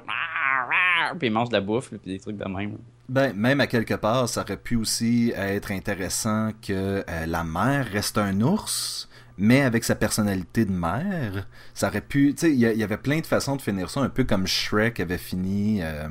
puis 1.17 1.27
ils 1.27 1.31
mangent 1.31 1.49
de 1.49 1.53
la 1.53 1.61
bouffe, 1.61 1.89
puis 1.89 1.99
des 2.13 2.19
trucs 2.19 2.37
de 2.37 2.45
même. 2.45 2.77
Ben, 3.07 3.33
même 3.33 3.61
à 3.61 3.67
quelque 3.67 3.93
part, 3.93 4.27
ça 4.27 4.41
aurait 4.41 4.57
pu 4.57 4.75
aussi 4.75 5.31
être 5.35 5.71
intéressant 5.71 6.49
que 6.61 7.03
euh, 7.07 7.25
la 7.25 7.43
mère 7.43 7.85
reste 7.91 8.17
un 8.17 8.41
ours, 8.41 9.07
mais 9.37 9.61
avec 9.61 9.83
sa 9.83 9.95
personnalité 9.95 10.65
de 10.65 10.71
mère. 10.71 11.47
Ça 11.73 11.87
aurait 11.89 12.01
pu. 12.01 12.33
Tu 12.33 12.41
sais, 12.47 12.51
il 12.53 12.59
y, 12.59 12.83
avait 12.83 12.97
plein 12.97 13.19
de 13.19 13.25
façons 13.25 13.55
de 13.55 13.61
finir 13.61 13.89
ça, 13.89 13.99
un 14.01 14.09
peu 14.09 14.23
comme 14.23 14.47
Shrek 14.47 14.99
avait 14.99 15.17
fini. 15.17 15.79
euh, 15.81 16.07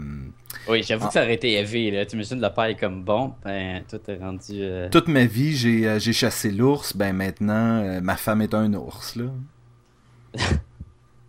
Oui, 0.69 0.83
j'avoue 0.83 1.05
Ah. 1.05 1.09
que 1.09 1.13
ça 1.15 1.23
aurait 1.23 1.35
été 1.35 1.53
élevé, 1.53 1.91
là. 1.91 2.05
Tu 2.07 2.15
imagines 2.17 2.41
le 2.41 2.49
père 2.53 2.65
est 2.65 2.77
comme 2.77 3.03
bon, 3.05 3.35
ben, 3.45 3.83
tout 3.89 4.01
est 4.09 4.17
rendu. 4.17 4.53
euh, 4.63 4.89
Toute 4.91 5.09
ma 5.09 5.25
vie, 5.25 5.57
j'ai 5.57 5.89
euh, 5.89 5.99
j'ai 5.99 6.13
chassé 6.13 6.51
l'ours, 6.51 6.97
ben 6.97 7.13
maintenant, 7.15 8.01
ma 8.03 8.17
femme 8.17 8.43
est 8.43 8.55
un 8.55 8.73
ours, 8.75 9.17
là. 9.17 9.25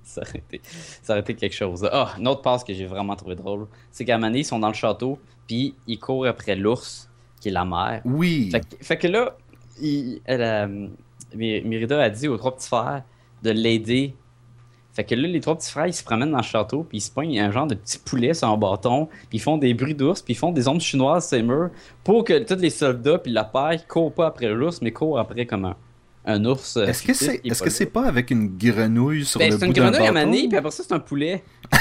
Ça 0.03 0.21
aurait, 0.21 0.37
été, 0.37 0.61
ça 1.01 1.13
aurait 1.13 1.21
été 1.21 1.33
quelque 1.35 1.55
chose. 1.55 1.85
Ah, 1.91 2.13
une 2.17 2.27
autre 2.27 2.41
passe 2.41 2.63
que 2.63 2.73
j'ai 2.73 2.85
vraiment 2.85 3.15
trouvé 3.17 3.35
drôle, 3.35 3.67
c'est 3.91 4.05
qu'à 4.05 4.15
un 4.15 4.17
moment 4.17 4.27
donné, 4.27 4.39
ils 4.41 4.45
sont 4.45 4.59
dans 4.59 4.69
le 4.69 4.73
château, 4.73 5.19
puis 5.45 5.75
ils 5.87 5.99
courent 5.99 6.27
après 6.27 6.55
l'ours, 6.55 7.09
qui 7.41 7.49
est 7.49 7.51
la 7.51 7.65
mère. 7.65 8.01
Oui. 8.05 8.49
Fait, 8.51 8.61
que- 8.61 8.83
fait 8.85 8.97
que 8.97 9.07
là, 9.07 9.35
il, 9.81 10.21
elle, 10.25 10.91
Mérida 11.35 12.01
a 12.01 12.09
dit 12.09 12.27
aux 12.27 12.37
trois 12.37 12.55
petits 12.55 12.67
frères 12.67 13.03
de 13.43 13.51
l'aider. 13.51 14.13
Fait 14.93 15.03
que 15.03 15.13
là, 15.13 15.27
les 15.27 15.41
trois 15.41 15.57
petits 15.57 15.71
frères, 15.71 15.87
ils 15.87 15.93
se 15.93 16.03
promènent 16.03 16.31
dans 16.31 16.37
le 16.37 16.43
château, 16.43 16.83
puis 16.83 16.99
ils 16.99 17.01
se 17.01 17.11
pognent 17.11 17.37
un 17.39 17.51
genre 17.51 17.67
de 17.67 17.75
petit 17.75 17.97
poulet 17.99 18.33
sur 18.33 18.47
un 18.47 18.55
bâton, 18.57 19.07
puis 19.29 19.39
ils 19.39 19.41
font 19.41 19.57
des 19.57 19.73
bruits 19.73 19.93
d'ours, 19.93 20.21
puis 20.21 20.33
ils 20.33 20.37
font 20.37 20.51
des 20.53 20.67
ondes 20.69 20.79
chinoises 20.79 21.27
sur 21.27 21.35
les 21.37 21.43
murs, 21.43 21.69
pour 22.03 22.23
que 22.23 22.39
tous 22.39 22.55
les 22.61 22.69
soldats, 22.69 23.17
puis 23.17 23.31
la 23.33 23.51
ils 23.73 23.85
courent 23.87 24.13
pas 24.13 24.27
après 24.27 24.47
l'ours, 24.53 24.81
mais 24.81 24.91
courent 24.91 25.19
après 25.19 25.45
comme 25.45 25.65
un, 25.65 25.75
un 26.25 26.45
ours. 26.45 26.77
euh, 26.77 26.85
Est-ce 26.87 27.03
que 27.03 27.13
c'est 27.13 27.41
est 27.43 27.49
pas 27.61 27.69
c'est 27.69 28.07
avec 28.07 28.31
une 28.31 28.57
grenouille 28.57 29.25
sur 29.25 29.39
Ben, 29.39 29.51
le 29.51 29.57
c'est 29.59 29.65
bout 29.65 29.65
une 29.65 29.73
grenouille 29.73 29.97
à 30.07 30.13
bâton? 30.13 30.13
maner, 30.13 30.47
puis 30.47 30.57
après 30.57 30.71
ça, 30.71 30.83
c'est 30.87 30.93
un 30.93 30.99
poulet. 30.99 31.43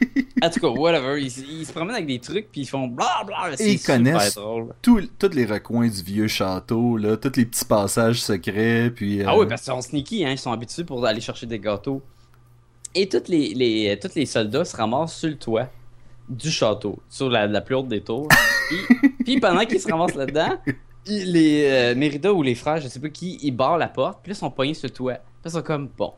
en 0.42 0.50
tout 0.50 0.60
cas, 0.60 0.68
whatever. 0.68 1.20
Ils, 1.20 1.60
ils 1.60 1.66
se 1.66 1.72
promènent 1.72 1.96
avec 1.96 2.06
des 2.06 2.18
trucs, 2.18 2.50
puis 2.50 2.62
ils 2.62 2.66
font 2.66 2.86
bla 2.86 3.22
bla. 3.26 3.56
C'est 3.56 3.64
Et 3.64 3.72
ils 3.72 3.82
connaissent. 3.82 4.38
Tous 4.82 5.00
les 5.32 5.46
recoins 5.46 5.88
du 5.88 6.02
vieux 6.02 6.28
château, 6.28 6.96
là, 6.96 7.16
tous 7.16 7.36
les 7.36 7.46
petits 7.46 7.64
passages 7.64 8.20
secrets, 8.20 8.90
puis... 8.94 9.22
Ah 9.22 9.32
euh, 9.32 9.40
oui, 9.40 9.46
parce 9.48 9.62
qu'ils 9.62 9.72
sont 9.72 9.80
sneaky, 9.80 10.24
hein, 10.24 10.32
ils 10.32 10.38
sont 10.38 10.52
habitués 10.52 10.84
pour 10.84 11.04
aller 11.04 11.20
chercher 11.20 11.46
des 11.46 11.58
gâteaux. 11.58 12.02
Et 12.94 13.08
tous 13.08 13.28
les, 13.28 13.54
les, 13.54 13.98
tous 14.00 14.14
les 14.14 14.26
soldats 14.26 14.64
se 14.64 14.76
ramassent 14.76 15.16
sur 15.16 15.28
le 15.28 15.36
toit 15.36 15.68
du 16.28 16.50
château, 16.50 16.98
sur 17.08 17.30
la, 17.30 17.46
la 17.46 17.60
plus 17.60 17.74
haute 17.74 17.88
des 17.88 18.00
tours. 18.00 18.28
puis, 18.68 18.98
puis 19.24 19.40
pendant 19.40 19.64
qu'ils 19.64 19.80
se 19.80 19.88
ramassent 19.88 20.14
là-dedans, 20.14 20.58
les 21.06 21.64
euh, 21.64 21.94
Mérida 21.94 22.32
ou 22.32 22.42
les 22.42 22.54
frères, 22.54 22.80
je 22.80 22.88
sais 22.88 23.00
pas 23.00 23.08
qui, 23.08 23.38
ils 23.42 23.50
barrent 23.50 23.78
la 23.78 23.88
porte, 23.88 24.20
puis 24.22 24.30
là, 24.30 24.36
ils 24.36 24.40
sont 24.40 24.50
pognés 24.50 24.74
sur 24.74 24.88
le 24.88 24.94
toit. 24.94 25.14
Puis 25.14 25.46
ils 25.46 25.50
sont 25.50 25.62
comme, 25.62 25.88
bon, 25.96 26.12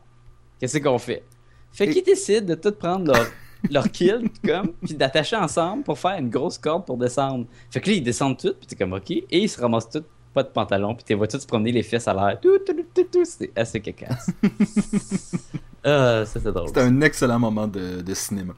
qu'est-ce 0.59 0.79
qu'on 0.79 0.99
fait? 0.99 1.25
Fait 1.73 1.87
Et- 1.87 1.93
qu'ils 1.93 2.05
décident 2.05 2.47
de 2.47 2.55
tout 2.55 2.73
prendre 2.73 3.13
leur, 3.13 3.27
leur 3.69 3.91
kill, 3.91 4.29
comme, 4.45 4.73
puis 4.85 4.95
d'attacher 4.95 5.37
ensemble 5.37 5.83
pour 5.83 5.99
faire 5.99 6.19
une 6.19 6.31
grosse 6.31 6.57
corde 6.59 6.87
pour 6.87 6.97
descendre. 6.97 7.47
Fait 7.71 7.81
que 7.81 7.91
là, 7.91 7.97
ils 7.97 8.03
descendent 8.03 8.39
tous, 8.39 8.55
puis 8.55 8.67
t'es 8.67 8.77
comme, 8.77 8.93
ok, 8.93 9.11
et 9.11 9.27
ils 9.31 9.49
se 9.49 9.61
ramassent 9.61 9.91
tous, 9.91 10.03
pas 10.33 10.43
de 10.45 10.49
pantalon, 10.49 10.95
puis 10.95 11.05
t'es 11.05 11.15
vois 11.15 11.27
tous 11.27 11.41
se 11.41 11.47
promener 11.47 11.73
les 11.73 11.83
fesses 11.83 12.07
à 12.09 12.15
l'air. 12.15 12.39
Tout, 12.41 12.59
tout, 12.65 12.75
tout, 12.95 13.05
tout, 13.13 13.25
c'est 13.25 13.51
assez 13.57 13.81
cacasse. 13.81 14.31
Ah, 15.83 16.25
ça 16.27 16.39
c'est 16.41 16.53
drôle. 16.53 16.69
C'était 16.69 16.83
un 16.83 17.01
excellent 17.01 17.39
moment 17.39 17.67
de, 17.67 18.03
de 18.03 18.15
cinéma. 18.15 18.53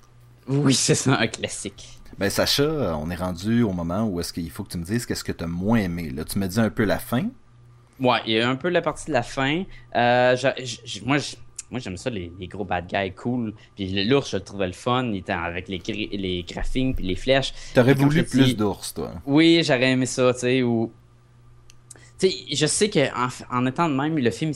Oui, 0.48 0.74
c'est 0.74 0.96
ça, 0.96 1.18
un 1.20 1.28
classique. 1.28 2.00
Ben 2.18 2.28
Sacha, 2.28 2.96
on 3.00 3.08
est 3.10 3.14
rendu 3.16 3.62
au 3.62 3.72
moment 3.72 4.04
où 4.04 4.18
est-ce 4.20 4.32
qu'il 4.32 4.50
faut 4.50 4.64
que 4.64 4.70
tu 4.70 4.78
me 4.78 4.84
dises 4.84 5.06
qu'est-ce 5.06 5.22
que 5.24 5.30
tu 5.32 5.44
as 5.44 5.46
moins 5.46 5.78
aimé. 5.78 6.10
Là, 6.10 6.24
tu 6.24 6.38
me 6.40 6.46
dis 6.48 6.58
un 6.58 6.68
peu 6.68 6.84
la 6.84 6.98
fin. 6.98 7.26
Ouais, 8.00 8.18
il 8.26 8.32
y 8.32 8.40
a 8.40 8.48
un 8.48 8.56
peu 8.56 8.68
la 8.70 8.82
partie 8.82 9.06
de 9.06 9.12
la 9.12 9.22
fin. 9.22 9.62
Euh, 9.94 10.36
moi, 11.06 11.18
j'- 11.18 11.36
moi, 11.72 11.80
j'aime 11.80 11.96
ça, 11.96 12.10
les, 12.10 12.30
les 12.38 12.48
gros 12.48 12.66
bad 12.66 12.86
guys 12.86 13.12
cool. 13.14 13.54
Puis 13.74 14.04
l'ours, 14.04 14.30
je 14.30 14.36
le 14.36 14.42
trouvais 14.42 14.66
le 14.66 14.74
fun. 14.74 15.06
Il 15.06 15.16
était 15.16 15.32
avec 15.32 15.68
les, 15.68 15.80
les 16.12 16.44
graphiques 16.46 16.96
puis 16.96 17.06
les 17.06 17.16
flèches. 17.16 17.54
T'aurais 17.74 17.94
voulu 17.94 18.24
plus 18.24 18.54
d'ours, 18.54 18.92
toi. 18.92 19.12
Oui, 19.24 19.62
j'aurais 19.64 19.92
aimé 19.92 20.04
ça, 20.04 20.34
tu 20.34 20.40
sais, 20.40 20.62
ou... 20.62 20.92
Tu 22.18 22.30
sais, 22.30 22.36
je 22.52 22.66
sais 22.66 22.90
qu'en 22.90 23.28
en 23.50 23.66
étant 23.66 23.88
de 23.88 23.94
même, 23.94 24.18
le 24.18 24.30
film, 24.30 24.52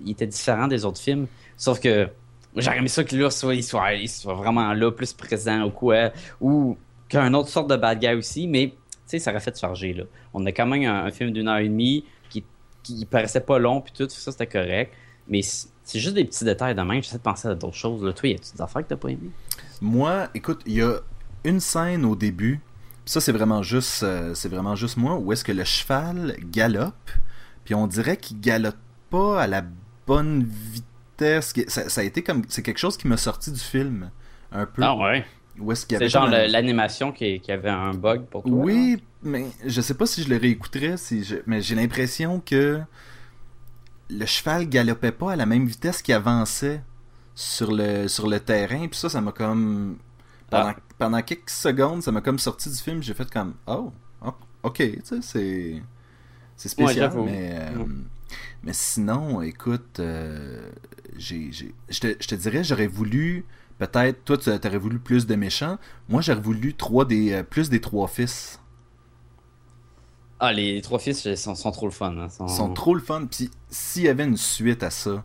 il, 0.00 0.10
était 0.10 0.26
différent 0.26 0.66
des 0.66 0.86
autres 0.86 0.98
films. 0.98 1.26
Sauf 1.58 1.80
que 1.80 2.08
j'aurais 2.56 2.78
aimé 2.78 2.88
ça 2.88 3.04
que 3.04 3.14
l'ours 3.14 3.36
soit, 3.36 3.54
il 3.54 3.62
soit, 3.62 3.92
il 3.92 4.08
soit 4.08 4.34
vraiment 4.34 4.72
là, 4.72 4.90
plus 4.90 5.12
présent 5.12 5.64
ou 5.64 5.70
quoi. 5.70 6.12
Ou 6.40 6.78
qu'un 7.10 7.34
autre 7.34 7.50
sorte 7.50 7.68
de 7.68 7.76
bad 7.76 8.00
guy 8.00 8.14
aussi, 8.14 8.48
mais, 8.48 8.68
tu 8.68 8.74
sais, 9.04 9.18
ça 9.18 9.32
aurait 9.32 9.40
fait 9.40 9.56
charger, 9.56 9.92
là. 9.92 10.04
On 10.32 10.44
a 10.46 10.50
quand 10.50 10.66
même 10.66 10.82
un, 10.84 11.04
un 11.04 11.10
film 11.10 11.30
d'une 11.30 11.46
heure 11.46 11.58
et 11.58 11.68
demie 11.68 12.06
qui, 12.30 12.42
qui 12.82 13.04
paraissait 13.04 13.40
pas 13.40 13.58
long, 13.58 13.82
puis 13.82 13.92
tout, 13.94 14.08
ça, 14.08 14.32
c'était 14.32 14.46
correct. 14.46 14.94
Mais 15.28 15.40
c'est 15.42 15.98
juste 15.98 16.14
des 16.14 16.24
petits 16.24 16.44
détails 16.44 16.74
de 16.74 16.82
même. 16.82 17.02
J'essaie 17.02 17.18
de 17.18 17.22
penser 17.22 17.48
à 17.48 17.54
d'autres 17.54 17.76
choses, 17.76 18.02
là. 18.04 18.12
Toi, 18.12 18.28
y 18.30 18.34
a-tu 18.34 18.52
des 18.54 18.60
affaires 18.60 18.82
que 18.82 18.88
t'as 18.88 18.96
pas 18.96 19.08
aimé? 19.08 19.30
Moi, 19.80 20.28
écoute, 20.34 20.60
il 20.66 20.74
y 20.74 20.82
a 20.82 21.00
une 21.44 21.60
scène 21.60 22.04
au 22.04 22.16
début. 22.16 22.60
Ça, 23.06 23.20
c'est 23.20 23.32
vraiment 23.32 23.62
juste, 23.62 24.02
euh, 24.02 24.34
c'est 24.34 24.48
vraiment 24.48 24.76
juste 24.76 24.96
moi. 24.96 25.16
Où 25.16 25.32
est-ce 25.32 25.44
que 25.44 25.52
le 25.52 25.64
cheval 25.64 26.36
galope, 26.50 27.10
puis 27.64 27.74
on 27.74 27.86
dirait 27.86 28.16
qu'il 28.16 28.40
galope 28.40 28.76
pas 29.10 29.42
à 29.42 29.46
la 29.46 29.62
bonne 30.06 30.44
vitesse. 30.44 31.52
Ça, 31.68 31.88
ça 31.88 32.00
a 32.00 32.04
été 32.04 32.22
comme, 32.22 32.42
c'est 32.48 32.62
quelque 32.62 32.78
chose 32.78 32.96
qui 32.96 33.06
m'a 33.08 33.16
sorti 33.16 33.50
du 33.52 33.60
film 33.60 34.10
un 34.52 34.66
peu. 34.66 34.82
Ah 34.82 34.96
ouais? 34.96 35.24
C'est 35.74 35.94
avait 35.94 36.08
genre 36.08 36.24
un- 36.24 36.46
l'animation 36.48 37.12
qui, 37.12 37.40
qui 37.40 37.52
avait 37.52 37.70
un 37.70 37.92
bug 37.94 38.22
pour 38.24 38.42
toi. 38.42 38.50
Oui, 38.52 39.02
mais 39.22 39.46
je 39.64 39.80
sais 39.80 39.94
pas 39.94 40.06
si 40.06 40.22
je 40.24 40.28
le 40.28 40.36
réécouterais, 40.36 40.96
si 40.96 41.22
je- 41.22 41.36
mais 41.46 41.60
j'ai 41.62 41.74
l'impression 41.76 42.40
que 42.44 42.80
le 44.18 44.26
cheval 44.26 44.68
galopait 44.68 45.12
pas 45.12 45.32
à 45.32 45.36
la 45.36 45.46
même 45.46 45.66
vitesse 45.66 46.02
qu'il 46.02 46.14
avançait 46.14 46.82
sur 47.34 47.72
le, 47.72 48.08
sur 48.08 48.28
le 48.28 48.40
terrain, 48.40 48.86
puis 48.88 48.98
ça, 48.98 49.08
ça 49.08 49.20
m'a 49.20 49.32
comme... 49.32 49.96
Pendant, 50.50 50.68
Ah. 50.68 50.76
pendant 50.98 51.22
quelques 51.22 51.50
secondes, 51.50 52.02
ça 52.02 52.12
m'a 52.12 52.20
comme 52.20 52.38
sorti 52.38 52.68
du 52.70 52.76
film, 52.76 53.02
j'ai 53.02 53.14
fait 53.14 53.30
comme, 53.30 53.54
oh, 53.66 53.92
oh, 54.24 54.34
ok, 54.62 54.76
tu 54.76 55.00
sais, 55.04 55.22
c'est... 55.22 55.82
C'est 56.56 56.68
spécial, 56.68 57.10
mais... 57.24 57.58
euh, 57.60 57.84
mais 58.62 58.72
sinon, 58.72 59.42
écoute, 59.42 59.98
euh, 60.00 60.70
j'ai, 61.16 61.50
j'ai- 61.52 61.74
je, 61.88 62.00
te, 62.00 62.06
je 62.20 62.28
te 62.28 62.34
dirais, 62.36 62.62
j'aurais 62.64 62.86
voulu, 62.86 63.44
peut-être, 63.78 64.24
toi, 64.24 64.38
tu 64.38 64.50
aurais 64.50 64.78
voulu 64.78 64.98
plus 65.00 65.26
de 65.26 65.34
méchants. 65.34 65.78
Moi, 66.08 66.20
j'aurais 66.22 66.40
voulu 66.40 66.74
trois 66.74 67.04
des, 67.04 67.32
euh, 67.32 67.42
plus 67.42 67.68
des 67.70 67.80
trois 67.80 68.06
fils. 68.08 68.60
Ah, 70.46 70.52
les 70.52 70.82
trois 70.82 70.98
fils 70.98 71.24
ils 71.24 71.38
sont, 71.38 71.54
sont 71.54 71.70
trop 71.70 71.86
le 71.86 71.92
fun. 71.92 72.14
Hein. 72.18 72.28
Sont... 72.28 72.46
Ils 72.46 72.52
sont 72.54 72.72
trop 72.74 72.94
le 72.94 73.00
fun. 73.00 73.26
Puis 73.30 73.50
s'il 73.70 74.02
y 74.02 74.08
avait 74.08 74.24
une 74.24 74.36
suite 74.36 74.82
à 74.82 74.90
ça, 74.90 75.24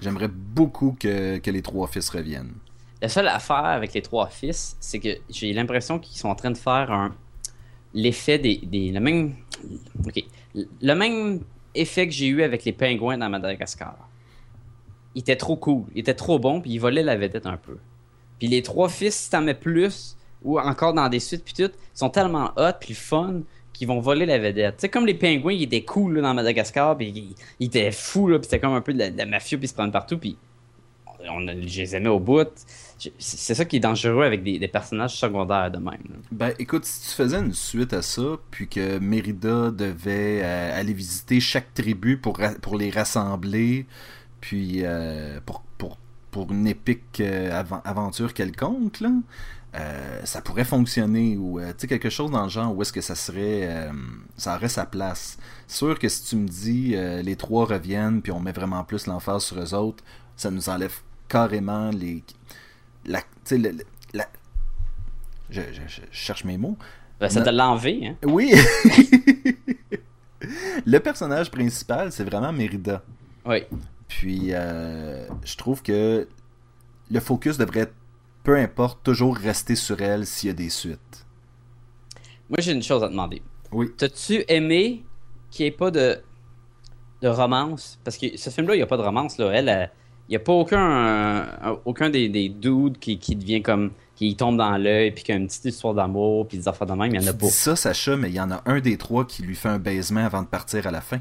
j'aimerais 0.00 0.28
beaucoup 0.28 0.96
que, 0.98 1.38
que 1.38 1.50
les 1.50 1.60
trois 1.62 1.88
fils 1.88 2.08
reviennent. 2.08 2.54
La 3.02 3.08
seule 3.08 3.26
affaire 3.28 3.64
avec 3.64 3.92
les 3.94 4.02
trois 4.02 4.28
fils, 4.28 4.76
c'est 4.78 5.00
que 5.00 5.08
j'ai 5.28 5.52
l'impression 5.52 5.98
qu'ils 5.98 6.18
sont 6.18 6.28
en 6.28 6.36
train 6.36 6.52
de 6.52 6.56
faire 6.56 6.92
un 6.92 7.14
l'effet 7.94 8.38
des, 8.38 8.56
des 8.56 8.92
le 8.92 9.00
même 9.00 9.34
ok 10.06 10.22
le 10.54 10.94
même 10.94 11.40
effet 11.74 12.06
que 12.06 12.12
j'ai 12.12 12.26
eu 12.26 12.42
avec 12.42 12.64
les 12.64 12.72
pingouins 12.72 13.18
dans 13.18 13.28
Madagascar. 13.28 13.96
il 15.14 15.20
était 15.20 15.36
trop 15.36 15.56
cool, 15.56 15.84
il 15.94 16.00
était 16.00 16.14
trop 16.14 16.38
bon, 16.38 16.60
puis 16.60 16.70
il 16.70 16.78
volait 16.78 17.02
la 17.02 17.16
vedette 17.16 17.46
un 17.46 17.56
peu. 17.56 17.78
Puis 18.38 18.48
les 18.48 18.62
trois 18.62 18.88
fils, 18.88 19.14
si 19.14 19.30
t'en 19.30 19.42
mets 19.42 19.54
plus, 19.54 20.16
ou 20.42 20.58
encore 20.58 20.92
dans 20.92 21.08
des 21.08 21.20
suites, 21.20 21.44
puis 21.44 21.54
tout, 21.54 21.72
ils 21.72 21.98
sont 21.98 22.10
tellement 22.10 22.52
hot, 22.56 22.72
puis 22.80 22.94
fun, 22.94 23.40
qu'ils 23.74 23.88
vont 23.88 24.00
voler 24.00 24.24
la 24.24 24.38
vedette. 24.38 24.76
Tu 24.76 24.82
sais, 24.82 24.88
comme 24.88 25.04
les 25.04 25.14
pingouins, 25.14 25.52
ils 25.52 25.64
étaient 25.64 25.84
cool 25.84 26.14
là, 26.14 26.22
dans 26.22 26.34
Madagascar, 26.34 26.96
puis 26.96 27.34
ils, 27.60 27.66
étaient 27.66 27.92
fous, 27.92 28.28
là, 28.28 28.38
puis 28.38 28.44
c'était 28.44 28.60
comme 28.60 28.72
un 28.72 28.80
peu 28.80 28.94
de 28.94 29.12
la, 29.14 29.26
mafia, 29.26 29.58
puis 29.58 29.66
ils 29.66 29.68
se 29.68 29.74
prennent 29.74 29.92
partout, 29.92 30.16
puis 30.16 30.38
on, 31.28 31.40
je 31.40 31.80
les 31.80 31.96
aimais 31.96 32.08
au 32.08 32.20
bout. 32.20 32.48
C'est 33.18 33.54
ça 33.54 33.64
qui 33.64 33.76
est 33.76 33.80
dangereux 33.80 34.24
avec 34.24 34.42
des, 34.42 34.68
personnages 34.68 35.16
secondaires 35.16 35.70
de 35.70 35.78
même. 35.78 35.98
Ben, 36.30 36.52
écoute, 36.58 36.84
si 36.84 37.10
tu 37.10 37.16
faisais 37.16 37.38
une 37.38 37.52
suite 37.52 37.92
à 37.92 38.02
ça, 38.02 38.38
puis 38.50 38.68
que 38.68 38.98
Mérida 38.98 39.70
devait 39.70 40.40
euh, 40.42 40.80
aller 40.80 40.92
visiter 40.92 41.40
chaque 41.40 41.74
tribu 41.74 42.16
pour, 42.16 42.38
pour 42.62 42.78
les 42.78 42.90
rassembler, 42.90 43.86
puis 44.40 44.80
euh, 44.84 45.40
pour, 45.44 45.62
pour, 45.76 45.98
pour 46.30 46.52
une 46.52 46.68
épique 46.68 47.20
euh, 47.20 47.62
aventure 47.84 48.32
quelconque, 48.32 49.00
là, 49.00 49.10
euh, 49.74 50.20
ça 50.24 50.40
pourrait 50.40 50.64
fonctionner, 50.64 51.36
ou 51.36 51.58
euh, 51.58 51.68
tu 51.72 51.80
sais, 51.80 51.86
quelque 51.88 52.10
chose 52.10 52.30
dans 52.30 52.44
le 52.44 52.48
genre 52.48 52.74
où 52.76 52.82
est-ce 52.82 52.92
que 52.92 53.00
ça 53.00 53.14
serait, 53.14 53.66
euh, 53.68 53.92
ça 54.36 54.54
aurait 54.56 54.68
sa 54.68 54.86
place. 54.86 55.36
Sûr 55.66 55.98
que 55.98 56.08
si 56.08 56.24
tu 56.24 56.36
me 56.36 56.46
dis 56.48 56.94
les 57.22 57.36
trois 57.36 57.66
reviennent, 57.66 58.22
puis 58.22 58.32
on 58.32 58.40
met 58.40 58.52
vraiment 58.52 58.84
plus 58.84 59.06
l'emphase 59.06 59.42
sur 59.44 59.58
eux 59.60 59.74
autres, 59.74 60.04
ça 60.36 60.50
nous 60.50 60.68
enlève 60.68 60.94
carrément 61.28 61.90
les. 61.90 62.22
La, 63.06 63.20
le- 63.50 63.72
la, 64.12 64.26
je, 65.50 65.60
je- 65.72 65.80
je 65.88 66.00
cherche 66.12 66.44
mes 66.44 66.56
mots. 66.58 66.76
Ben, 67.20 67.28
ça 67.28 67.42
te 67.42 67.50
l'a 67.50 67.68
enlevé, 67.68 68.06
hein? 68.08 68.16
Oui. 68.24 68.52
le 70.86 70.98
personnage 70.98 71.50
principal, 71.50 72.12
c'est 72.12 72.24
vraiment 72.24 72.52
Mérida. 72.52 73.02
Oui. 73.46 73.62
Puis, 74.08 74.48
je 74.50 75.56
trouve 75.56 75.82
que 75.82 76.28
le 77.10 77.20
focus 77.20 77.58
devrait, 77.58 77.90
peu 78.44 78.56
importe, 78.56 79.02
toujours 79.02 79.36
rester 79.36 79.74
sur 79.74 80.00
elle 80.00 80.24
s'il 80.26 80.46
y 80.48 80.50
a 80.50 80.54
des 80.54 80.70
suites. 80.70 81.26
Moi, 82.48 82.58
j'ai 82.60 82.72
une 82.72 82.82
chose 82.82 83.02
à 83.02 83.08
demander. 83.08 83.42
Oui. 83.72 83.90
T'as-tu 83.96 84.44
aimé 84.46 85.02
qu'il 85.50 85.64
n'y 85.64 85.68
ait 85.68 85.72
pas 85.72 85.90
de, 85.90 86.20
de 87.22 87.28
romance? 87.28 87.98
Parce 88.04 88.16
que 88.16 88.36
ce 88.36 88.50
film-là, 88.50 88.74
il 88.74 88.78
n'y 88.78 88.82
a 88.82 88.86
pas 88.86 88.96
de 88.98 89.02
romance. 89.02 89.38
Là. 89.38 89.50
Elle, 89.52 89.68
elle- 89.68 89.90
il 90.28 90.32
n'y 90.32 90.36
a 90.36 90.40
pas 90.40 90.52
aucun, 90.54 90.78
euh, 90.80 91.76
aucun 91.84 92.08
des, 92.08 92.30
des 92.30 92.48
dudes 92.48 92.98
qui, 92.98 93.18
qui 93.18 93.36
devient 93.36 93.60
comme. 93.60 93.90
qui 94.16 94.34
tombe 94.36 94.56
dans 94.56 94.76
l'œil, 94.78 95.10
puis 95.10 95.22
qui 95.24 95.32
a 95.32 95.34
une 95.34 95.46
petite 95.48 95.66
histoire 95.66 95.92
d'amour, 95.92 96.46
puis 96.48 96.56
des 96.56 96.66
affaires 96.68 96.86
de 96.86 96.94
même. 96.94 97.12
Il 97.14 97.20
n'y 97.20 97.26
en 97.26 97.30
a 97.30 97.34
pas. 97.34 97.48
ça, 97.48 97.76
Sacha, 97.76 98.16
mais 98.16 98.30
il 98.30 98.34
y 98.34 98.40
en 98.40 98.50
a 98.50 98.62
un 98.64 98.80
des 98.80 98.96
trois 98.96 99.26
qui 99.26 99.42
lui 99.42 99.54
fait 99.54 99.68
un 99.68 99.78
baisement 99.78 100.24
avant 100.24 100.40
de 100.42 100.46
partir 100.46 100.86
à 100.86 100.90
la 100.90 101.02
fin. 101.02 101.20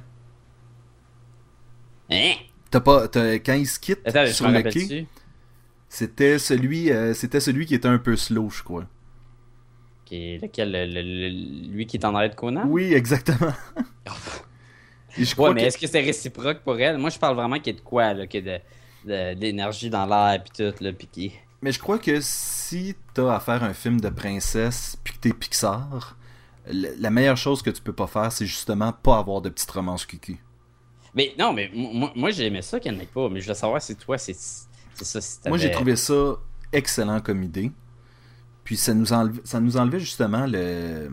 Hein? 2.09 2.33
T'as 2.71 2.79
pas, 2.79 3.07
t'as- 3.07 3.39
quand 3.39 3.53
il 3.53 3.67
se 3.67 3.79
quitte 3.79 3.99
Attends, 4.05 4.25
sur 4.27 4.47
le 4.49 4.61
quai. 4.61 5.07
C'était 5.93 6.39
celui, 6.39 6.91
euh, 6.91 7.13
c'était 7.13 7.39
celui 7.39 7.65
qui 7.67 7.75
était 7.75 7.87
un 7.87 7.99
peu 7.99 8.15
slow, 8.15 8.49
je 8.49 8.63
crois. 8.63 8.85
Qui 10.05 10.15
est 10.15 10.41
lequel? 10.41 10.71
le- 10.71 11.71
lui 11.71 11.85
qui 11.85 11.97
est 11.97 12.05
en 12.05 12.15
arrêt 12.15 12.29
de 12.29 12.35
Conan? 12.35 12.63
Oui, 12.67 12.93
exactement. 12.93 13.53
Et 15.17 15.25
je 15.25 15.35
crois 15.35 15.49
Ouais, 15.49 15.55
mais 15.55 15.61
que- 15.61 15.67
est-ce 15.67 15.77
que 15.77 15.85
c'est 15.87 16.01
réciproque 16.01 16.61
pour 16.63 16.79
elle? 16.79 16.97
Moi, 16.97 17.11
je 17.11 17.19
parle 17.19 17.35
vraiment 17.35 17.57
qu'il 17.59 17.73
y 17.73 17.75
a 17.75 17.79
de 17.79 17.85
quoi, 17.85 18.13
là, 18.15 18.25
qu'il 18.25 18.43
y 18.45 18.49
a 18.49 18.57
de, 18.57 18.63
de- 19.05 19.33
de 19.35 19.39
l'énergie 19.41 19.89
dans 19.91 20.05
l'air, 20.07 20.43
puis 20.43 20.51
tout, 20.71 20.83
là, 20.83 20.91
puis 20.93 21.07
qui... 21.07 21.31
Mais 21.61 21.71
je 21.71 21.79
crois 21.79 21.99
que 21.99 22.19
si 22.21 22.95
t'as 23.13 23.35
à 23.35 23.39
faire 23.39 23.63
un 23.63 23.73
film 23.73 24.01
de 24.01 24.09
princesse 24.09 24.97
puis 25.03 25.13
que 25.13 25.19
t'es 25.19 25.31
Pixar, 25.33 26.17
la 26.67 27.09
meilleure 27.09 27.37
chose 27.37 27.61
que 27.61 27.69
tu 27.69 27.81
peux 27.81 27.93
pas 27.93 28.07
faire, 28.07 28.31
c'est 28.31 28.45
justement 28.47 28.91
pas 28.91 29.19
avoir 29.19 29.41
de 29.41 29.49
petite 29.49 29.69
romance 29.71 30.05
cucu. 30.05 30.37
Mais 31.13 31.33
non, 31.39 31.53
mais 31.53 31.69
moi, 31.73 32.11
moi 32.15 32.31
j'ai 32.31 32.47
aimé 32.47 32.61
ça 32.63 32.79
qu'il 32.79 32.91
n'y 32.91 32.97
en 32.97 33.01
ait 33.01 33.05
pas, 33.05 33.29
mais 33.29 33.39
je 33.39 33.47
veux 33.47 33.53
savoir 33.53 33.81
si 33.81 33.95
toi, 33.95 34.17
c'est 34.17 34.35
ça, 34.95 35.21
si 35.21 35.39
Moi, 35.47 35.57
j'ai 35.57 35.71
trouvé 35.71 35.95
ça 35.95 36.35
excellent 36.71 37.19
comme 37.19 37.43
idée. 37.43 37.71
Puis 38.63 38.77
ça 38.77 38.93
nous, 38.93 39.11
enlevait, 39.13 39.41
ça 39.43 39.59
nous 39.59 39.77
enlevait 39.77 39.99
justement 39.99 40.45
le 40.47 41.09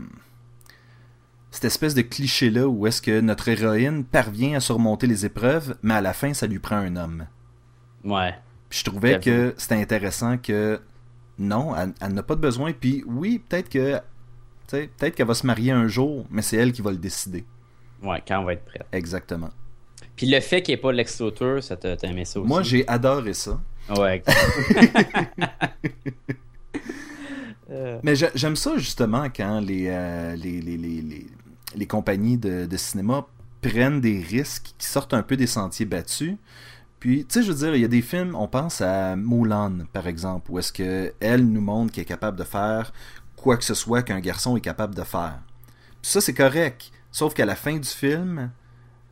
cette 1.50 1.64
espèce 1.64 1.94
de 1.94 2.02
cliché-là 2.02 2.68
où 2.68 2.86
est-ce 2.86 3.02
que 3.02 3.20
notre 3.20 3.48
héroïne 3.48 4.04
parvient 4.04 4.56
à 4.56 4.60
surmonter 4.60 5.08
les 5.08 5.26
épreuves, 5.26 5.76
mais 5.82 5.94
à 5.94 6.00
la 6.00 6.12
fin, 6.12 6.32
ça 6.32 6.46
lui 6.46 6.60
prend 6.60 6.76
un 6.76 6.94
homme. 6.94 7.26
Ouais. 8.04 8.36
Puis 8.68 8.78
je 8.78 8.84
trouvais 8.84 9.18
que 9.18 9.52
c'était 9.58 9.74
intéressant 9.74 10.38
que 10.38 10.80
non, 11.38 11.74
elle, 11.74 11.92
elle 12.00 12.12
n'a 12.12 12.22
pas 12.22 12.36
de 12.36 12.40
besoin. 12.40 12.72
Puis 12.72 13.02
oui, 13.04 13.42
peut-être 13.48 13.68
que 13.68 14.00
peut-être 14.68 15.16
qu'elle 15.16 15.26
va 15.26 15.34
se 15.34 15.46
marier 15.46 15.72
un 15.72 15.88
jour, 15.88 16.24
mais 16.30 16.42
c'est 16.42 16.56
elle 16.56 16.72
qui 16.72 16.82
va 16.82 16.92
le 16.92 16.98
décider. 16.98 17.44
Ouais, 18.02 18.22
quand 18.26 18.38
on 18.40 18.44
va 18.44 18.52
être 18.52 18.64
prêt. 18.64 18.80
Exactement. 18.92 19.50
Puis 20.16 20.26
le 20.26 20.40
fait 20.40 20.62
qu'il 20.62 20.74
n'y 20.74 20.78
ait 20.78 20.82
pas 20.82 20.92
Lex 20.92 21.22
ça 21.60 21.76
t'a 21.76 21.96
aimé 22.02 22.24
ça 22.24 22.40
aussi? 22.40 22.48
Moi, 22.48 22.62
j'ai 22.62 22.86
adoré 22.88 23.32
ça. 23.32 23.60
Ouais. 23.98 24.22
Euh, 27.70 28.00
Mais 28.02 28.16
j'ai- 28.16 28.30
j'aime 28.34 28.56
ça 28.56 28.76
justement 28.78 29.24
quand 29.34 29.60
les, 29.60 29.86
euh, 29.88 30.34
les, 30.34 30.60
les, 30.60 30.76
les, 30.76 31.00
les, 31.02 31.26
les 31.76 31.86
compagnies 31.86 32.36
de, 32.36 32.66
de 32.66 32.76
cinéma 32.76 33.26
prennent 33.62 34.00
des 34.00 34.20
risques 34.20 34.72
qui 34.76 34.86
sortent 34.88 35.14
un 35.14 35.22
peu 35.22 35.36
des 35.36 35.46
sentiers 35.46 35.86
battus. 35.86 36.34
Puis, 36.98 37.24
tu 37.26 37.34
sais, 37.38 37.42
je 37.44 37.52
veux 37.52 37.58
dire, 37.58 37.74
il 37.76 37.80
y 37.80 37.84
a 37.84 37.88
des 37.88 38.02
films, 38.02 38.34
on 38.34 38.48
pense 38.48 38.80
à 38.80 39.14
Mulan, 39.14 39.84
par 39.92 40.08
exemple, 40.08 40.50
où 40.50 40.58
est-ce 40.58 40.72
que 40.72 41.12
elle 41.20 41.46
nous 41.46 41.60
montre 41.60 41.92
qu'elle 41.92 42.02
est 42.02 42.06
capable 42.06 42.36
de 42.38 42.44
faire 42.44 42.92
quoi 43.36 43.56
que 43.56 43.64
ce 43.64 43.74
soit 43.74 44.02
qu'un 44.02 44.20
garçon 44.20 44.56
est 44.56 44.60
capable 44.60 44.94
de 44.96 45.02
faire. 45.04 45.38
Puis 46.02 46.10
ça, 46.10 46.20
c'est 46.20 46.34
correct. 46.34 46.90
Sauf 47.12 47.34
qu'à 47.34 47.46
la 47.46 47.54
fin 47.54 47.76
du 47.78 47.88
film, 47.88 48.50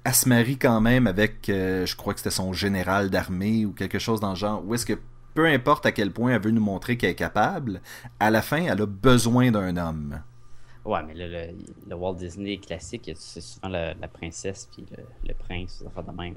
elle 0.05 0.15
se 0.15 0.29
marie 0.29 0.59
quand 0.59 0.81
même 0.81 1.07
avec, 1.07 1.49
euh, 1.49 1.87
je 1.87 1.97
crois 1.97 2.15
que 2.15 2.21
c'était 2.21 2.31
son 2.31 2.53
général 2.53 3.11
d'armée 3.11 3.67
ou 3.67 3.73
quelque 3.73 3.99
chose 3.99 4.21
dans 4.21 4.31
le 4.31 4.37
genre, 4.37 4.65
où 4.67 4.75
est-ce 4.75 4.87
que 4.87 4.99
peu 5.35 5.47
importe 5.47 5.87
à 5.87 5.93
quel 5.93 6.13
point 6.13 6.33
elle 6.33 6.43
veut 6.43 6.51
nous 6.51 6.63
montrer 6.63 6.97
qu'elle 6.97 7.11
est 7.11 7.15
capable, 7.15 7.81
à 8.19 8.31
la 8.31 8.43
fin, 8.43 8.63
elle 8.65 8.83
a 8.83 8.87
besoin 8.87 9.51
d'un 9.51 9.77
homme. 9.77 10.21
ouais, 10.85 11.03
mais 11.07 11.15
le, 11.15 11.29
le, 11.29 11.59
le 11.89 11.95
Walt 11.97 12.15
Disney 12.15 12.59
classique, 12.59 13.11
c'est 13.15 13.41
souvent 13.41 13.69
la, 13.69 13.95
la 13.95 14.09
princesse 14.09 14.69
puis 14.73 14.85
le, 14.97 15.05
le 15.29 15.35
prince, 15.35 15.83
affaires 15.87 16.05
de 16.05 16.13
même. 16.13 16.35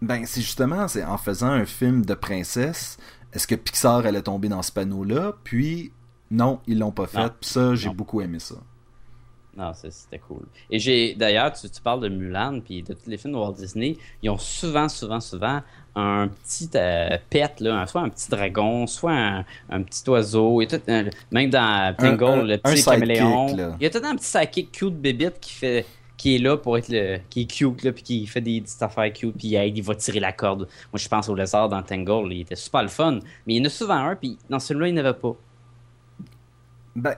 Ben, 0.00 0.24
c'est 0.26 0.42
justement, 0.42 0.86
c'est 0.88 1.04
en 1.04 1.18
faisant 1.18 1.50
un 1.50 1.64
film 1.66 2.04
de 2.04 2.14
princesse, 2.14 2.98
est-ce 3.32 3.46
que 3.46 3.54
Pixar 3.56 4.06
allait 4.06 4.22
tomber 4.22 4.48
dans 4.48 4.62
ce 4.62 4.72
panneau-là? 4.72 5.34
Puis, 5.42 5.92
non, 6.30 6.60
ils 6.66 6.78
l'ont 6.78 6.92
pas 6.92 7.06
fait. 7.06 7.18
Non. 7.18 7.30
Puis 7.40 7.50
ça, 7.50 7.74
j'ai 7.74 7.90
beaucoup 7.90 8.20
aimé 8.20 8.38
ça. 8.38 8.56
Non, 9.58 9.72
c'était 9.74 10.20
cool. 10.20 10.42
Et 10.70 10.78
j'ai 10.78 11.14
d'ailleurs, 11.16 11.52
tu, 11.52 11.68
tu 11.68 11.80
parles 11.82 12.00
de 12.00 12.08
Mulan, 12.08 12.60
puis 12.60 12.82
de 12.84 12.92
tous 12.94 13.10
les 13.10 13.18
films 13.18 13.32
de 13.34 13.38
Walt 13.38 13.54
Disney, 13.54 13.96
ils 14.22 14.30
ont 14.30 14.38
souvent, 14.38 14.88
souvent, 14.88 15.18
souvent 15.18 15.62
un 15.96 16.28
petit 16.28 16.70
euh, 16.76 17.18
pet, 17.28 17.58
là, 17.58 17.84
soit 17.88 18.02
un 18.02 18.08
petit 18.08 18.30
dragon, 18.30 18.86
soit 18.86 19.12
un, 19.12 19.44
un 19.68 19.82
petit 19.82 20.08
oiseau, 20.08 20.60
et 20.62 20.68
tout, 20.68 20.80
euh, 20.88 21.10
même 21.32 21.50
dans 21.50 21.92
Tangle, 21.98 22.24
un- 22.24 22.42
le 22.44 22.54
un 22.54 22.58
petit 22.58 22.76
sidekick, 22.82 23.00
caméléon. 23.00 23.46
Il 23.80 23.82
y 23.82 23.86
a 23.86 23.90
tout 23.90 23.98
le 23.98 24.04
un 24.06 24.14
petit 24.14 24.26
sidekick 24.26 24.70
cute 24.70 24.94
bébite 24.94 25.40
qui 25.40 25.52
fait 25.52 25.86
qui 26.16 26.34
est 26.34 26.38
là 26.38 26.56
pour 26.56 26.76
être 26.76 26.88
le 26.88 27.18
qui 27.30 27.42
est 27.42 27.46
cute 27.46 27.84
là 27.84 27.92
puis 27.92 28.02
qui 28.02 28.26
fait 28.26 28.40
des 28.40 28.60
petites 28.60 28.82
affaires 28.82 29.12
cute 29.12 29.36
puis 29.38 29.48
il 29.48 29.54
aide, 29.56 29.76
il 29.78 29.82
va 29.84 29.94
tirer 29.96 30.18
la 30.20 30.32
corde. 30.32 30.68
Moi 30.92 30.98
je 30.98 31.08
pense 31.08 31.28
au 31.28 31.34
lézard 31.34 31.68
dans 31.68 31.80
Tangle, 31.82 32.32
il 32.32 32.40
était 32.40 32.56
super 32.56 32.82
le 32.82 32.88
fun, 32.88 33.20
mais 33.46 33.54
il 33.54 33.56
y 33.58 33.60
en 33.60 33.64
a 33.64 33.68
souvent 33.68 33.94
un 33.94 34.14
puis 34.16 34.36
dans 34.50 34.58
celui-là 34.60 34.88
il 34.88 34.94
n'y 34.94 35.00
en 35.00 35.04
avait 35.04 35.18
pas. 35.18 35.34
Ben, 36.96 37.14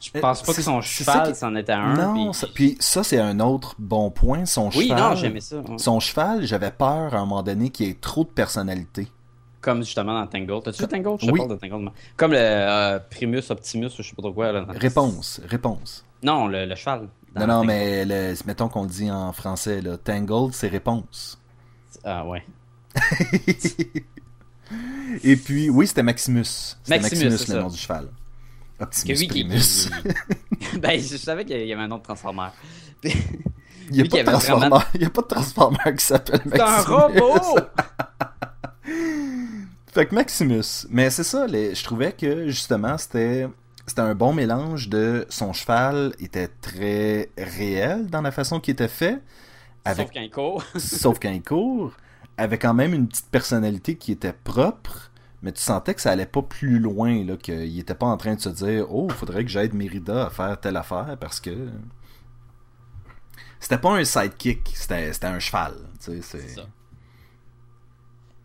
Je 0.00 0.18
pense 0.18 0.42
pas 0.42 0.54
que 0.54 0.62
son 0.62 0.80
cheval 0.80 1.34
c'en 1.36 1.54
était 1.56 1.72
un. 1.72 1.94
non, 1.94 2.14
puis- 2.30 2.34
ça- 2.38 2.46
puis 2.54 2.76
ça, 2.80 3.02
c'est 3.04 3.18
un 3.20 3.38
autre 3.40 3.74
bon 3.78 4.10
point. 4.10 4.46
Son 4.46 4.70
Oui, 4.74 4.88
cheval. 4.88 4.98
non, 4.98 5.14
j'aimais 5.16 5.40
ça. 5.40 5.56
ouais. 5.58 5.76
Son 5.78 6.00
cheval, 6.00 6.44
j'avais 6.46 6.70
peur 6.70 7.14
à 7.14 7.18
un 7.18 7.26
moment 7.26 7.42
donné 7.42 7.68
qu'il 7.70 7.88
ait 7.88 7.94
trop 8.00 8.24
de 8.24 8.30
personnalité. 8.30 9.08
Comme 9.60 9.82
justement 9.82 10.14
dans 10.18 10.26
Tangle. 10.26 10.62
T'as-tu 10.64 10.80
vu 10.82 10.88
Tangle? 10.88 11.18
Je 11.20 11.30
Oui. 11.30 11.38
parle 11.38 11.50
de 11.50 11.56
Tangle. 11.56 11.82
moi. 11.82 11.92
Comme 12.16 12.32
le 12.32 12.38
euh, 12.40 12.98
Primus 13.10 13.42
Optimus, 13.50 13.86
ou 13.88 13.90
je 13.98 14.02
sais 14.08 14.14
pas 14.16 14.22
trop 14.22 14.32
quoi. 14.32 14.52
Là, 14.52 14.62
dans- 14.62 14.72
Réponse, 14.72 15.40
réponse. 15.46 16.02
Non, 16.22 16.46
le, 16.46 16.64
le 16.64 16.74
cheval. 16.74 17.08
Non, 17.36 17.46
non, 17.46 17.64
mais 17.64 18.04
le- 18.06 18.34
mettons 18.46 18.68
qu'on 18.68 18.84
le 18.84 18.88
dit 18.88 19.10
en 19.10 19.32
français, 19.34 19.82
là. 19.82 19.98
Tangled, 19.98 20.52
c'est 20.54 20.68
réponse. 20.68 21.38
Ah 22.04 22.26
ouais. 22.26 22.42
Et 25.24 25.36
puis, 25.36 25.68
oui, 25.70 25.86
c'était 25.86 26.02
Maximus. 26.02 26.76
Maximus, 26.88 27.24
Maximus, 27.24 27.38
c'est 27.38 27.48
le 27.48 27.54
ça. 27.58 27.60
nom 27.60 27.68
du 27.68 27.76
cheval. 27.76 28.08
Que 28.80 28.84
Optimus 28.84 29.18
oui, 29.18 29.28
qui- 29.28 29.44
Primus. 29.44 29.90
qui- 30.60 30.78
ben, 30.78 31.00
je 31.00 31.16
savais 31.16 31.44
qu'il 31.44 31.66
y 31.66 31.72
avait 31.72 31.82
un 31.82 31.90
autre 31.90 32.02
Transformer. 32.04 32.48
Il 33.92 33.96
n'y 33.96 34.00
a, 34.02 34.04
pas 34.04 34.18
de 34.18 34.22
Transformer- 34.36 34.58
vraiment- 34.68 34.82
il 34.94 35.02
y 35.02 35.04
a 35.04 35.10
pas 35.10 35.22
de 35.22 35.26
Transformer 35.26 35.78
qui 35.98 36.04
s'appelle 36.04 36.40
C'est 36.46 36.60
un 36.60 36.66
Maximus. 36.70 36.94
robot! 36.96 37.58
Fait 39.92 40.06
que 40.06 40.14
Maximus. 40.14 40.86
Mais 40.90 41.10
c'est 41.10 41.24
ça, 41.24 41.46
les- 41.46 41.74
je 41.74 41.82
trouvais 41.84 42.12
que 42.12 42.48
justement, 42.48 42.96
c'était. 42.98 43.48
C'était 43.86 44.02
un 44.02 44.14
bon 44.14 44.32
mélange 44.32 44.88
de 44.88 45.26
son 45.30 45.52
cheval 45.52 46.12
était 46.20 46.46
très 46.46 47.30
réel 47.36 48.06
dans 48.06 48.22
la 48.22 48.30
façon 48.30 48.60
qu'il 48.60 48.70
était 48.72 48.86
fait, 48.86 49.20
avec 49.84 50.06
Sauf 50.06 50.14
qu'un 50.14 50.28
court. 50.28 50.62
sauf 50.76 51.18
il 51.24 51.42
court, 51.42 51.92
avait 52.36 52.58
quand 52.58 52.72
même 52.74 52.94
une 52.94 53.08
petite 53.08 53.26
personnalité 53.30 53.96
qui 53.96 54.12
était 54.12 54.32
propre, 54.32 55.09
mais 55.42 55.52
tu 55.52 55.60
sentais 55.60 55.94
que 55.94 56.00
ça 56.00 56.10
allait 56.10 56.26
pas 56.26 56.42
plus 56.42 56.78
loin, 56.78 57.24
là, 57.24 57.36
qu'il 57.36 57.78
était 57.78 57.94
pas 57.94 58.06
en 58.06 58.16
train 58.16 58.34
de 58.34 58.40
se 58.40 58.48
dire 58.50 58.86
Oh, 58.92 59.08
faudrait 59.08 59.44
que 59.44 59.50
j'aide 59.50 59.74
Mérida 59.74 60.26
à 60.26 60.30
faire 60.30 60.58
telle 60.60 60.76
affaire 60.76 61.16
parce 61.20 61.40
que. 61.40 61.68
C'était 63.58 63.78
pas 63.78 63.96
un 63.98 64.04
sidekick, 64.04 64.70
c'était 64.74 65.12
c'était 65.12 65.26
un 65.26 65.38
cheval. 65.38 65.74
c'est- 65.98 66.22
C'est 66.22 66.48
ça. 66.48 66.62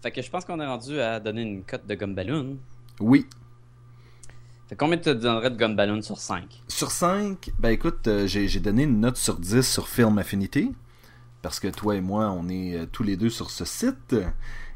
Fait 0.02 0.12
que 0.12 0.22
je 0.22 0.30
pense 0.30 0.46
qu'on 0.46 0.60
est 0.60 0.68
rendu 0.68 1.00
à 1.00 1.20
donner 1.20 1.41
une 1.41 1.64
cote 1.64 1.88
de 1.88 1.96
Gumballoon. 1.96 2.58
Oui. 3.00 3.26
Fait 4.68 4.76
combien 4.76 4.98
tu 4.98 5.04
te 5.04 5.10
donnerais 5.12 5.50
de 5.52 5.58
Gumballoon 5.58 6.02
sur 6.02 6.18
5 6.18 6.62
Sur 6.68 6.91
5, 6.91 7.52
ben 7.60 7.70
écoute, 7.70 8.08
euh, 8.08 8.28
j'ai 8.28 8.48
j'ai 8.48 8.60
donné 8.60 8.84
une 8.84 9.00
note 9.00 9.18
sur 9.18 9.39
10 9.39 9.62
sur 9.62 9.88
Film 9.88 10.18
Affinity. 10.18 10.74
Parce 11.41 11.60
que 11.60 11.68
toi 11.68 11.96
et 11.96 12.02
moi, 12.02 12.32
on 12.32 12.50
est 12.50 12.76
euh, 12.76 12.86
tous 12.88 13.04
les 13.04 13.16
deux 13.18 13.30
sur 13.30 13.52
ce 13.52 13.66
site. 13.66 14.16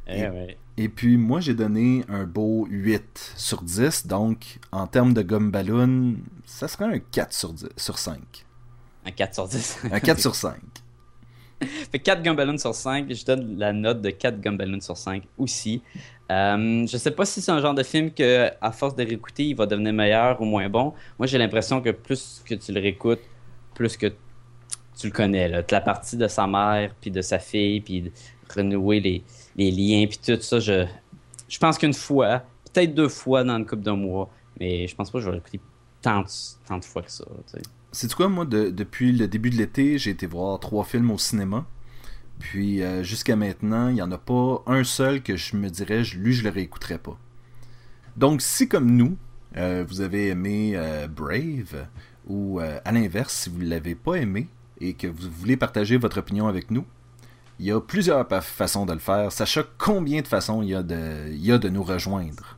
Eh 0.08 0.20
Et- 0.20 0.30
ouais. 0.30 0.58
Et 0.82 0.88
puis 0.88 1.18
moi, 1.18 1.42
j'ai 1.42 1.56
donné 1.56 2.06
un 2.08 2.24
beau 2.24 2.66
8 2.70 3.34
sur 3.36 3.64
10. 3.64 4.08
Donc, 4.08 4.60
en 4.72 4.88
termes 4.88 5.14
de 5.14 5.22
Gumballoon, 5.22 6.16
ça 6.46 6.70
serait 6.70 6.86
un 6.86 7.00
4 7.00 7.34
sur, 7.34 7.52
10, 7.52 7.68
sur 7.76 7.98
5. 7.98 8.18
Un 9.06 9.12
4 9.12 9.34
sur 9.34 9.48
10. 9.50 9.80
Un 9.92 10.00
4 10.00 10.20
sur 10.22 10.34
5. 10.34 10.56
Fait 11.92 12.00
4 12.00 12.24
Gumballoons 12.24 12.58
sur 12.60 12.74
5. 12.74 13.14
Je 13.14 13.26
donne 13.26 13.58
la 13.58 13.74
note 13.74 14.02
de 14.02 14.10
4 14.10 14.40
Gumballoons 14.40 14.80
sur 14.80 14.96
5 14.96 15.24
aussi. 15.38 15.82
Euh, 16.32 16.88
je 16.88 16.96
sais 16.96 17.12
pas 17.12 17.26
si 17.26 17.42
c'est 17.42 17.52
un 17.52 17.60
genre 17.60 17.74
de 17.74 17.84
film 17.84 18.12
que, 18.12 18.50
à 18.62 18.72
force 18.72 18.96
de 18.96 19.04
réécouter, 19.04 19.48
il 19.48 19.58
va 19.58 19.66
devenir 19.66 19.92
meilleur 19.92 20.42
ou 20.42 20.46
moins 20.46 20.70
bon. 20.70 20.94
Moi, 21.18 21.28
j'ai 21.28 21.38
l'impression 21.38 21.82
que 21.82 21.90
plus 21.90 22.42
que 22.46 22.56
tu 22.56 22.72
le 22.72 22.80
réécoutes, 22.80 23.20
plus 23.74 23.98
que 23.98 24.08
tu 24.98 25.08
le 25.08 25.12
connais. 25.12 25.50
Là. 25.50 25.62
La 25.70 25.82
partie 25.82 26.16
de 26.16 26.30
sa 26.30 26.48
mère, 26.48 26.96
puis 27.02 27.12
de 27.12 27.22
sa 27.22 27.38
fille, 27.38 27.82
puis 27.82 28.04
de 28.04 28.12
renouer 28.56 29.02
les, 29.02 29.24
les 29.60 29.72
liens, 29.72 30.08
puis 30.08 30.18
tout 30.26 30.42
ça, 30.42 30.60
je, 30.60 30.86
je 31.48 31.58
pense 31.60 31.78
qu'une 31.78 31.94
fois, 31.94 32.44
peut-être 32.74 32.94
deux 32.96 33.10
fois 33.10 33.44
dans 33.44 33.58
une 33.58 33.66
couple 33.66 33.84
de 33.84 33.92
mois, 33.92 34.30
mais 34.60 34.88
je 34.88 34.96
pense 34.96 35.12
pas 35.12 35.20
que 35.20 35.26
je 35.26 35.30
vais 35.30 35.36
l'écouter 35.36 35.60
tant, 36.02 36.24
tant 36.68 36.78
de 36.78 36.86
fois 36.86 37.02
que 37.02 37.12
ça. 37.12 37.26
C'est 37.92 38.14
quoi, 38.14 38.30
moi, 38.30 38.46
de- 38.46 38.70
depuis 38.70 39.12
le 39.12 39.28
début 39.28 39.50
de 39.50 39.58
l'été, 39.58 39.98
j'ai 39.98 40.12
été 40.12 40.28
voir 40.28 40.60
trois 40.60 40.84
films 40.84 41.12
au 41.12 41.18
cinéma. 41.18 41.66
Puis 42.40 42.82
euh, 42.82 43.04
jusqu'à 43.04 43.36
maintenant, 43.36 43.90
il 43.90 43.96
n'y 43.96 44.02
en 44.02 44.12
a 44.12 44.18
pas 44.18 44.64
un 44.66 44.84
seul 44.86 45.22
que 45.22 45.36
je 45.36 45.58
me 45.58 45.70
dirais, 45.70 46.04
lui, 46.16 46.32
je 46.34 46.44
le 46.44 46.50
réécouterais 46.52 47.00
pas. 47.00 47.18
Donc, 48.16 48.42
si 48.42 48.70
comme 48.70 48.92
nous, 48.92 49.18
euh, 49.58 49.84
vous 49.88 50.02
avez 50.02 50.28
aimé 50.30 50.74
euh, 50.76 51.08
Brave, 51.08 51.88
ou 52.28 52.60
à 52.60 52.92
l'inverse, 52.92 53.34
si 53.34 53.50
vous 53.50 53.58
ne 53.58 53.66
l'avez 53.66 53.96
pas 53.96 54.14
aimé 54.16 54.48
et 54.80 54.94
que 54.94 55.08
vous 55.08 55.30
voulez 55.32 55.58
partager 55.58 55.98
votre 55.98 56.20
opinion 56.20 56.48
avec 56.48 56.70
nous, 56.70 56.86
il 57.60 57.66
y 57.66 57.72
a 57.72 57.82
plusieurs 57.82 58.26
façons 58.42 58.86
de 58.86 58.94
le 58.94 59.00
faire. 59.00 59.32
Sacha, 59.32 59.64
combien 59.78 60.22
de 60.22 60.28
façons 60.28 60.62
il 60.62 60.70
y 60.70 60.76
a 60.76 60.82
de, 60.82 61.30
il 61.30 61.46
y 61.46 61.52
a 61.52 61.58
de 61.58 61.68
nous 61.70 61.84
rejoindre? 61.84 62.58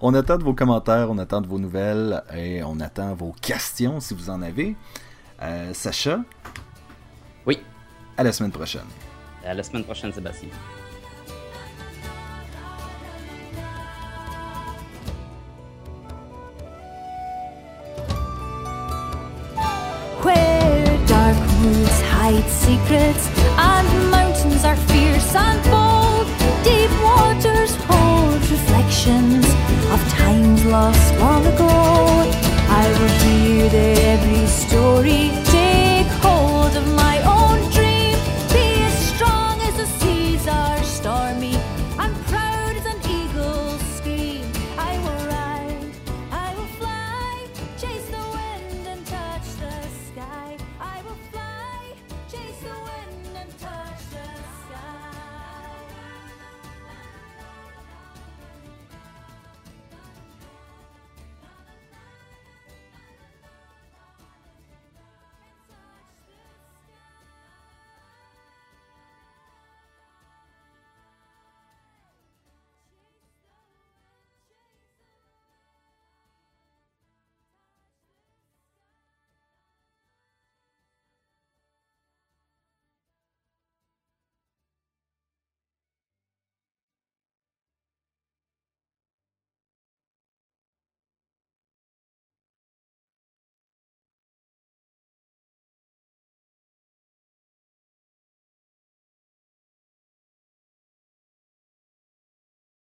on 0.00 0.14
attend 0.14 0.38
de 0.38 0.44
vos 0.44 0.54
commentaires, 0.54 1.10
on 1.10 1.18
attend 1.18 1.40
de 1.40 1.48
vos 1.48 1.58
nouvelles 1.58 2.22
et 2.36 2.62
on 2.62 2.78
attend 2.80 3.14
vos 3.14 3.32
questions 3.40 3.98
si 4.00 4.14
vous 4.14 4.30
en 4.30 4.40
avez. 4.42 4.76
Euh, 5.42 5.72
Sacha, 5.74 6.20
Oui, 7.46 7.58
à 8.16 8.22
la 8.22 8.32
semaine 8.32 8.52
prochaine. 8.52 8.86
à 9.44 9.54
la 9.54 9.62
semaine 9.62 9.84
prochaine, 9.84 10.12
Sébastien. 10.12 10.50
hide 22.30 22.50
secrets, 22.50 23.24
and 23.56 24.10
mountains 24.10 24.64
are 24.64 24.76
fierce 24.90 25.34
and 25.34 25.60
bold. 25.72 26.26
Deep 26.62 26.92
waters 27.02 27.74
hold 27.88 28.40
reflections 28.56 29.46
of 29.94 30.00
times 30.10 30.64
lost 30.66 31.18
long 31.18 31.46
ago. 31.46 31.72
I 32.80 32.84
will 32.96 33.14
hear 33.24 33.70
every 34.14 34.46
story, 34.46 35.30
take 35.56 36.10
hold 36.24 36.76
of 36.76 36.86
my 36.94 37.16
own. 37.22 37.37